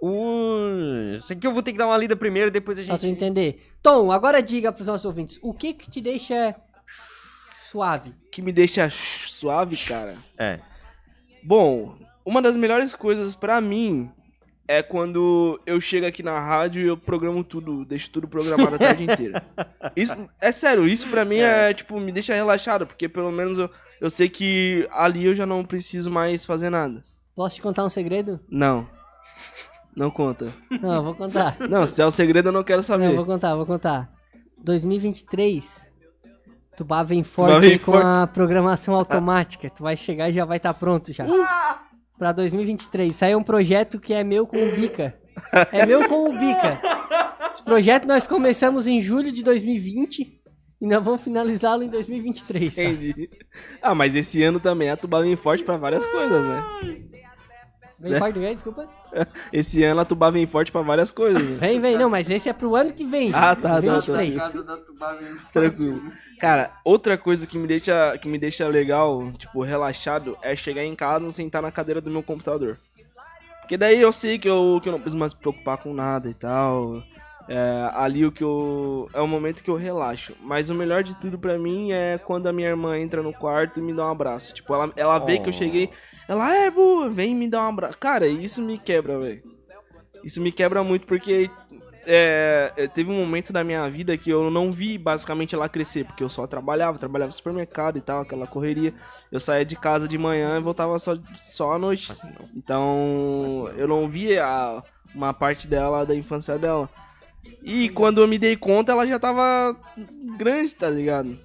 O... 0.01 1.17
Isso 1.17 1.33
aqui 1.33 1.45
eu 1.45 1.53
vou 1.53 1.61
ter 1.61 1.71
que 1.71 1.77
dar 1.77 1.87
uma 1.87 1.97
lida 1.97 2.15
primeiro, 2.15 2.49
depois 2.49 2.79
a 2.79 2.83
Só 2.83 2.93
gente. 2.93 3.07
entender. 3.07 3.61
Tom, 3.81 4.11
agora 4.11 4.41
diga 4.41 4.71
pros 4.71 4.87
nossos 4.87 5.05
ouvintes. 5.05 5.39
O 5.41 5.53
que 5.53 5.73
que 5.73 5.89
te 5.89 5.99
deixa 6.01 6.55
suave? 7.69 8.13
Que 8.31 8.41
me 8.41 8.51
deixa 8.51 8.89
suave, 8.89 9.75
cara. 9.77 10.13
É. 10.37 10.59
Bom, 11.43 11.97
uma 12.25 12.41
das 12.41 12.55
melhores 12.57 12.95
coisas 12.95 13.35
pra 13.35 13.59
mim 13.61 14.09
é 14.67 14.83
quando 14.83 15.59
eu 15.65 15.81
chego 15.81 16.05
aqui 16.05 16.21
na 16.21 16.39
rádio 16.39 16.81
e 16.83 16.87
eu 16.87 16.95
programo 16.95 17.43
tudo, 17.43 17.83
deixo 17.83 18.09
tudo 18.11 18.27
programado 18.27 18.75
a 18.75 18.77
tarde 18.77 19.03
inteira. 19.11 19.43
Isso, 19.95 20.29
é 20.39 20.51
sério, 20.51 20.87
isso 20.87 21.07
pra 21.07 21.25
mim 21.25 21.39
é. 21.39 21.73
tipo, 21.73 21.99
me 21.99 22.11
deixa 22.11 22.35
relaxado, 22.35 22.85
porque 22.85 23.09
pelo 23.09 23.31
menos 23.31 23.57
eu, 23.57 23.69
eu 23.99 24.09
sei 24.11 24.29
que 24.29 24.87
ali 24.91 25.25
eu 25.25 25.33
já 25.33 25.45
não 25.45 25.65
preciso 25.65 26.11
mais 26.11 26.45
fazer 26.45 26.69
nada. 26.69 27.03
Posso 27.35 27.55
te 27.55 27.61
contar 27.63 27.83
um 27.83 27.89
segredo? 27.89 28.39
Não. 28.47 28.87
Não 29.99 30.09
conta. 30.09 30.53
Não, 30.81 30.93
eu 30.93 31.03
vou 31.03 31.13
contar. 31.13 31.57
Não, 31.69 31.85
se 31.85 32.01
é 32.01 32.05
o 32.05 32.09
segredo 32.11 32.47
eu 32.47 32.53
não 32.53 32.63
quero 32.63 32.77
Não, 32.77 32.83
saber. 32.83 33.07
eu 33.11 33.15
vou 33.17 33.25
contar, 33.25 33.53
vou 33.53 33.65
contar. 33.65 34.09
2023. 34.63 35.89
Tubá 36.77 37.03
vem 37.03 37.21
Tubá 37.21 37.33
forte 37.33 37.67
vem 37.67 37.77
com 37.77 37.91
forte. 37.91 38.05
a 38.07 38.25
programação 38.25 38.95
automática. 38.95 39.69
Tu 39.69 39.83
vai 39.83 39.97
chegar 39.97 40.29
e 40.29 40.33
já 40.33 40.45
vai 40.45 40.55
estar 40.55 40.73
pronto 40.73 41.11
já. 41.11 41.25
Pra 42.17 42.31
2023. 42.31 43.11
Isso 43.11 43.25
aí 43.25 43.33
é 43.33 43.37
um 43.37 43.43
projeto 43.43 43.99
que 43.99 44.13
é 44.13 44.23
meu 44.23 44.47
com 44.47 44.55
o 44.55 44.71
Bica. 44.73 45.15
É 45.69 45.85
meu 45.85 46.07
com 46.07 46.29
o 46.29 46.31
Bica. 46.31 46.79
Esse 47.51 47.63
projeto 47.63 48.07
nós 48.07 48.25
começamos 48.25 48.87
em 48.87 49.01
julho 49.01 49.33
de 49.33 49.43
2020 49.43 50.41
e 50.81 50.87
nós 50.87 51.03
vamos 51.03 51.21
finalizá-lo 51.21 51.83
em 51.83 51.89
2023. 51.89 52.73
Tá? 52.73 52.83
Entendi. 52.83 53.29
Ah, 53.81 53.93
mas 53.93 54.15
esse 54.15 54.41
ano 54.41 54.61
também 54.61 54.89
a 54.89 54.95
Tuba 54.95 55.21
vem 55.21 55.35
forte 55.35 55.61
pra 55.65 55.75
várias 55.75 56.05
coisas, 56.05 56.45
né? 56.45 56.63
Vem 57.99 58.17
forte 58.17 58.33
do 58.35 58.39
quê? 58.39 58.53
Desculpa. 58.53 58.87
Esse 59.51 59.83
ano 59.83 60.01
a 60.01 60.05
Tuba 60.05 60.31
vem 60.31 60.47
forte 60.47 60.71
pra 60.71 60.81
várias 60.81 61.11
coisas. 61.11 61.41
né? 61.41 61.57
Vem, 61.59 61.79
vem. 61.81 61.97
Não, 61.97 62.09
mas 62.09 62.29
esse 62.29 62.47
é 62.47 62.53
pro 62.53 62.75
ano 62.75 62.93
que 62.93 63.05
vem. 63.05 63.31
Ah, 63.33 63.55
tá, 63.55 63.81
tá, 63.81 63.81
2023. 63.81 64.35
Tranquilo. 65.51 66.01
Cara, 66.39 66.71
outra 66.85 67.17
coisa 67.17 67.45
que 67.45 67.57
me 67.57 67.67
deixa 67.67 68.17
que 68.17 68.29
me 68.29 68.37
deixa 68.37 68.67
legal, 68.67 69.31
tipo, 69.33 69.61
relaxado, 69.61 70.37
é 70.41 70.55
chegar 70.55 70.83
em 70.83 70.95
casa, 70.95 71.29
sentar 71.31 71.61
na 71.61 71.71
cadeira 71.71 71.99
do 71.99 72.09
meu 72.09 72.23
computador. 72.23 72.77
Porque 73.61 73.77
daí 73.77 74.01
eu 74.01 74.11
sei 74.11 74.39
que 74.39 74.49
eu, 74.49 74.79
que 74.81 74.89
eu 74.89 74.93
não 74.93 74.99
preciso 74.99 75.19
mais 75.19 75.33
me 75.33 75.39
preocupar 75.39 75.77
com 75.77 75.93
nada 75.93 76.29
e 76.29 76.33
tal. 76.33 77.03
É, 77.51 77.89
ali 77.95 78.23
o 78.25 78.31
que 78.31 78.43
eu. 78.43 79.09
É 79.11 79.19
o 79.19 79.27
momento 79.27 79.63
que 79.63 79.71
eu 79.71 79.75
relaxo. 79.75 80.33
Mas 80.39 80.69
o 80.69 80.75
melhor 80.75 81.01
de 81.01 81.15
tudo 81.17 81.39
pra 81.39 81.57
mim 81.57 81.91
é 81.91 82.19
quando 82.19 82.45
a 82.45 82.53
minha 82.53 82.69
irmã 82.69 82.95
entra 82.99 83.23
no 83.23 83.33
quarto 83.33 83.79
e 83.79 83.81
me 83.83 83.91
dá 83.91 84.05
um 84.05 84.11
abraço. 84.11 84.53
Tipo, 84.53 84.71
ela, 84.75 84.91
ela 84.95 85.17
vê 85.17 85.39
que 85.39 85.47
eu 85.49 85.53
Oh. 85.53 85.57
cheguei. 85.57 85.89
Ela, 86.27 86.55
é, 86.55 86.69
boa, 86.69 87.09
vem 87.09 87.33
me 87.33 87.47
dar 87.49 87.63
um 87.65 87.69
abraço. 87.69 87.97
Cara, 87.97 88.27
isso 88.27 88.61
me 88.61 88.77
quebra, 88.77 89.17
velho. 89.17 89.41
Isso 90.23 90.39
me 90.39 90.51
quebra 90.51 90.83
muito 90.83 91.07
porque 91.07 91.49
é, 92.05 92.71
é, 92.77 92.87
teve 92.87 93.09
um 93.09 93.17
momento 93.17 93.51
da 93.51 93.63
minha 93.63 93.89
vida 93.89 94.15
que 94.15 94.29
eu 94.29 94.51
não 94.51 94.71
vi 94.71 94.95
basicamente 94.97 95.55
ela 95.55 95.67
crescer, 95.67 96.05
porque 96.05 96.23
eu 96.23 96.29
só 96.29 96.45
trabalhava, 96.45 96.99
trabalhava 96.99 97.29
no 97.29 97.33
supermercado 97.33 97.97
e 97.97 98.01
tal, 98.01 98.21
aquela 98.21 98.45
correria. 98.45 98.93
Eu 99.31 99.39
saía 99.39 99.65
de 99.65 99.75
casa 99.75 100.07
de 100.07 100.17
manhã 100.19 100.57
e 100.57 100.61
voltava 100.61 100.99
só, 100.99 101.17
só 101.35 101.73
à 101.73 101.79
noite. 101.79 102.11
Então 102.55 103.71
eu 103.75 103.87
não 103.87 104.07
via 104.07 104.45
a- 104.45 104.81
uma 105.15 105.33
parte 105.33 105.67
dela, 105.67 106.05
da 106.05 106.13
infância 106.13 106.55
dela. 106.59 106.87
E 107.63 107.89
quando 107.89 108.21
eu 108.21 108.27
me 108.27 108.37
dei 108.39 108.55
conta, 108.55 108.91
ela 108.91 109.05
já 109.05 109.19
tava 109.19 109.75
grande, 110.37 110.73
tá 110.75 110.89
ligado? 110.89 111.37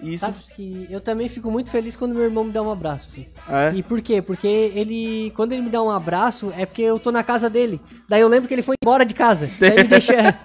E 0.00 0.14
Isso. 0.14 0.24
Sabe 0.26 0.38
que 0.56 0.86
eu 0.90 1.00
também 1.00 1.28
fico 1.28 1.50
muito 1.50 1.70
feliz 1.70 1.94
quando 1.94 2.14
meu 2.14 2.24
irmão 2.24 2.44
me 2.44 2.50
dá 2.52 2.60
um 2.60 2.70
abraço. 2.72 3.08
Assim. 3.10 3.26
É? 3.48 3.72
E 3.74 3.82
por 3.82 4.00
quê? 4.02 4.20
Porque 4.20 4.48
ele. 4.74 5.32
Quando 5.36 5.52
ele 5.52 5.62
me 5.62 5.70
dá 5.70 5.80
um 5.82 5.90
abraço, 5.90 6.52
é 6.56 6.66
porque 6.66 6.82
eu 6.82 6.98
tô 6.98 7.12
na 7.12 7.22
casa 7.22 7.48
dele. 7.48 7.80
Daí 8.08 8.20
eu 8.20 8.28
lembro 8.28 8.48
que 8.48 8.54
ele 8.54 8.62
foi 8.62 8.74
embora 8.82 9.04
de 9.04 9.14
casa. 9.14 9.48
Daí 9.60 9.76
me 9.76 9.84
deixa. 9.84 10.12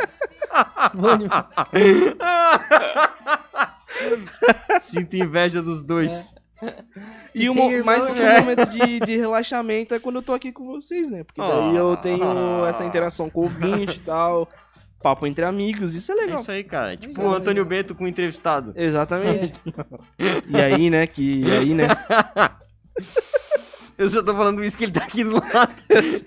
Sinto 4.82 5.16
inveja 5.16 5.62
dos 5.62 5.82
dois. 5.82 6.32
E 7.36 7.44
E 7.44 7.50
o 7.50 7.54
tem 7.54 7.64
mo- 7.64 7.72
irmão, 7.72 7.86
mais 7.86 8.04
um 8.04 8.14
né? 8.16 8.40
momento 8.40 8.66
de, 8.68 9.00
de 9.02 9.16
relaxamento 9.18 9.94
é 9.94 10.00
quando 10.00 10.16
eu 10.18 10.22
tô 10.24 10.34
aqui 10.34 10.52
com 10.52 10.66
vocês, 10.66 11.10
né? 11.10 11.24
Porque 11.24 11.40
daí 11.42 11.76
eu 11.76 11.96
tenho 11.98 12.66
essa 12.66 12.84
interação 12.84 13.30
com 13.30 13.42
o 13.42 13.44
ouvinte 13.44 13.98
e 13.98 14.00
tal, 14.00 14.50
papo 15.02 15.28
entre 15.28 15.46
amigos, 15.46 15.96
isso 15.96 16.12
é 16.12 16.16
É 16.16 16.18
legal. 16.22 16.42
isso 16.42 16.52
aí, 16.52 16.64
cara. 16.64 16.98
Tipo 16.98 17.12
Isso 17.12 17.22
o 17.22 17.34
é 17.34 17.38
Antônio 17.38 17.66
Bento 17.66 17.96
com 17.96 18.04
o 18.04 18.08
entrevistado. 18.08 18.74
Exatamente. 18.76 19.54
E 20.48 20.58
aí, 20.58 20.90
né, 20.90 21.06
que 21.08 21.42
e 21.42 21.52
aí, 21.52 21.74
né? 21.74 21.88
Eu 23.98 24.10
só 24.12 24.22
tô 24.22 24.36
falando 24.36 24.64
isso 24.64 24.78
que 24.78 24.84
ele 24.84 24.92
tá 24.92 25.04
aqui 25.04 25.24
do 25.24 25.38
lado. 25.38 25.74
Depois 25.90 26.24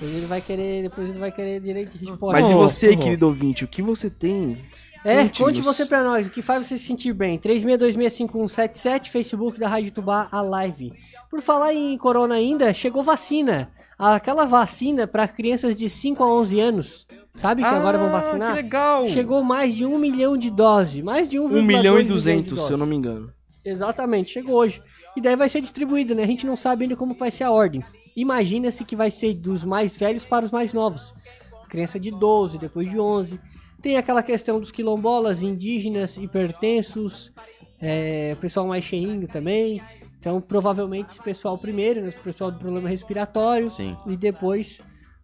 ele 0.00 0.26
vai 0.26 0.40
querer. 0.40 0.82
Depois 0.82 1.10
ele 1.10 1.18
vai 1.18 1.32
querer 1.32 1.60
direito 1.60 1.98
de 1.98 2.06
resposta. 2.06 2.40
Mas 2.40 2.50
e 2.50 2.54
você, 2.54 2.90
oh. 2.90 2.98
querido 2.98 3.26
ouvinte, 3.26 3.64
o 3.64 3.68
que 3.68 3.82
você 3.82 4.08
tem? 4.08 4.58
É, 5.04 5.28
conte 5.28 5.60
você 5.60 5.84
pra 5.84 6.04
nós, 6.04 6.26
o 6.26 6.30
que 6.30 6.40
faz 6.42 6.66
você 6.66 6.78
se 6.78 6.84
sentir 6.84 7.12
bem. 7.12 7.38
36265177, 7.38 9.08
Facebook 9.08 9.58
da 9.58 9.68
Rádio 9.68 9.90
Tubá, 9.90 10.28
a 10.30 10.40
live. 10.40 10.92
Por 11.28 11.40
falar 11.40 11.74
em 11.74 11.96
corona 11.98 12.34
ainda, 12.36 12.72
chegou 12.72 13.02
vacina. 13.02 13.70
Aquela 13.98 14.44
vacina 14.44 15.06
pra 15.06 15.26
crianças 15.26 15.74
de 15.74 15.88
5 15.90 16.22
a 16.22 16.26
11 16.26 16.60
anos. 16.60 17.06
Sabe 17.36 17.62
que 17.62 17.68
agora 17.68 17.98
vão 17.98 18.10
vacinar? 18.10 18.50
Ah, 18.50 18.56
Que 18.56 18.62
legal. 18.62 19.06
Chegou 19.06 19.42
mais 19.42 19.74
de 19.74 19.86
um 19.86 19.98
milhão 19.98 20.36
de 20.36 20.50
doses. 20.50 21.02
Mais 21.02 21.28
de 21.28 21.38
1,2 21.38 21.52
1 21.52 21.62
milhão 21.62 21.98
e 21.98 22.02
de 22.02 22.08
200, 22.08 22.50
doses. 22.52 22.66
se 22.66 22.72
eu 22.72 22.76
não 22.78 22.86
me 22.86 22.94
engano. 22.96 23.32
Exatamente, 23.64 24.30
chegou 24.32 24.56
hoje. 24.56 24.82
E 25.16 25.20
daí 25.20 25.36
vai 25.36 25.48
ser 25.48 25.60
distribuído, 25.60 26.14
né? 26.14 26.24
A 26.24 26.26
gente 26.26 26.46
não 26.46 26.56
sabe 26.56 26.84
ainda 26.84 26.96
como 26.96 27.14
vai 27.14 27.30
ser 27.30 27.44
a 27.44 27.50
ordem. 27.50 27.82
Imagina-se 28.16 28.84
que 28.84 28.94
vai 28.94 29.10
ser 29.10 29.34
dos 29.34 29.64
mais 29.64 29.96
velhos 29.96 30.24
para 30.24 30.44
os 30.44 30.50
mais 30.50 30.72
novos. 30.72 31.14
Criança 31.68 31.98
de 31.98 32.10
12, 32.10 32.58
depois 32.58 32.88
de 32.90 32.98
11. 32.98 33.40
Tem 33.82 33.96
aquela 33.96 34.22
questão 34.22 34.60
dos 34.60 34.70
quilombolas, 34.70 35.42
indígenas, 35.42 36.16
hipertensos, 36.16 37.32
é, 37.80 38.32
o 38.34 38.36
pessoal 38.40 38.66
mais 38.66 38.84
cheinho 38.84 39.26
também. 39.26 39.82
Então, 40.20 40.40
provavelmente, 40.40 41.10
esse 41.10 41.20
pessoal 41.22 41.58
primeiro, 41.58 42.00
né, 42.00 42.14
o 42.16 42.22
pessoal 42.22 42.50
do 42.52 42.58
problema 42.58 42.88
respiratório, 42.88 43.68
Sim. 43.68 43.96
e 44.06 44.16
depois 44.16 44.80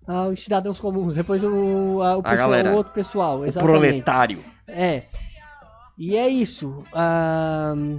ah, 0.08 0.26
os 0.26 0.42
cidadãos 0.42 0.80
comuns, 0.80 1.14
depois 1.14 1.44
o, 1.44 2.02
ah, 2.02 2.16
o, 2.16 2.20
A 2.20 2.22
pessoal- 2.22 2.36
galera. 2.36 2.72
o 2.72 2.76
outro 2.76 2.92
pessoal, 2.92 3.38
O 3.40 3.46
exatamente. 3.46 3.78
proletário. 3.78 4.38
É. 4.66 5.02
E 5.96 6.16
é 6.16 6.28
isso. 6.28 6.82
Ahn, 6.92 7.98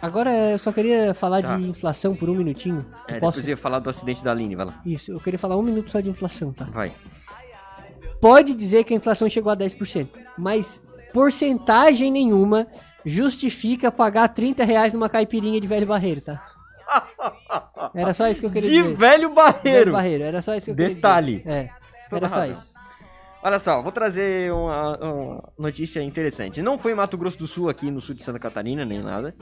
Agora 0.00 0.30
eu 0.52 0.58
só 0.58 0.70
queria 0.72 1.14
falar 1.14 1.42
Tá. 1.42 1.56
de 1.56 1.66
inflação 1.68 2.14
por 2.14 2.28
um 2.28 2.34
minutinho. 2.34 2.84
É, 3.08 3.16
Eu 3.16 3.20
posso? 3.20 3.32
depois 3.38 3.48
eu 3.48 3.52
ia 3.52 3.56
falar 3.56 3.78
do 3.78 3.88
acidente 3.88 4.22
da 4.22 4.30
Aline, 4.30 4.54
vai 4.54 4.66
lá. 4.66 4.80
Isso, 4.84 5.10
eu 5.10 5.18
queria 5.18 5.38
falar 5.38 5.56
um 5.56 5.62
minuto 5.62 5.90
só 5.90 6.00
de 6.00 6.08
inflação, 6.10 6.52
tá? 6.52 6.64
Vai. 6.66 6.92
Pode 8.20 8.54
dizer 8.54 8.84
que 8.84 8.94
a 8.94 8.96
inflação 8.96 9.28
chegou 9.28 9.52
a 9.52 9.56
10%, 9.56 10.08
mas 10.38 10.80
porcentagem 11.12 12.10
nenhuma 12.10 12.66
justifica 13.04 13.90
pagar 13.92 14.28
30 14.28 14.64
reais 14.64 14.92
numa 14.92 15.08
caipirinha 15.08 15.60
de 15.60 15.66
velho 15.66 15.86
barreiro, 15.86 16.20
tá? 16.20 16.44
Era 17.94 18.12
só 18.14 18.28
isso 18.28 18.40
que 18.40 18.46
eu 18.46 18.50
queria 18.50 18.68
De 18.70 18.82
dizer. 18.82 18.96
velho 18.96 19.30
barreiro. 19.32 19.78
Velho 19.78 19.92
barreiro, 19.92 20.24
era 20.24 20.42
só 20.42 20.54
isso 20.54 20.66
que 20.66 20.72
eu 20.72 20.76
queria 20.76 20.94
Detalhe. 20.94 21.38
dizer. 21.38 21.50
É, 21.50 21.70
Toda 22.10 22.26
era 22.26 22.28
só 22.28 22.34
razão. 22.40 22.52
isso. 22.52 22.74
Olha 23.42 23.58
só, 23.58 23.80
vou 23.80 23.92
trazer 23.92 24.52
uma, 24.52 24.98
uma 24.98 25.42
notícia 25.58 26.02
interessante. 26.02 26.60
Não 26.60 26.78
foi 26.78 26.92
em 26.92 26.94
Mato 26.94 27.16
Grosso 27.16 27.38
do 27.38 27.46
Sul, 27.46 27.68
aqui 27.68 27.90
no 27.90 28.00
sul 28.00 28.14
de 28.14 28.22
Santa 28.24 28.38
Catarina, 28.38 28.84
nem 28.84 29.00
nada. 29.02 29.34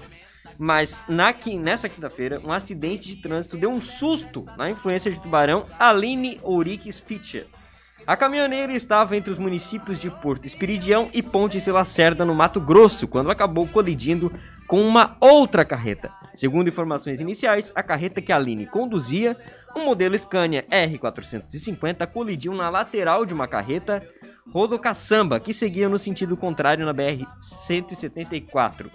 Mas 0.59 1.01
na, 1.09 1.35
nessa 1.59 1.89
quinta-feira, 1.89 2.41
um 2.45 2.53
acidente 2.53 3.09
de 3.09 3.17
trânsito 3.23 3.57
deu 3.57 3.71
um 3.71 3.81
susto 3.81 4.45
na 4.59 4.71
influência 4.71 5.11
de 5.11 5.21
tubarão 5.21 5.67
Aline 5.79 6.39
Ourix 6.43 7.01
Fischer. 7.01 7.47
A 8.07 8.19
caminhoneira 8.19 8.75
estava 8.75 9.17
entre 9.17 9.31
os 9.31 9.39
municípios 9.39 9.99
de 9.99 10.11
Porto 10.11 10.45
Espiridião 10.45 11.09
e 11.15 11.23
Ponte 11.23 11.59
de 11.59 11.73
Lacerda, 11.73 12.23
no 12.23 12.35
Mato 12.35 12.61
Grosso, 12.61 13.09
quando 13.09 13.31
acabou 13.31 13.67
colidindo 13.67 14.31
com 14.67 14.83
uma 14.83 15.17
outra 15.19 15.65
carreta. 15.65 16.13
Segundo 16.35 16.69
informações 16.69 17.19
iniciais, 17.19 17.73
a 17.75 17.83
carreta 17.83 18.21
que 18.21 18.31
a 18.31 18.37
Aline 18.37 18.67
conduzia, 18.67 19.35
um 19.75 19.87
modelo 19.87 20.19
Scania 20.19 20.67
R450, 20.71 22.07
colidiu 22.09 22.53
na 22.53 22.69
lateral 22.69 23.25
de 23.25 23.33
uma 23.33 23.49
carreta 23.49 24.03
rodocaçamba 24.53 25.41
que 25.41 25.55
seguia 25.55 25.89
no 25.89 25.97
sentido 25.97 26.37
contrário 26.37 26.85
na 26.85 26.93
BR-174. 26.93 28.91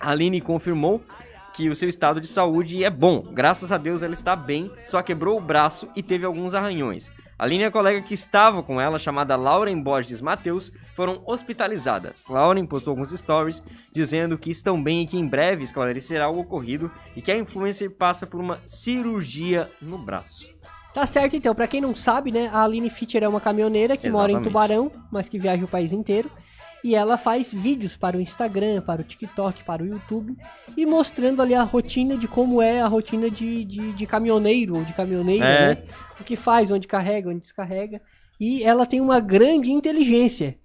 A 0.00 0.10
Aline 0.10 0.40
confirmou 0.40 1.04
que 1.52 1.68
o 1.68 1.76
seu 1.76 1.88
estado 1.88 2.18
de 2.18 2.28
saúde 2.28 2.82
é 2.82 2.88
bom. 2.88 3.20
Graças 3.30 3.70
a 3.70 3.76
Deus 3.76 4.02
ela 4.02 4.14
está 4.14 4.34
bem, 4.34 4.70
só 4.82 5.02
quebrou 5.02 5.36
o 5.36 5.42
braço 5.42 5.86
e 5.94 6.02
teve 6.02 6.24
alguns 6.24 6.54
arranhões. 6.54 7.10
A 7.42 7.44
Aline 7.44 7.64
e 7.64 7.66
a 7.66 7.72
colega 7.72 8.00
que 8.00 8.14
estava 8.14 8.62
com 8.62 8.80
ela, 8.80 9.00
chamada 9.00 9.34
Lauren 9.34 9.82
Borges 9.82 10.20
Mateus, 10.20 10.72
foram 10.94 11.20
hospitalizadas. 11.26 12.24
Lauren 12.28 12.64
postou 12.64 12.92
alguns 12.92 13.10
stories 13.10 13.60
dizendo 13.92 14.38
que 14.38 14.48
estão 14.48 14.80
bem 14.80 15.02
e 15.02 15.06
que 15.08 15.18
em 15.18 15.26
breve 15.26 15.64
esclarecerá 15.64 16.30
o 16.30 16.38
ocorrido 16.38 16.88
e 17.16 17.20
que 17.20 17.32
a 17.32 17.36
influencer 17.36 17.90
passa 17.90 18.28
por 18.28 18.38
uma 18.38 18.60
cirurgia 18.64 19.68
no 19.80 19.98
braço. 19.98 20.54
Tá 20.94 21.04
certo 21.04 21.34
então, 21.34 21.52
pra 21.52 21.66
quem 21.66 21.80
não 21.80 21.96
sabe, 21.96 22.30
né, 22.30 22.48
a 22.52 22.62
Aline 22.62 22.90
Fischer 22.90 23.24
é 23.24 23.28
uma 23.28 23.40
caminhoneira 23.40 23.96
que 23.96 24.08
mora 24.08 24.30
em 24.30 24.36
Exatamente. 24.36 24.48
Tubarão, 24.48 24.92
mas 25.10 25.28
que 25.28 25.36
viaja 25.36 25.64
o 25.64 25.68
país 25.68 25.92
inteiro. 25.92 26.30
E 26.84 26.94
ela 26.96 27.16
faz 27.16 27.52
vídeos 27.52 27.96
para 27.96 28.16
o 28.16 28.20
Instagram, 28.20 28.80
para 28.82 29.00
o 29.02 29.04
TikTok, 29.04 29.62
para 29.64 29.82
o 29.82 29.86
YouTube 29.86 30.36
e 30.76 30.84
mostrando 30.84 31.40
ali 31.40 31.54
a 31.54 31.62
rotina 31.62 32.16
de 32.16 32.26
como 32.26 32.60
é 32.60 32.80
a 32.82 32.88
rotina 32.88 33.30
de, 33.30 33.64
de, 33.64 33.92
de 33.92 34.06
caminhoneiro 34.06 34.76
ou 34.76 34.84
de 34.84 34.92
caminhoneira, 34.92 35.44
É. 35.46 35.68
né? 35.76 35.82
O 36.20 36.24
que 36.24 36.34
faz, 36.36 36.70
onde 36.72 36.88
carrega, 36.88 37.30
onde 37.30 37.40
descarrega. 37.40 38.00
E 38.40 38.64
ela 38.64 38.84
tem 38.84 39.00
uma 39.00 39.20
grande 39.20 39.70
inteligência 39.70 40.56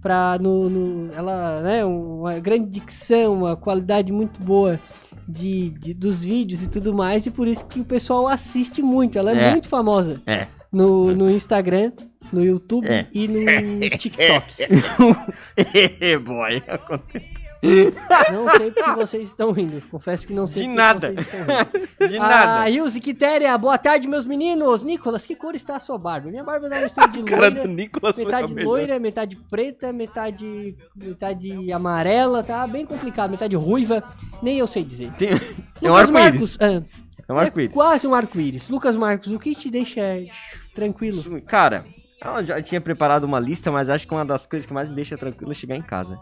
para 0.00 0.38
no, 0.38 0.70
no- 0.70 1.12
ela, 1.12 1.60
né, 1.62 1.84
uma 1.84 2.38
grande 2.38 2.70
dicção, 2.70 3.34
uma 3.34 3.56
qualidade 3.56 4.12
muito 4.12 4.40
boa 4.40 4.78
de, 5.26 5.70
de- 5.70 5.94
dos 5.94 6.22
vídeos 6.22 6.62
e 6.62 6.68
tudo 6.68 6.94
mais, 6.94 7.26
e 7.26 7.30
por 7.32 7.48
isso 7.48 7.66
que 7.66 7.80
o 7.80 7.84
pessoal 7.84 8.28
assiste 8.28 8.80
muito. 8.82 9.18
Ela 9.18 9.32
é, 9.36 9.44
É. 9.46 9.50
muito 9.50 9.68
famosa 9.68 10.22
É. 10.24 10.46
no, 10.70 11.12
no 11.12 11.28
Instagram, 11.28 11.90
no 12.32 12.44
YouTube 12.44 12.86
É. 12.88 13.06
e 13.12 13.26
no 13.28 13.40
TikTok. 13.96 14.54
Boy. 16.24 16.62
Não 18.32 18.48
sei 18.50 18.70
porque 18.70 18.92
vocês 18.92 19.28
estão 19.28 19.50
rindo. 19.50 19.82
Confesso 19.90 20.26
que 20.26 20.32
não 20.32 20.46
sei 20.46 20.62
De 20.62 20.68
nada. 20.68 21.12
vocês 21.12 21.26
estão 21.26 21.40
rindo. 21.40 21.86
De 22.08 22.16
Ah, 22.18 22.28
nada. 22.28 22.70
Ilse 22.70 23.00
Quitéria, 23.00 23.56
boa 23.58 23.76
tarde, 23.78 24.06
meus 24.06 24.24
meninos. 24.26 24.84
Nicolas, 24.84 25.26
que 25.26 25.34
cor 25.34 25.54
está 25.54 25.76
a 25.76 25.80
sua 25.80 25.98
barba? 25.98 26.30
Minha 26.30 26.44
barba 26.44 26.68
dá 26.68 26.76
uma 26.76 26.82
mistura 26.84 27.08
de 27.08 27.22
Cara 27.24 27.48
loira, 27.48 27.62
do 27.62 27.68
Nicolas 27.68 28.16
metade 28.16 28.54
loira, 28.54 28.98
metade 29.00 29.36
preta, 29.50 29.92
metade, 29.92 30.76
metade 30.94 31.72
amarela, 31.72 32.42
tá 32.44 32.66
bem 32.66 32.84
complicado, 32.86 33.30
metade 33.30 33.56
ruiva, 33.56 34.02
nem 34.42 34.58
eu 34.58 34.66
sei 34.66 34.84
dizer. 34.84 35.10
Tem, 35.18 35.30
é 35.30 35.90
um 35.90 35.94
Lucas. 35.94 36.10
Marcos, 36.10 36.58
ah, 36.60 36.82
É 37.28 37.32
um 37.32 37.38
arco-íris. 37.38 37.74
quase 37.74 38.06
um 38.06 38.14
arco-íris. 38.14 38.68
Lucas 38.68 38.94
Marcos, 38.94 39.32
o 39.32 39.38
que 39.40 39.54
te 39.56 39.70
deixa 39.70 40.02
tranquilo? 40.74 41.40
Cara, 41.42 41.84
eu 42.24 42.44
já 42.46 42.62
tinha 42.62 42.80
preparado 42.80 43.24
uma 43.24 43.38
lista, 43.40 43.70
mas 43.70 43.88
acho 43.90 44.06
que 44.06 44.14
uma 44.14 44.24
das 44.24 44.46
coisas 44.46 44.66
que 44.66 44.72
mais 44.72 44.88
me 44.88 44.94
deixa 44.94 45.16
tranquilo 45.16 45.52
é 45.52 45.54
chegar 45.54 45.76
em 45.76 45.82
casa. 45.82 46.18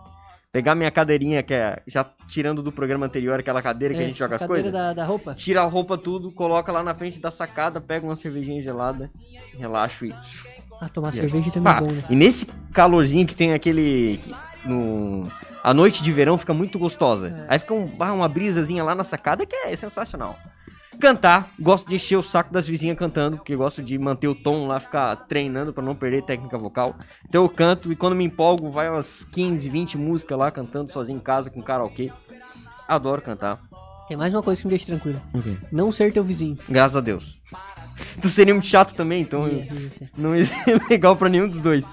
Pegar 0.53 0.75
minha 0.77 0.91
cadeirinha, 0.91 1.43
que 1.43 1.53
é 1.53 1.83
já 1.87 2.05
tirando 2.29 2.63
do 2.63 2.71
programa 2.71 3.07
anterior, 3.07 3.41
aquela 3.41 3.61
cadeira 3.61 3.93
que 3.95 4.01
a 4.01 4.05
É, 4.05 4.07
gente 4.07 4.19
joga 4.19 4.37
as 4.37 4.41
cadeira 4.43 4.63
coisas. 4.63 4.73
Da, 4.73 4.93
da 4.93 5.05
roupa? 5.05 5.35
Tira 5.35 5.63
a 5.63 5.65
roupa 5.65 5.99
tudo, 5.99 6.31
coloca 6.31 6.71
lá 6.71 6.83
na 6.83 6.95
frente 6.95 7.19
da 7.19 7.31
sacada, 7.31 7.81
pega 7.81 8.07
uma 8.07 8.15
cervejinha 8.15 8.63
gelada, 8.63 9.11
relaxo 9.59 10.07
e. 10.07 10.15
Ah, 10.81 10.89
tomar 10.89 11.11
Viaja. 11.11 11.29
cerveja 11.29 11.51
também 11.51 11.73
é 11.73 11.77
Ah, 11.77 11.81
bom, 11.81 11.91
né? 11.91 12.05
E 12.09 12.15
nesse 12.15 12.47
calorzinho 12.73 13.27
que 13.27 13.35
tem 13.35 13.53
aquele. 13.53 14.21
No... 14.65 15.29
A 15.63 15.73
noite 15.75 16.03
de 16.03 16.13
verão 16.13 16.37
fica 16.39 16.53
muito 16.55 16.79
gostosa. 16.79 17.29
É. 17.49 17.55
Aí 17.55 17.59
fica 17.59 17.75
um, 17.75 17.87
uma 17.87 18.29
brisazinha 18.29 18.85
lá 18.85 18.95
na 18.95 19.03
sacada 19.03 19.45
que 19.47 19.57
é 19.57 19.75
sensacional. 19.75 20.39
Cantar, 21.01 21.51
gosto 21.61 21.89
de 21.89 21.97
encher 21.97 22.17
o 22.17 22.23
saco 22.23 22.53
das 22.53 22.67
vizinhas 22.67 22.97
cantando, 22.97 23.37
porque 23.37 23.55
gosto 23.55 23.83
de 23.83 23.99
manter 23.99 24.29
o 24.29 24.35
tom 24.35 24.67
lá, 24.67 24.81
ficar 24.81 25.15
treinando 25.27 25.73
pra 25.73 25.83
não 25.85 25.95
perder 25.95 26.23
técnica 26.23 26.57
vocal. 26.57 26.97
Então 27.29 27.43
eu 27.43 27.49
canto 27.49 27.93
e 27.93 27.97
quando 27.97 28.17
me 28.17 28.25
empolgo, 28.25 28.71
vai 28.71 28.89
umas 28.89 29.25
15, 29.25 29.69
20 29.69 29.99
músicas 29.99 30.39
lá 30.39 30.51
cantando 30.51 30.93
sozinho 30.93 31.17
em 31.19 31.21
casa 31.21 31.51
com 31.51 31.61
karaokê. 31.63 32.11
Adoro 32.89 33.21
cantar. 33.23 33.61
Tem 34.09 34.17
mais 34.17 34.33
uma 34.35 34.43
coisa 34.43 34.61
que 34.61 34.67
me 34.67 34.71
deixa 34.71 34.87
tranquilo. 34.87 35.21
O 35.33 35.41
quê? 35.43 35.57
Não 35.73 35.91
ser 35.91 36.13
teu 36.13 36.23
vizinho. 36.25 36.57
Graças 36.69 36.97
a 36.97 37.01
Deus. 37.01 37.41
Tu 38.21 38.29
seria 38.29 38.53
muito 38.53 38.67
chato 38.67 38.95
também, 38.95 39.23
então 39.23 39.47
Ia, 39.49 39.65
ia 39.65 39.91
ser. 39.91 40.11
não 40.17 40.35
ia 40.37 40.45
ser 40.45 40.81
legal 40.91 41.17
pra 41.17 41.29
nenhum 41.29 41.49
dos 41.49 41.61
dois. 41.61 41.87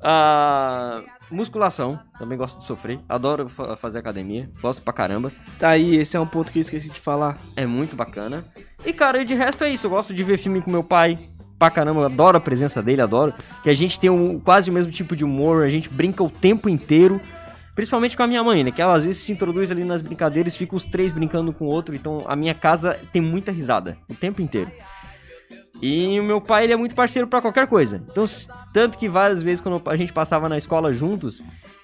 Ah, 0.00 1.02
musculação, 1.30 1.98
também 2.18 2.36
gosto 2.38 2.58
de 2.58 2.64
sofrer. 2.64 2.98
Adoro 3.08 3.48
fa- 3.48 3.76
fazer 3.76 3.98
academia, 3.98 4.50
gosto 4.60 4.82
pra 4.82 4.92
caramba. 4.92 5.30
Tá 5.58 5.70
aí, 5.70 5.96
esse 5.96 6.16
é 6.16 6.20
um 6.20 6.26
ponto 6.26 6.50
que 6.52 6.58
eu 6.58 6.62
esqueci 6.62 6.90
de 6.90 7.00
falar. 7.00 7.38
É 7.56 7.66
muito 7.66 7.94
bacana. 7.96 8.44
E 8.84 8.92
cara, 8.92 9.24
de 9.24 9.34
resto 9.34 9.64
é 9.64 9.70
isso. 9.70 9.86
Eu 9.86 9.90
gosto 9.90 10.14
de 10.14 10.22
ver 10.24 10.38
filme 10.38 10.60
com 10.60 10.70
meu 10.70 10.82
pai. 10.84 11.18
Pra 11.58 11.70
caramba, 11.70 12.00
eu 12.00 12.04
adoro 12.06 12.36
a 12.36 12.40
presença 12.40 12.80
dele, 12.80 13.02
adoro. 13.02 13.34
Que 13.64 13.70
a 13.70 13.74
gente 13.74 13.98
tem 13.98 14.08
um, 14.08 14.38
quase 14.38 14.70
o 14.70 14.72
mesmo 14.72 14.92
tipo 14.92 15.16
de 15.16 15.24
humor, 15.24 15.64
a 15.64 15.68
gente 15.68 15.88
brinca 15.88 16.22
o 16.22 16.30
tempo 16.30 16.68
inteiro. 16.68 17.20
Principalmente 17.74 18.16
com 18.16 18.22
a 18.24 18.26
minha 18.26 18.42
mãe, 18.42 18.62
né? 18.64 18.70
Que 18.72 18.82
ela 18.82 18.96
às 18.96 19.04
vezes 19.04 19.20
se 19.22 19.30
introduz 19.32 19.70
ali 19.70 19.84
nas 19.84 20.02
brincadeiras 20.02 20.56
fica 20.56 20.74
os 20.74 20.84
três 20.84 21.12
brincando 21.12 21.52
com 21.52 21.64
o 21.64 21.68
outro. 21.68 21.94
Então 21.94 22.24
a 22.26 22.34
minha 22.34 22.54
casa 22.54 22.98
tem 23.12 23.22
muita 23.22 23.52
risada 23.52 23.96
o 24.08 24.14
tempo 24.14 24.40
inteiro. 24.42 24.70
E 25.80 26.18
o 26.18 26.24
meu 26.24 26.40
pai, 26.40 26.64
ele 26.64 26.72
é 26.72 26.76
muito 26.76 26.94
parceiro 26.94 27.28
pra 27.28 27.40
qualquer 27.40 27.66
coisa. 27.68 28.02
Então, 28.10 28.24
tanto 28.72 28.98
que 28.98 29.08
várias 29.08 29.42
vezes 29.42 29.60
quando 29.60 29.80
a 29.88 29.96
gente 29.96 30.12
passava 30.12 30.48
na 30.48 30.58
escola 30.58 30.92
juntos, 30.92 31.40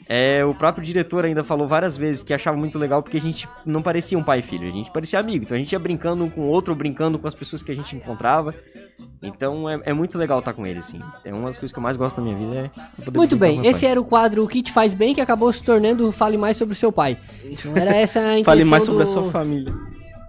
é, 0.09 0.45
o 0.45 0.53
próprio 0.55 0.85
diretor 0.85 1.25
ainda 1.25 1.45
falou 1.45 1.67
várias 1.69 1.97
vezes 1.97 2.23
que 2.23 2.35
achava 2.35 2.57
muito 2.57 2.77
legal 2.79 3.03
porque 3.03 3.17
a 3.17 3.21
gente 3.21 3.49
não 3.65 3.81
parecia 3.83 4.19
um 4.19 4.23
pai 4.23 4.41
e 4.41 4.43
filho, 4.43 4.67
a 4.69 4.71
gente 4.73 4.91
parecia 4.91 5.19
amigo. 5.21 5.45
Então 5.45 5.55
a 5.55 5.59
gente 5.59 5.73
ia 5.73 5.79
brincando 5.79 6.25
um 6.25 6.29
com 6.29 6.41
o 6.43 6.47
outro, 6.49 6.73
ou 6.73 6.77
brincando 6.77 7.19
com 7.21 7.29
as 7.29 7.35
pessoas 7.35 7.63
que 7.63 7.71
a 7.71 7.75
gente 7.75 7.95
encontrava. 7.95 8.53
Então 9.23 9.71
é, 9.71 9.81
é 9.85 9.93
muito 9.93 10.19
legal 10.19 10.41
estar 10.41 10.53
com 10.53 10.67
ele, 10.67 10.81
assim. 10.81 11.01
É 11.25 11.33
uma 11.33 11.47
das 11.47 11.57
coisas 11.57 11.73
que 11.73 11.79
eu 11.79 11.83
mais 11.83 11.97
gosto 11.97 12.17
da 12.17 12.23
minha 12.23 12.37
vida. 12.37 12.71
É 13.01 13.05
poder 13.05 13.17
Muito 13.19 13.37
bem, 13.37 13.65
esse 13.67 13.83
pai. 13.83 13.91
era 13.93 14.01
o 14.01 14.05
quadro 14.05 14.43
O 14.45 14.49
Que 14.49 14.61
Te 14.61 14.73
Faz 14.73 14.93
Bem, 14.93 15.15
que 15.15 15.21
acabou 15.21 15.53
se 15.53 15.63
tornando 15.63 16.11
Fale 16.11 16.37
Mais 16.37 16.57
Sobre 16.57 16.73
o 16.73 16.77
Seu 16.77 16.91
Pai. 16.91 17.17
Não 17.65 17.77
era 17.77 17.97
essa 17.97 18.19
a 18.19 18.25
intenção 18.33 18.45
Fale 18.45 18.65
mais 18.65 18.85
sobre 18.85 18.99
do- 18.99 19.03
a 19.05 19.07
sua 19.07 19.31
família. 19.31 19.73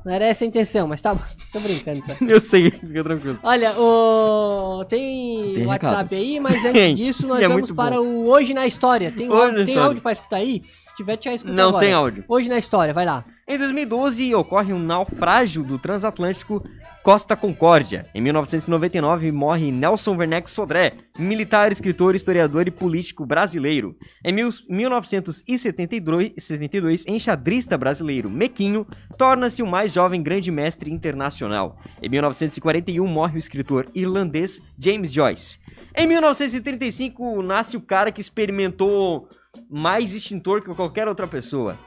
Não 0.06 0.14
era 0.14 0.26
essa 0.26 0.44
a 0.44 0.48
intenção, 0.48 0.88
mas 0.88 1.02
tá 1.02 1.16
bom. 1.16 1.22
Tô 1.52 1.60
brincando, 1.60 2.04
tá? 2.06 2.16
Eu 2.22 2.40
sei, 2.40 2.70
fica 2.70 3.04
tranquilo. 3.04 3.40
Olha, 3.42 3.74
o... 3.80 4.86
tem, 4.86 5.54
Tem 5.56 5.66
WhatsApp 5.66 5.96
recado. 5.96 6.16
aí, 6.16 6.40
mas 6.40 6.64
antes 6.64 6.96
disso 6.98 7.26
nós 7.28 7.42
é 7.42 7.48
vamos 7.48 7.72
para 7.72 7.96
bom. 7.96 8.04
o 8.04 8.28
Hoje 8.30 8.54
na 8.54 8.68
História. 8.68 9.12
Tem, 9.12 9.28
Hoje 9.28 9.42
áudio, 9.42 9.52
na 9.60 9.66
tem 9.66 9.74
História. 9.74 9.88
áudio 9.88 10.02
pra 10.04 10.12
escutar 10.12 10.36
aí? 10.38 10.62
Se 10.88 10.96
tiver, 10.96 11.18
já 11.20 11.34
escuta 11.34 11.54
Não 11.54 11.70
agora. 11.70 11.86
tem 11.86 11.94
áudio. 11.94 12.24
Hoje 12.28 12.48
na 12.50 12.58
História, 12.60 12.94
vai 12.94 13.06
lá. 13.06 13.24
Em 13.48 13.60
2012, 13.60 14.34
ocorre 14.34 14.74
um 14.74 14.80
naufrágio 14.80 15.64
do 15.64 15.78
transatlântico 15.78 16.68
Costa 17.04 17.36
Concórdia. 17.36 18.04
Em 18.16 18.20
1999, 18.20 19.32
morre 19.32 19.72
Nelson 19.72 20.16
Werneck 20.18 20.50
Sodré, 20.50 20.94
militar, 21.16 21.72
escritor, 21.72 22.16
historiador 22.16 22.68
e 22.68 22.72
político 22.72 23.24
brasileiro. 23.24 23.96
Em 24.24 24.34
mil- 24.34 24.50
1972, 24.68 26.34
72, 26.40 27.06
enxadrista 27.08 27.78
brasileiro 27.78 28.32
Mequinho 28.32 28.84
torna-se 29.16 29.62
o 29.62 29.68
mais 29.68 29.94
jovem 29.94 30.24
grande 30.24 30.50
mestre 30.50 30.92
internacional. 30.92 31.78
Em 32.02 32.10
1941, 32.10 33.06
morre 33.08 33.36
o 33.36 33.38
escritor 33.38 33.86
irlandês 33.94 34.60
James 34.76 35.14
Joyce. 35.14 35.60
Em 35.96 36.08
1935, 36.08 37.44
nasce 37.44 37.78
o 37.78 37.82
cara 37.82 38.12
que 38.12 38.22
experimentou 38.22 39.30
mais 39.70 40.16
extintor 40.16 40.64
que 40.64 40.74
qualquer 40.74 41.08
outra 41.08 41.28
pessoa. 41.28 41.78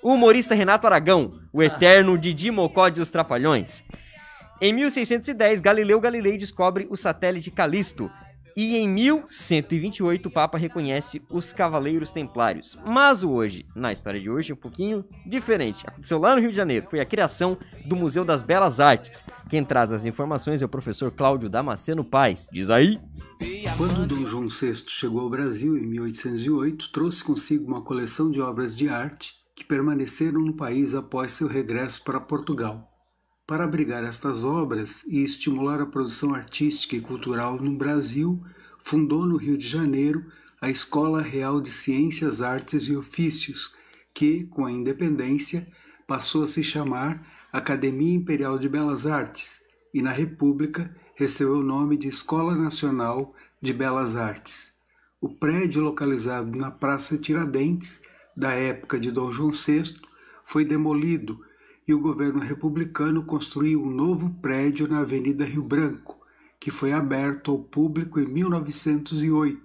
O 0.00 0.12
humorista 0.12 0.54
Renato 0.54 0.86
Aragão, 0.86 1.32
o 1.52 1.60
eterno 1.60 2.16
Didi 2.16 2.50
Mocó 2.52 2.88
de 2.88 3.00
Os 3.00 3.10
Trapalhões. 3.10 3.82
Em 4.60 4.72
1610, 4.72 5.60
Galileu 5.60 6.00
Galilei 6.00 6.38
descobre 6.38 6.86
o 6.88 6.96
satélite 6.96 7.50
Calisto. 7.50 8.10
E 8.56 8.76
em 8.76 8.88
1128, 8.88 10.26
o 10.26 10.30
Papa 10.30 10.58
reconhece 10.58 11.22
os 11.30 11.52
Cavaleiros 11.52 12.10
Templários. 12.10 12.78
Mas 12.84 13.22
o 13.22 13.30
hoje, 13.30 13.64
na 13.74 13.92
história 13.92 14.20
de 14.20 14.28
hoje, 14.30 14.50
é 14.50 14.54
um 14.54 14.58
pouquinho 14.58 15.04
diferente. 15.24 15.84
Aconteceu 15.86 16.18
lá 16.18 16.34
no 16.34 16.40
Rio 16.40 16.50
de 16.50 16.56
Janeiro. 16.56 16.88
Foi 16.90 17.00
a 17.00 17.06
criação 17.06 17.56
do 17.84 17.94
Museu 17.94 18.24
das 18.24 18.42
Belas 18.42 18.80
Artes. 18.80 19.24
Quem 19.48 19.64
traz 19.64 19.92
as 19.92 20.04
informações 20.04 20.60
é 20.60 20.64
o 20.64 20.68
professor 20.68 21.10
Cláudio 21.12 21.48
Damasceno 21.48 22.04
Paz. 22.04 22.48
Diz 22.52 22.68
aí. 22.68 23.00
Quando 23.76 24.06
Dom 24.06 24.26
João 24.26 24.48
VI 24.48 24.74
chegou 24.88 25.20
ao 25.20 25.30
Brasil 25.30 25.78
em 25.78 25.86
1808, 25.86 26.90
trouxe 26.90 27.22
consigo 27.22 27.64
uma 27.64 27.82
coleção 27.82 28.28
de 28.28 28.40
obras 28.40 28.76
de 28.76 28.88
arte 28.88 29.37
que 29.58 29.64
permaneceram 29.64 30.40
no 30.40 30.54
país 30.54 30.94
após 30.94 31.32
seu 31.32 31.48
regresso 31.48 32.04
para 32.04 32.20
Portugal. 32.20 32.88
Para 33.44 33.64
abrigar 33.64 34.04
estas 34.04 34.44
obras 34.44 35.02
e 35.08 35.24
estimular 35.24 35.80
a 35.80 35.86
produção 35.86 36.32
artística 36.32 36.94
e 36.94 37.00
cultural 37.00 37.60
no 37.60 37.76
Brasil, 37.76 38.40
fundou 38.78 39.26
no 39.26 39.36
Rio 39.36 39.58
de 39.58 39.66
Janeiro 39.66 40.24
a 40.60 40.70
Escola 40.70 41.20
Real 41.20 41.60
de 41.60 41.72
Ciências, 41.72 42.40
Artes 42.40 42.84
e 42.84 42.94
Ofícios, 42.94 43.74
que, 44.14 44.44
com 44.44 44.64
a 44.64 44.70
independência, 44.70 45.66
passou 46.06 46.44
a 46.44 46.48
se 46.48 46.62
chamar 46.62 47.26
Academia 47.52 48.14
Imperial 48.14 48.60
de 48.60 48.68
Belas 48.68 49.06
Artes 49.06 49.60
e, 49.92 50.00
na 50.00 50.12
República, 50.12 50.94
recebeu 51.16 51.58
o 51.58 51.64
nome 51.64 51.96
de 51.96 52.06
Escola 52.06 52.54
Nacional 52.54 53.34
de 53.60 53.72
Belas 53.72 54.14
Artes. 54.14 54.70
O 55.20 55.28
prédio 55.28 55.82
localizado 55.82 56.56
na 56.56 56.70
Praça 56.70 57.18
Tiradentes, 57.18 58.02
da 58.38 58.52
época 58.52 59.00
de 59.00 59.10
Dom 59.10 59.32
João 59.32 59.50
VI, 59.50 59.96
foi 60.44 60.64
demolido 60.64 61.44
e 61.88 61.92
o 61.92 61.98
governo 61.98 62.38
republicano 62.38 63.24
construiu 63.24 63.82
um 63.82 63.90
novo 63.90 64.30
prédio 64.40 64.86
na 64.86 65.00
Avenida 65.00 65.44
Rio 65.44 65.64
Branco, 65.64 66.16
que 66.60 66.70
foi 66.70 66.92
aberto 66.92 67.50
ao 67.50 67.58
público 67.58 68.20
em 68.20 68.28
1908, 68.28 69.60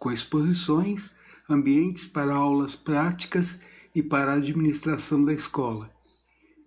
com 0.00 0.10
exposições, 0.10 1.16
ambientes 1.48 2.08
para 2.08 2.34
aulas 2.34 2.74
práticas 2.74 3.62
e 3.94 4.02
para 4.02 4.32
a 4.32 4.36
administração 4.36 5.24
da 5.24 5.32
escola. 5.32 5.88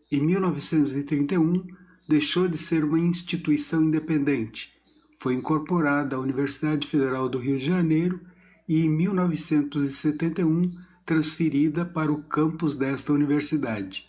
Em 0.10 0.22
1931, 0.22 1.68
deixou 2.08 2.48
de 2.48 2.58
ser 2.58 2.86
uma 2.86 3.00
instituição 3.00 3.84
independente. 3.84 4.72
Foi 5.20 5.34
incorporada 5.34 6.16
à 6.16 6.20
Universidade 6.20 6.88
Federal 6.88 7.28
do 7.28 7.38
Rio 7.38 7.58
de 7.58 7.66
Janeiro 7.66 8.22
e, 8.70 8.86
em 8.86 8.90
1971, 8.90 10.72
transferida 11.12 11.84
para 11.84 12.10
o 12.10 12.24
campus 12.24 12.74
desta 12.74 13.12
universidade. 13.12 14.06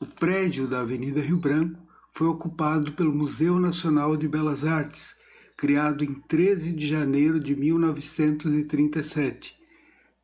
O 0.00 0.06
prédio 0.06 0.66
da 0.66 0.80
Avenida 0.80 1.20
Rio 1.20 1.36
Branco 1.36 1.78
foi 2.10 2.26
ocupado 2.26 2.92
pelo 2.92 3.14
Museu 3.14 3.60
Nacional 3.60 4.16
de 4.16 4.26
Belas 4.26 4.64
Artes, 4.64 5.14
criado 5.58 6.02
em 6.02 6.14
13 6.14 6.72
de 6.72 6.86
janeiro 6.86 7.38
de 7.38 7.54
1937. 7.54 9.54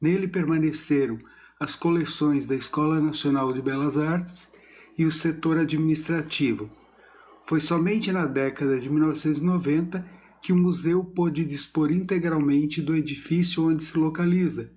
Nele 0.01 0.27
permaneceram 0.27 1.19
as 1.61 1.77
coleções 1.77 2.47
da 2.47 2.55
Escola 2.55 2.99
Nacional 2.99 3.53
de 3.53 3.61
Belas 3.61 3.99
Artes 3.99 4.51
e 4.97 5.05
o 5.05 5.13
setor 5.13 5.59
administrativo. 5.59 6.71
Foi 7.45 7.61
somente 7.61 8.11
na 8.11 8.25
década 8.25 8.81
de 8.81 8.89
1990 8.89 10.03
que 10.41 10.55
o 10.55 10.57
museu 10.57 11.05
pôde 11.05 11.45
dispor 11.45 11.93
integralmente 11.93 12.81
do 12.81 12.97
edifício 12.97 13.69
onde 13.69 13.85
se 13.85 13.99
localiza. 13.99 14.73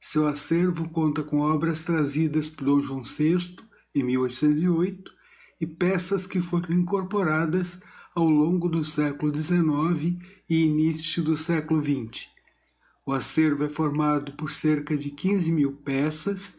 Seu 0.00 0.26
acervo 0.26 0.88
conta 0.88 1.22
com 1.22 1.40
obras 1.40 1.82
trazidas 1.82 2.48
por 2.48 2.64
Dom 2.64 2.80
João 2.80 3.02
VI 3.02 3.56
em 3.94 4.02
1808, 4.02 5.12
e 5.60 5.66
peças 5.66 6.26
que 6.26 6.40
foram 6.40 6.72
incorporadas 6.74 7.82
ao 8.14 8.28
longo 8.28 8.68
do 8.68 8.82
século 8.82 9.32
XIX 9.34 10.16
e 10.48 10.64
início 10.64 11.22
do 11.22 11.36
século 11.36 11.82
XX. 11.82 12.26
O 13.04 13.12
acervo 13.12 13.64
é 13.64 13.68
formado 13.68 14.32
por 14.32 14.50
cerca 14.50 14.96
de 14.96 15.10
15 15.10 15.52
mil 15.52 15.72
peças, 15.72 16.56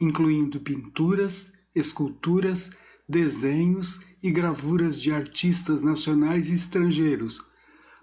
incluindo 0.00 0.58
pinturas, 0.58 1.52
esculturas, 1.74 2.70
desenhos 3.08 4.00
e 4.20 4.32
gravuras 4.32 5.00
de 5.00 5.12
artistas 5.12 5.80
nacionais 5.80 6.50
e 6.50 6.54
estrangeiros, 6.54 7.40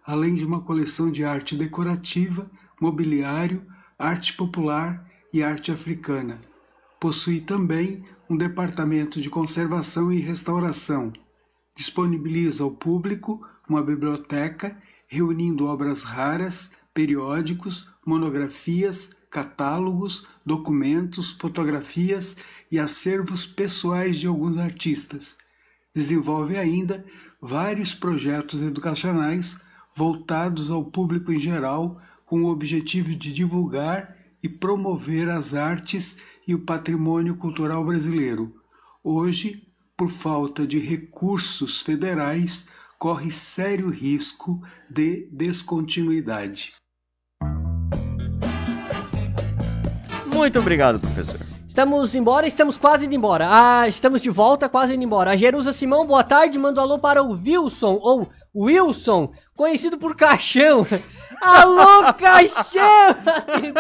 além 0.06 0.36
de 0.36 0.46
uma 0.46 0.62
coleção 0.62 1.12
de 1.12 1.26
arte 1.26 1.56
decorativa, 1.56 2.50
mobiliário, 2.80 3.66
arte 3.98 4.34
popular 4.34 5.10
e 5.34 5.42
arte 5.42 5.72
africana. 5.72 6.40
Possui 7.00 7.42
também 7.42 8.04
um 8.30 8.38
departamento 8.38 9.20
de 9.20 9.30
conservação 9.30 10.12
e 10.12 10.20
restauração. 10.20 11.12
Disponibiliza 11.76 12.64
ao 12.64 12.72
público 12.72 13.46
uma 13.68 13.82
biblioteca 13.82 14.78
reunindo 15.08 15.66
obras 15.66 16.04
raras, 16.04 16.72
periódicos, 16.94 17.90
monografias, 18.06 19.16
catálogos, 19.30 20.28
documentos, 20.46 21.32
fotografias 21.32 22.38
e 22.72 22.80
acervos 22.80 23.46
pessoais 23.46 24.18
de 24.18 24.28
alguns 24.28 24.58
artistas. 24.58 25.38
Desenvolve 25.94 26.58
ainda 26.58 27.06
vários 27.42 27.94
projetos 27.94 28.62
educacionais 28.62 29.62
voltados 29.96 30.70
ao 30.70 30.86
público 30.86 31.32
em 31.32 31.40
geral, 31.40 32.00
com 32.28 32.44
o 32.44 32.50
objetivo 32.52 33.16
de 33.16 33.34
divulgar 33.34 34.18
e 34.44 34.50
promover 34.50 35.30
as 35.30 35.54
artes 35.54 36.18
e 36.46 36.54
o 36.54 36.60
patrimônio 36.60 37.38
cultural 37.38 37.84
brasileiro. 37.86 38.54
Hoje, 39.02 39.64
por 39.96 40.10
falta 40.10 40.68
de 40.68 40.78
recursos 40.78 41.82
federais, 41.82 42.68
corre 43.00 43.32
sério 43.32 43.90
risco 43.90 44.62
de 44.90 45.30
descontinuidade. 45.32 46.74
Muito 50.26 50.60
obrigado, 50.60 51.00
professor. 51.00 51.40
Estamos 51.78 52.16
embora, 52.16 52.48
estamos 52.48 52.76
quase 52.76 53.06
indo 53.06 53.14
embora. 53.14 53.48
Ah, 53.50 53.88
estamos 53.88 54.20
de 54.20 54.32
volta, 54.32 54.68
quase 54.68 54.96
indo 54.96 55.04
embora. 55.04 55.30
A 55.30 55.36
Jerusa 55.36 55.72
Simão, 55.72 56.08
boa 56.08 56.24
tarde, 56.24 56.58
manda 56.58 56.82
um 56.82 56.84
alô 56.84 56.98
para 56.98 57.22
o 57.22 57.32
Wilson, 57.32 58.00
ou 58.02 58.28
Wilson, 58.56 59.32
conhecido 59.58 59.98
por 59.98 60.16
Caixão. 60.16 60.86
Alô, 61.42 62.14
Caixão! 62.14 63.16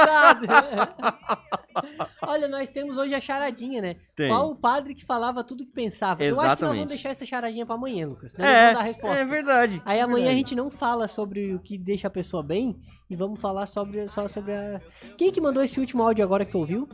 Olha, 2.22 2.48
nós 2.48 2.70
temos 2.70 2.98
hoje 2.98 3.14
a 3.14 3.22
charadinha, 3.22 3.82
né? 3.82 3.96
Tem. 4.16 4.28
Qual 4.30 4.50
o 4.50 4.56
padre 4.56 4.96
que 4.96 5.06
falava 5.06 5.44
tudo 5.44 5.64
que 5.66 5.72
pensava? 5.72 6.24
Eu 6.24 6.30
acho 6.30 6.36
que 6.36 6.36
nós 6.36 6.46
Exatamente. 6.48 6.76
vamos 6.80 6.90
deixar 6.94 7.10
essa 7.10 7.26
charadinha 7.26 7.66
pra 7.66 7.76
amanhã, 7.76 8.08
Lucas. 8.08 8.34
Nós 8.38 8.48
É, 8.48 8.74
dar 8.74 8.80
a 8.80 8.84
resposta. 8.84 9.18
é 9.20 9.26
verdade. 9.26 9.82
Aí 9.86 10.00
é 10.00 10.02
amanhã 10.02 10.26
a 10.26 10.28
verdade. 10.30 10.38
gente 10.38 10.56
não 10.56 10.70
fala 10.70 11.08
sobre 11.08 11.54
o 11.54 11.60
que 11.60 11.78
deixa 11.78 12.08
a 12.08 12.12
pessoa 12.12 12.42
bem 12.42 12.76
e 13.10 13.16
vamos 13.16 13.40
falar 13.40 13.68
sobre, 13.68 14.08
só 14.10 14.28
sobre 14.28 14.54
a... 14.54 14.82
Quem 15.18 15.32
que 15.32 15.40
mandou 15.40 15.64
esse 15.64 15.80
último 15.80 16.04
áudio 16.04 16.26
agora 16.26 16.44
que 16.46 16.52
tu 16.52 16.58
ouviu? 16.60 16.90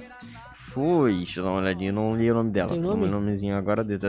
Foi, 0.54 1.16
deixa 1.18 1.40
eu 1.40 1.44
dar 1.46 1.52
uma 1.52 1.60
olhadinha, 1.60 1.90
eu 1.90 1.94
não 1.94 2.16
li 2.16 2.30
o 2.32 2.34
nome 2.34 2.52
dela. 2.52 2.72
Tem 2.72 2.80
nome? 2.82 3.06
O 3.06 3.08
nomezinho 3.08 3.56
agora 3.56 3.84
de- 3.84 4.00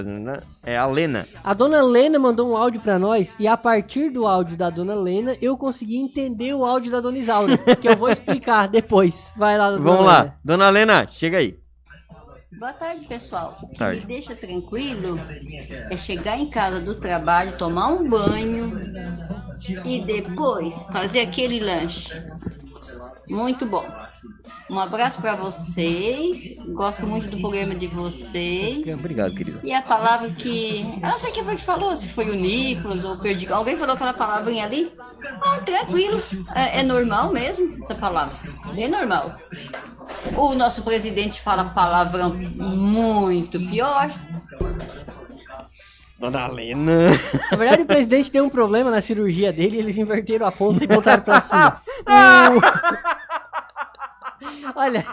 é 0.63 0.77
a 0.79 0.87
Lena. 0.87 1.27
A 1.43 1.53
dona 1.53 1.83
Lena 1.83 2.19
mandou 2.19 2.51
um 2.51 2.57
áudio 2.57 2.81
pra 2.81 2.99
nós 2.99 3.37
e 3.39 3.47
a 3.47 3.57
partir 3.57 4.11
do 4.11 4.27
áudio 4.27 4.57
da 4.57 4.64
dona 4.71 4.95
Lena 4.95 5.37
eu 5.41 5.57
consegui 5.57 5.97
entender 5.97 6.55
o 6.55 6.65
áudio 6.65 6.91
da 6.93 7.01
dona 7.01 7.19
Isaura, 7.19 7.57
que 7.77 7.89
eu 7.89 7.97
vou 7.97 8.11
explicar 8.11 8.67
depois. 8.69 9.33
Vai 9.37 9.57
lá, 9.59 9.71
dona 9.71 9.83
Vamos 9.83 10.01
Lena. 10.01 10.13
lá, 10.13 10.37
dona 10.45 10.71
Lena, 10.71 11.09
chega 11.11 11.39
aí. 11.39 11.59
Boa 12.59 12.73
tarde, 12.73 13.05
pessoal. 13.07 13.53
Tarde. 13.77 14.01
Me 14.01 14.07
deixa 14.07 14.35
tranquilo 14.37 15.21
é 15.91 15.97
chegar 15.97 16.39
em 16.39 16.49
casa 16.49 16.81
do 16.81 16.99
trabalho, 17.01 17.59
tomar 17.59 17.89
um 17.89 18.09
banho 18.09 18.81
e 19.85 20.01
depois 20.01 20.75
fazer 20.93 21.21
aquele 21.21 21.59
lanche. 21.61 22.13
Muito 23.29 23.67
bom. 23.67 23.85
Um 24.71 24.79
abraço 24.79 25.21
para 25.21 25.35
vocês. 25.35 26.57
Gosto 26.69 27.07
muito 27.07 27.29
do 27.29 27.41
programa 27.41 27.75
de 27.75 27.87
vocês. 27.87 28.99
Obrigado, 28.99 29.35
querida. 29.35 29.61
E 29.63 29.73
a 29.73 29.83
palavra 29.83 30.29
que. 30.31 30.81
Eu 31.03 31.09
não 31.09 31.17
sei 31.17 31.33
quem 31.33 31.45
foi 31.45 31.57
que 31.57 31.63
falou, 31.63 31.97
se 31.97 32.09
foi 32.09 32.31
o 32.31 32.35
Nicolas 32.35 33.05
ou 33.05 33.15
o 33.15 33.21
Perdigão. 33.21 33.59
Alguém 33.59 33.77
falou 33.77 33.95
aquela 33.95 34.13
palavrinha 34.13 34.65
ali? 34.65 34.93
Ah, 35.43 35.59
tranquilo. 35.65 36.23
É, 36.55 36.81
é 36.81 36.83
normal 36.83 37.33
mesmo 37.33 37.77
essa 37.79 37.95
palavra. 37.95 38.37
Bem 38.75 38.89
normal. 38.89 39.31
O 40.37 40.55
nosso 40.55 40.83
presidente 40.83 41.41
fala 41.41 41.65
palavrão 41.65 42.35
muito 42.35 43.59
pior. 43.59 44.11
Dona 46.19 46.47
Lena. 46.47 47.11
Na 47.51 47.57
verdade, 47.57 47.83
o 47.83 47.87
presidente 47.87 48.31
deu 48.31 48.45
um 48.45 48.51
problema 48.51 48.91
na 48.91 49.01
cirurgia 49.03 49.53
dele, 49.53 49.79
eles 49.79 49.99
inverteram 49.99 50.47
a 50.47 50.53
ponta 50.53 50.85
e 50.85 50.87
botaram 50.87 51.23
pra 51.23 51.41
cima. 51.41 51.81
O- 52.07 53.15
Olha, 54.77 55.05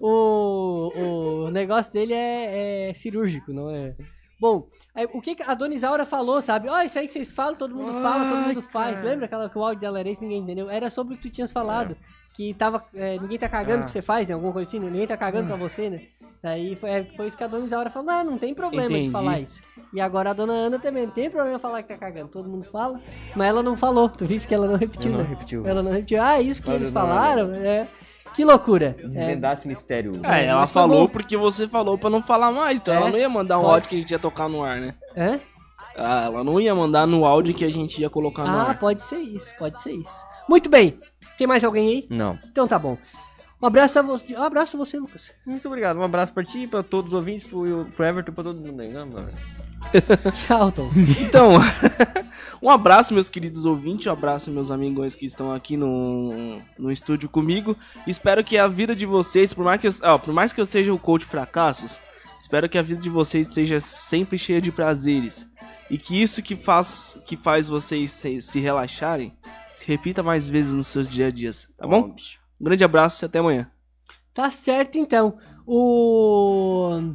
o, 0.00 1.44
o 1.46 1.50
negócio 1.50 1.92
dele 1.92 2.12
é, 2.14 2.90
é 2.90 2.94
cirúrgico, 2.94 3.52
não 3.52 3.70
é? 3.70 3.94
Bom, 4.40 4.68
aí, 4.94 5.08
o 5.12 5.20
que 5.20 5.36
a 5.46 5.54
Dona 5.54 5.74
Isaura 5.74 6.04
falou, 6.04 6.40
sabe? 6.42 6.68
Ó, 6.68 6.80
isso 6.82 6.98
aí 6.98 7.06
que 7.06 7.12
vocês 7.12 7.32
falam, 7.32 7.54
todo 7.54 7.74
mundo 7.74 7.94
fala, 8.02 8.28
todo 8.28 8.38
mundo 8.40 8.62
faz. 8.62 9.02
Lembra 9.02 9.26
aquela 9.26 9.48
que 9.48 9.56
o 9.58 9.62
áudio 9.64 9.80
dela 9.80 10.00
era 10.00 10.08
esse, 10.08 10.20
ninguém 10.20 10.42
entendeu? 10.42 10.68
Era 10.70 10.90
sobre 10.90 11.14
o 11.14 11.16
que 11.16 11.28
tu 11.28 11.32
tinhas 11.32 11.52
falado. 11.52 11.96
Que 12.34 12.52
tava. 12.52 12.84
é, 12.94 13.16
ninguém 13.18 13.38
tá 13.38 13.48
cagando 13.48 13.80
Ah. 13.80 13.82
o 13.82 13.86
que 13.86 13.92
você 13.92 14.02
faz, 14.02 14.28
né? 14.28 14.34
Alguma 14.34 14.52
coisa 14.52 14.68
assim, 14.68 14.80
né? 14.80 14.90
Ninguém 14.90 15.06
tá 15.06 15.16
cagando 15.16 15.46
pra 15.46 15.56
você, 15.56 15.88
né? 15.88 16.00
Daí 16.44 16.76
foi, 16.76 16.90
é, 16.90 17.04
foi 17.16 17.26
isso 17.26 17.38
que 17.38 17.42
a 17.42 17.46
Dona 17.46 17.64
Isaura 17.64 17.88
falou, 17.88 18.06
não, 18.06 18.24
não 18.32 18.38
tem 18.38 18.52
problema 18.54 18.90
Entendi. 18.90 19.06
de 19.06 19.12
falar 19.12 19.40
isso. 19.40 19.62
E 19.94 19.98
agora 19.98 20.28
a 20.28 20.32
Dona 20.34 20.52
Ana 20.52 20.78
também, 20.78 21.06
não 21.06 21.12
tem 21.12 21.30
problema 21.30 21.58
falar 21.58 21.82
que 21.82 21.88
tá 21.88 21.96
cagando. 21.96 22.28
Todo 22.28 22.46
mundo 22.50 22.64
fala, 22.70 23.00
mas 23.34 23.48
ela 23.48 23.62
não 23.62 23.78
falou. 23.78 24.10
Tu 24.10 24.26
viste 24.26 24.46
que 24.46 24.54
ela 24.54 24.66
não 24.66 24.76
repetiu, 24.76 25.08
Ela 25.10 25.16
não 25.16 25.24
né? 25.24 25.30
repetiu. 25.30 25.66
Ela 25.66 25.82
não 25.82 25.90
repetiu. 25.92 26.22
Ah, 26.22 26.38
isso 26.42 26.62
que 26.62 26.68
Olha, 26.68 26.76
eles 26.76 26.90
Dona 26.90 27.06
falaram? 27.06 27.52
É. 27.54 27.88
Que 28.34 28.44
loucura. 28.44 28.94
É, 28.98 29.06
Desvendasse 29.08 29.64
o 29.64 29.68
mistério. 29.68 30.20
É, 30.22 30.44
ela 30.44 30.60
mas 30.60 30.70
foi 30.70 30.82
falou 30.82 31.06
bom. 31.06 31.12
porque 31.14 31.34
você 31.34 31.66
falou 31.66 31.96
pra 31.96 32.10
não 32.10 32.22
falar 32.22 32.52
mais, 32.52 32.78
então 32.78 32.92
É? 32.92 32.98
ela 32.98 33.08
não 33.10 33.18
ia 33.18 33.28
mandar 33.30 33.56
um 33.58 33.62
Pode. 33.62 33.72
áudio 33.74 33.88
que 33.88 33.96
a 33.96 33.98
gente 34.00 34.10
ia 34.10 34.18
tocar 34.18 34.46
no 34.46 34.62
ar, 34.62 34.78
né? 34.78 34.94
Hã? 35.16 35.40
Ah, 35.96 36.24
ela 36.24 36.44
não 36.44 36.60
ia 36.60 36.74
mandar 36.74 37.06
no 37.06 37.24
áudio 37.24 37.54
que 37.54 37.64
a 37.64 37.70
gente 37.70 38.02
ia 38.02 38.10
colocar 38.10 38.42
no 38.44 38.50
Ah, 38.58 38.62
ar. 38.70 38.78
pode 38.78 39.00
ser 39.00 39.16
isso, 39.18 39.50
pode 39.58 39.78
ser 39.78 39.92
isso. 39.92 40.26
Muito 40.46 40.68
bem. 40.68 40.98
Tem 41.38 41.46
mais 41.46 41.64
alguém 41.64 41.88
aí? 41.88 42.06
Não. 42.10 42.38
Então 42.50 42.66
tá 42.68 42.78
bom. 42.78 42.98
Um 43.64 43.66
abraço 43.66 43.98
a 43.98 44.02
você, 44.02 44.36
um 44.36 44.42
abraço 44.42 44.76
a 44.76 44.78
você, 44.78 44.98
Lucas. 44.98 45.32
Muito 45.46 45.66
obrigado. 45.66 45.96
Um 45.96 46.02
abraço 46.02 46.34
pra 46.34 46.44
ti, 46.44 46.66
pra 46.66 46.82
todos 46.82 47.14
os 47.14 47.16
ouvintes, 47.16 47.48
pro, 47.48 47.86
pro 47.96 48.04
Everton, 48.04 48.30
pra 48.30 48.44
todo 48.44 48.60
mundo 48.60 48.78
aí. 48.78 48.92
Não, 48.92 49.06
não. 49.06 49.24
Tchau, 50.46 50.70
Tom. 50.70 50.90
Então, 51.26 51.52
um 52.60 52.68
abraço, 52.68 53.14
meus 53.14 53.30
queridos 53.30 53.64
ouvintes, 53.64 54.06
um 54.06 54.10
abraço, 54.10 54.50
meus 54.50 54.70
amigões 54.70 55.14
que 55.14 55.24
estão 55.24 55.50
aqui 55.50 55.78
no, 55.78 56.60
no 56.78 56.92
estúdio 56.92 57.26
comigo. 57.26 57.74
Espero 58.06 58.44
que 58.44 58.58
a 58.58 58.68
vida 58.68 58.94
de 58.94 59.06
vocês, 59.06 59.54
por 59.54 59.64
mais 59.64 59.80
que 59.80 59.86
eu, 59.86 59.92
ó, 60.02 60.18
por 60.18 60.34
mais 60.34 60.52
que 60.52 60.60
eu 60.60 60.66
seja 60.66 60.92
o 60.92 60.98
coach 60.98 61.24
fracassos, 61.24 61.98
espero 62.38 62.68
que 62.68 62.76
a 62.76 62.82
vida 62.82 63.00
de 63.00 63.08
vocês 63.08 63.48
seja 63.48 63.80
sempre 63.80 64.36
cheia 64.36 64.60
de 64.60 64.70
prazeres. 64.70 65.48
E 65.90 65.96
que 65.96 66.20
isso 66.20 66.42
que 66.42 66.54
faz, 66.54 67.18
que 67.26 67.34
faz 67.34 67.66
vocês 67.66 68.12
se, 68.12 68.42
se 68.42 68.60
relaxarem 68.60 69.34
se 69.74 69.86
repita 69.86 70.22
mais 70.22 70.46
vezes 70.46 70.74
nos 70.74 70.86
seus 70.86 71.08
dia 71.08 71.28
a 71.28 71.30
dias, 71.30 71.68
tá 71.78 71.86
bom? 71.86 72.14
Um 72.64 72.68
grande 72.68 72.82
abraço 72.82 73.22
e 73.22 73.26
até 73.26 73.40
amanhã. 73.40 73.70
Tá 74.32 74.50
certo, 74.50 74.96
então. 74.96 75.36
O. 75.66 77.12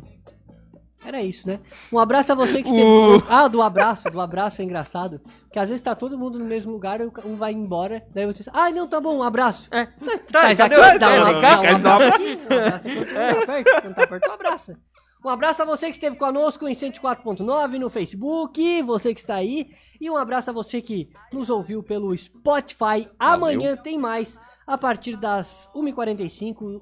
Era 1.03 1.23
isso, 1.23 1.47
né? 1.47 1.59
Um 1.91 1.97
abraço 1.97 2.31
a 2.31 2.35
você 2.35 2.61
que 2.61 2.67
esteve 2.69 2.87
O- 2.87 3.07
conosco. 3.07 3.27
Ah, 3.31 3.47
do 3.47 3.59
abraço, 3.63 4.11
do 4.11 4.21
abraço 4.21 4.61
é 4.61 4.65
engraçado. 4.65 5.19
Porque 5.45 5.57
às 5.57 5.67
vezes 5.69 5.81
tá 5.81 5.95
todo 5.95 6.19
mundo 6.19 6.37
no 6.37 6.45
mesmo 6.45 6.71
lugar, 6.71 7.01
e 7.01 7.11
um 7.25 7.35
vai 7.35 7.51
embora, 7.51 8.05
daí 8.13 8.27
você 8.27 8.43
diz, 8.43 8.49
ah, 8.53 8.69
não, 8.69 8.87
tá 8.87 9.01
bom, 9.01 9.17
um 9.17 9.23
abraço. 9.23 9.67
É, 9.71 9.87
tá, 9.87 10.19
tá, 10.31 10.47
aqui, 10.49 10.55
cadê? 10.57 10.99
dá 10.99 11.09
um, 11.09 11.27
É, 11.29 11.41
cá, 11.41 11.61
um 11.61 11.75
abraço 11.75 12.07
aqui, 12.13 12.37
um 12.53 12.57
abraço 12.57 12.87
aqui, 12.87 12.95
quando 12.95 13.07
tá 13.07 13.45
perto, 13.47 13.81
quando 13.81 13.95
tá 13.95 14.07
perto, 14.07 14.29
um 14.29 14.33
abraço. 14.33 14.77
Um 15.25 15.29
abraço 15.29 15.61
a 15.61 15.65
você 15.65 15.87
que 15.87 15.93
esteve 15.93 16.15
conosco 16.15 16.67
em 16.67 16.73
104.9 16.73 17.77
no 17.79 17.89
Facebook, 17.89 18.81
você 18.83 19.13
que 19.13 19.19
está 19.19 19.35
aí. 19.35 19.69
E 19.99 20.09
um 20.09 20.15
abraço 20.15 20.49
a 20.49 20.53
você 20.53 20.81
que 20.81 21.09
nos 21.33 21.49
ouviu 21.49 21.83
pelo 21.83 22.15
Spotify. 22.17 23.09
Amanhã 23.19 23.75
tem 23.75 23.97
mais, 23.97 24.39
a 24.69 24.77
partir 24.77 25.15
das 25.17 25.69
1h45 25.75 26.81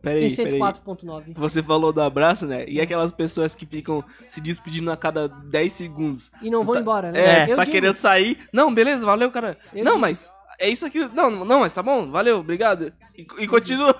Peraí, 0.00 0.26
em 0.28 0.34
peraí. 0.34 0.60
104.9. 0.60 1.34
Você 1.36 1.62
falou 1.62 1.92
do 1.92 2.00
abraço, 2.00 2.46
né? 2.46 2.64
E 2.68 2.80
aquelas 2.80 3.10
pessoas 3.12 3.54
que 3.54 3.66
ficam 3.66 4.02
se 4.28 4.40
despedindo 4.40 4.90
a 4.90 4.96
cada 4.96 5.28
10 5.28 5.72
segundos. 5.72 6.30
E 6.40 6.50
não 6.50 6.60
Tu 6.60 6.66
vão 6.66 6.74
tá- 6.76 6.80
embora, 6.80 7.12
né? 7.12 7.20
É, 7.20 7.52
Eu 7.52 7.56
tá 7.56 7.64
digo. 7.64 7.72
querendo 7.74 7.94
sair. 7.94 8.38
Não, 8.52 8.72
beleza, 8.72 9.04
valeu, 9.04 9.30
cara. 9.30 9.58
Eu 9.74 9.84
não, 9.84 9.92
digo. 9.92 10.00
mas 10.00 10.30
é 10.58 10.68
isso 10.68 10.86
aqui. 10.86 11.00
Não, 11.12 11.30
não, 11.44 11.60
mas 11.60 11.72
tá 11.72 11.82
bom, 11.82 12.10
valeu, 12.10 12.38
obrigado. 12.38 12.92
E, 13.16 13.26
e 13.40 13.46
continua. 13.48 13.94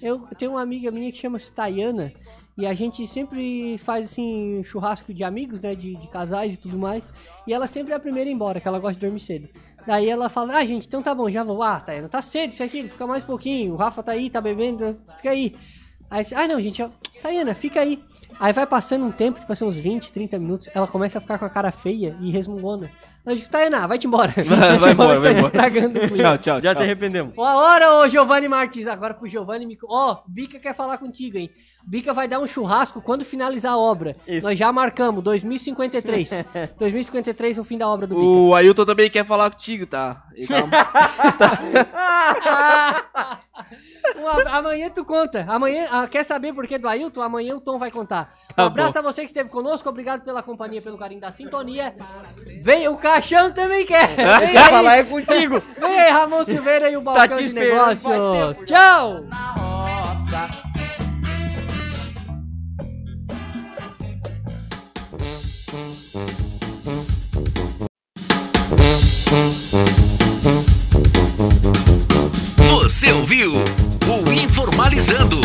Eu 0.00 0.26
tenho 0.38 0.52
uma 0.52 0.62
amiga 0.62 0.90
minha 0.90 1.12
que 1.12 1.18
chama-se 1.18 1.52
Tayana. 1.52 2.12
E 2.56 2.66
a 2.66 2.74
gente 2.74 3.06
sempre 3.06 3.78
faz 3.78 4.06
assim, 4.06 4.62
churrasco 4.64 5.14
de 5.14 5.24
amigos, 5.24 5.60
né? 5.60 5.74
De, 5.74 5.96
de 5.96 6.06
casais 6.08 6.54
e 6.54 6.56
tudo 6.58 6.78
mais. 6.78 7.08
E 7.46 7.52
ela 7.52 7.66
sempre 7.66 7.92
é 7.92 7.96
a 7.96 8.00
primeira 8.00 8.28
a 8.28 8.30
ir 8.30 8.34
embora, 8.34 8.60
que 8.60 8.68
ela 8.68 8.78
gosta 8.78 8.94
de 8.94 9.00
dormir 9.06 9.20
cedo. 9.20 9.48
Daí 9.86 10.08
ela 10.08 10.28
fala, 10.28 10.56
ah, 10.56 10.64
gente, 10.64 10.86
então 10.86 11.02
tá 11.02 11.14
bom, 11.14 11.28
já 11.28 11.42
vou. 11.42 11.62
Ah, 11.62 11.80
Tayana, 11.80 12.08
tá 12.08 12.22
cedo 12.22 12.52
isso 12.52 12.62
aqui, 12.62 12.88
fica 12.88 13.06
mais 13.06 13.22
um 13.22 13.26
pouquinho. 13.26 13.74
O 13.74 13.76
Rafa 13.76 14.02
tá 14.02 14.12
aí, 14.12 14.30
tá 14.30 14.40
bebendo, 14.40 14.96
fica 15.16 15.30
aí. 15.30 15.56
Aí, 16.10 16.24
ah, 16.34 16.46
não, 16.46 16.60
gente, 16.60 16.84
Tayana, 17.20 17.54
fica 17.54 17.80
aí. 17.80 18.02
Aí 18.38 18.52
vai 18.52 18.66
passando 18.66 19.04
um 19.04 19.12
tempo, 19.12 19.40
tipo 19.40 19.52
assim, 19.52 19.64
uns 19.64 19.78
20, 19.78 20.12
30 20.12 20.38
minutos, 20.38 20.68
ela 20.74 20.86
começa 20.86 21.18
a 21.18 21.20
ficar 21.20 21.38
com 21.38 21.44
a 21.44 21.50
cara 21.50 21.70
feia 21.70 22.16
e 22.20 22.30
resmungona. 22.30 22.90
Digo, 23.24 23.48
Tayana, 23.48 23.86
vai-te 23.86 24.06
embora. 24.06 24.32
Vai, 24.44 24.78
vai 24.78 24.92
embora, 24.92 25.20
vai 25.20 25.32
tá 25.32 25.38
embora. 25.38 25.46
estragando 25.46 26.00
Tchau, 26.10 26.38
tchau, 26.38 26.60
Já 26.60 26.60
tchau. 26.60 26.74
se 26.74 26.82
arrependemos. 26.82 27.32
Ó, 27.36 27.44
a 27.44 27.54
hora, 27.56 27.94
ô 27.98 28.08
Giovanni 28.08 28.48
Martins. 28.48 28.86
Agora 28.88 29.14
pro 29.14 29.28
Giovanni 29.28 29.64
me. 29.64 29.78
Ó, 29.84 30.22
Bica 30.26 30.58
quer 30.58 30.74
falar 30.74 30.98
contigo, 30.98 31.38
hein? 31.38 31.48
Bica 31.86 32.12
vai 32.12 32.26
dar 32.26 32.40
um 32.40 32.46
churrasco 32.48 33.00
quando 33.00 33.24
finalizar 33.24 33.74
a 33.74 33.78
obra. 33.78 34.16
Isso. 34.26 34.44
Nós 34.46 34.58
já 34.58 34.72
marcamos, 34.72 35.22
2053. 35.22 36.30
2053 36.78 37.58
o 37.58 37.64
fim 37.64 37.78
da 37.78 37.88
obra 37.88 38.08
do 38.08 38.16
Bica. 38.16 38.26
O 38.26 38.54
Ailton 38.56 38.84
também 38.84 39.08
quer 39.08 39.24
falar 39.24 39.50
contigo, 39.50 39.86
tá? 39.86 40.24
E 40.34 40.44
calma. 40.46 40.72
Um 44.16 44.48
amanhã 44.48 44.90
tu 44.90 45.04
conta. 45.04 45.44
Amanhã, 45.48 45.86
ah, 45.90 46.06
quer 46.08 46.24
saber 46.24 46.52
por 46.52 46.66
que 46.66 46.78
do 46.78 46.88
Ailton? 46.88 47.22
Amanhã 47.22 47.54
o 47.56 47.60
Tom 47.60 47.78
vai 47.78 47.90
contar. 47.90 48.32
Um 48.50 48.54
Tá 48.54 48.66
abraço 48.66 48.92
bom. 48.94 48.98
a 48.98 49.02
você 49.02 49.22
que 49.22 49.28
esteve 49.28 49.48
conosco. 49.48 49.88
Obrigado 49.88 50.22
pela 50.22 50.42
companhia, 50.42 50.82
pelo 50.82 50.98
carinho 50.98 51.20
da 51.20 51.30
sintonia. 51.30 51.94
Vem, 52.60 52.88
o 52.88 52.96
Caixão 52.96 53.50
também 53.52 53.86
quer. 53.86 54.08
Vem 54.16 54.56
aí. 54.56 54.68
falar 54.68 54.96
é 54.96 55.04
contigo. 55.04 55.62
Vem 55.78 56.00
aí, 56.00 56.10
Ramon 56.10 56.44
Silveira 56.44 56.90
e 56.90 56.96
o 56.96 57.00
Balcão 57.00 57.28
Tá 57.28 57.36
de 57.42 57.52
Negócios. 57.52 58.58
tempo 58.58 58.64
Tchau. 58.64 60.71
Na 74.92 75.41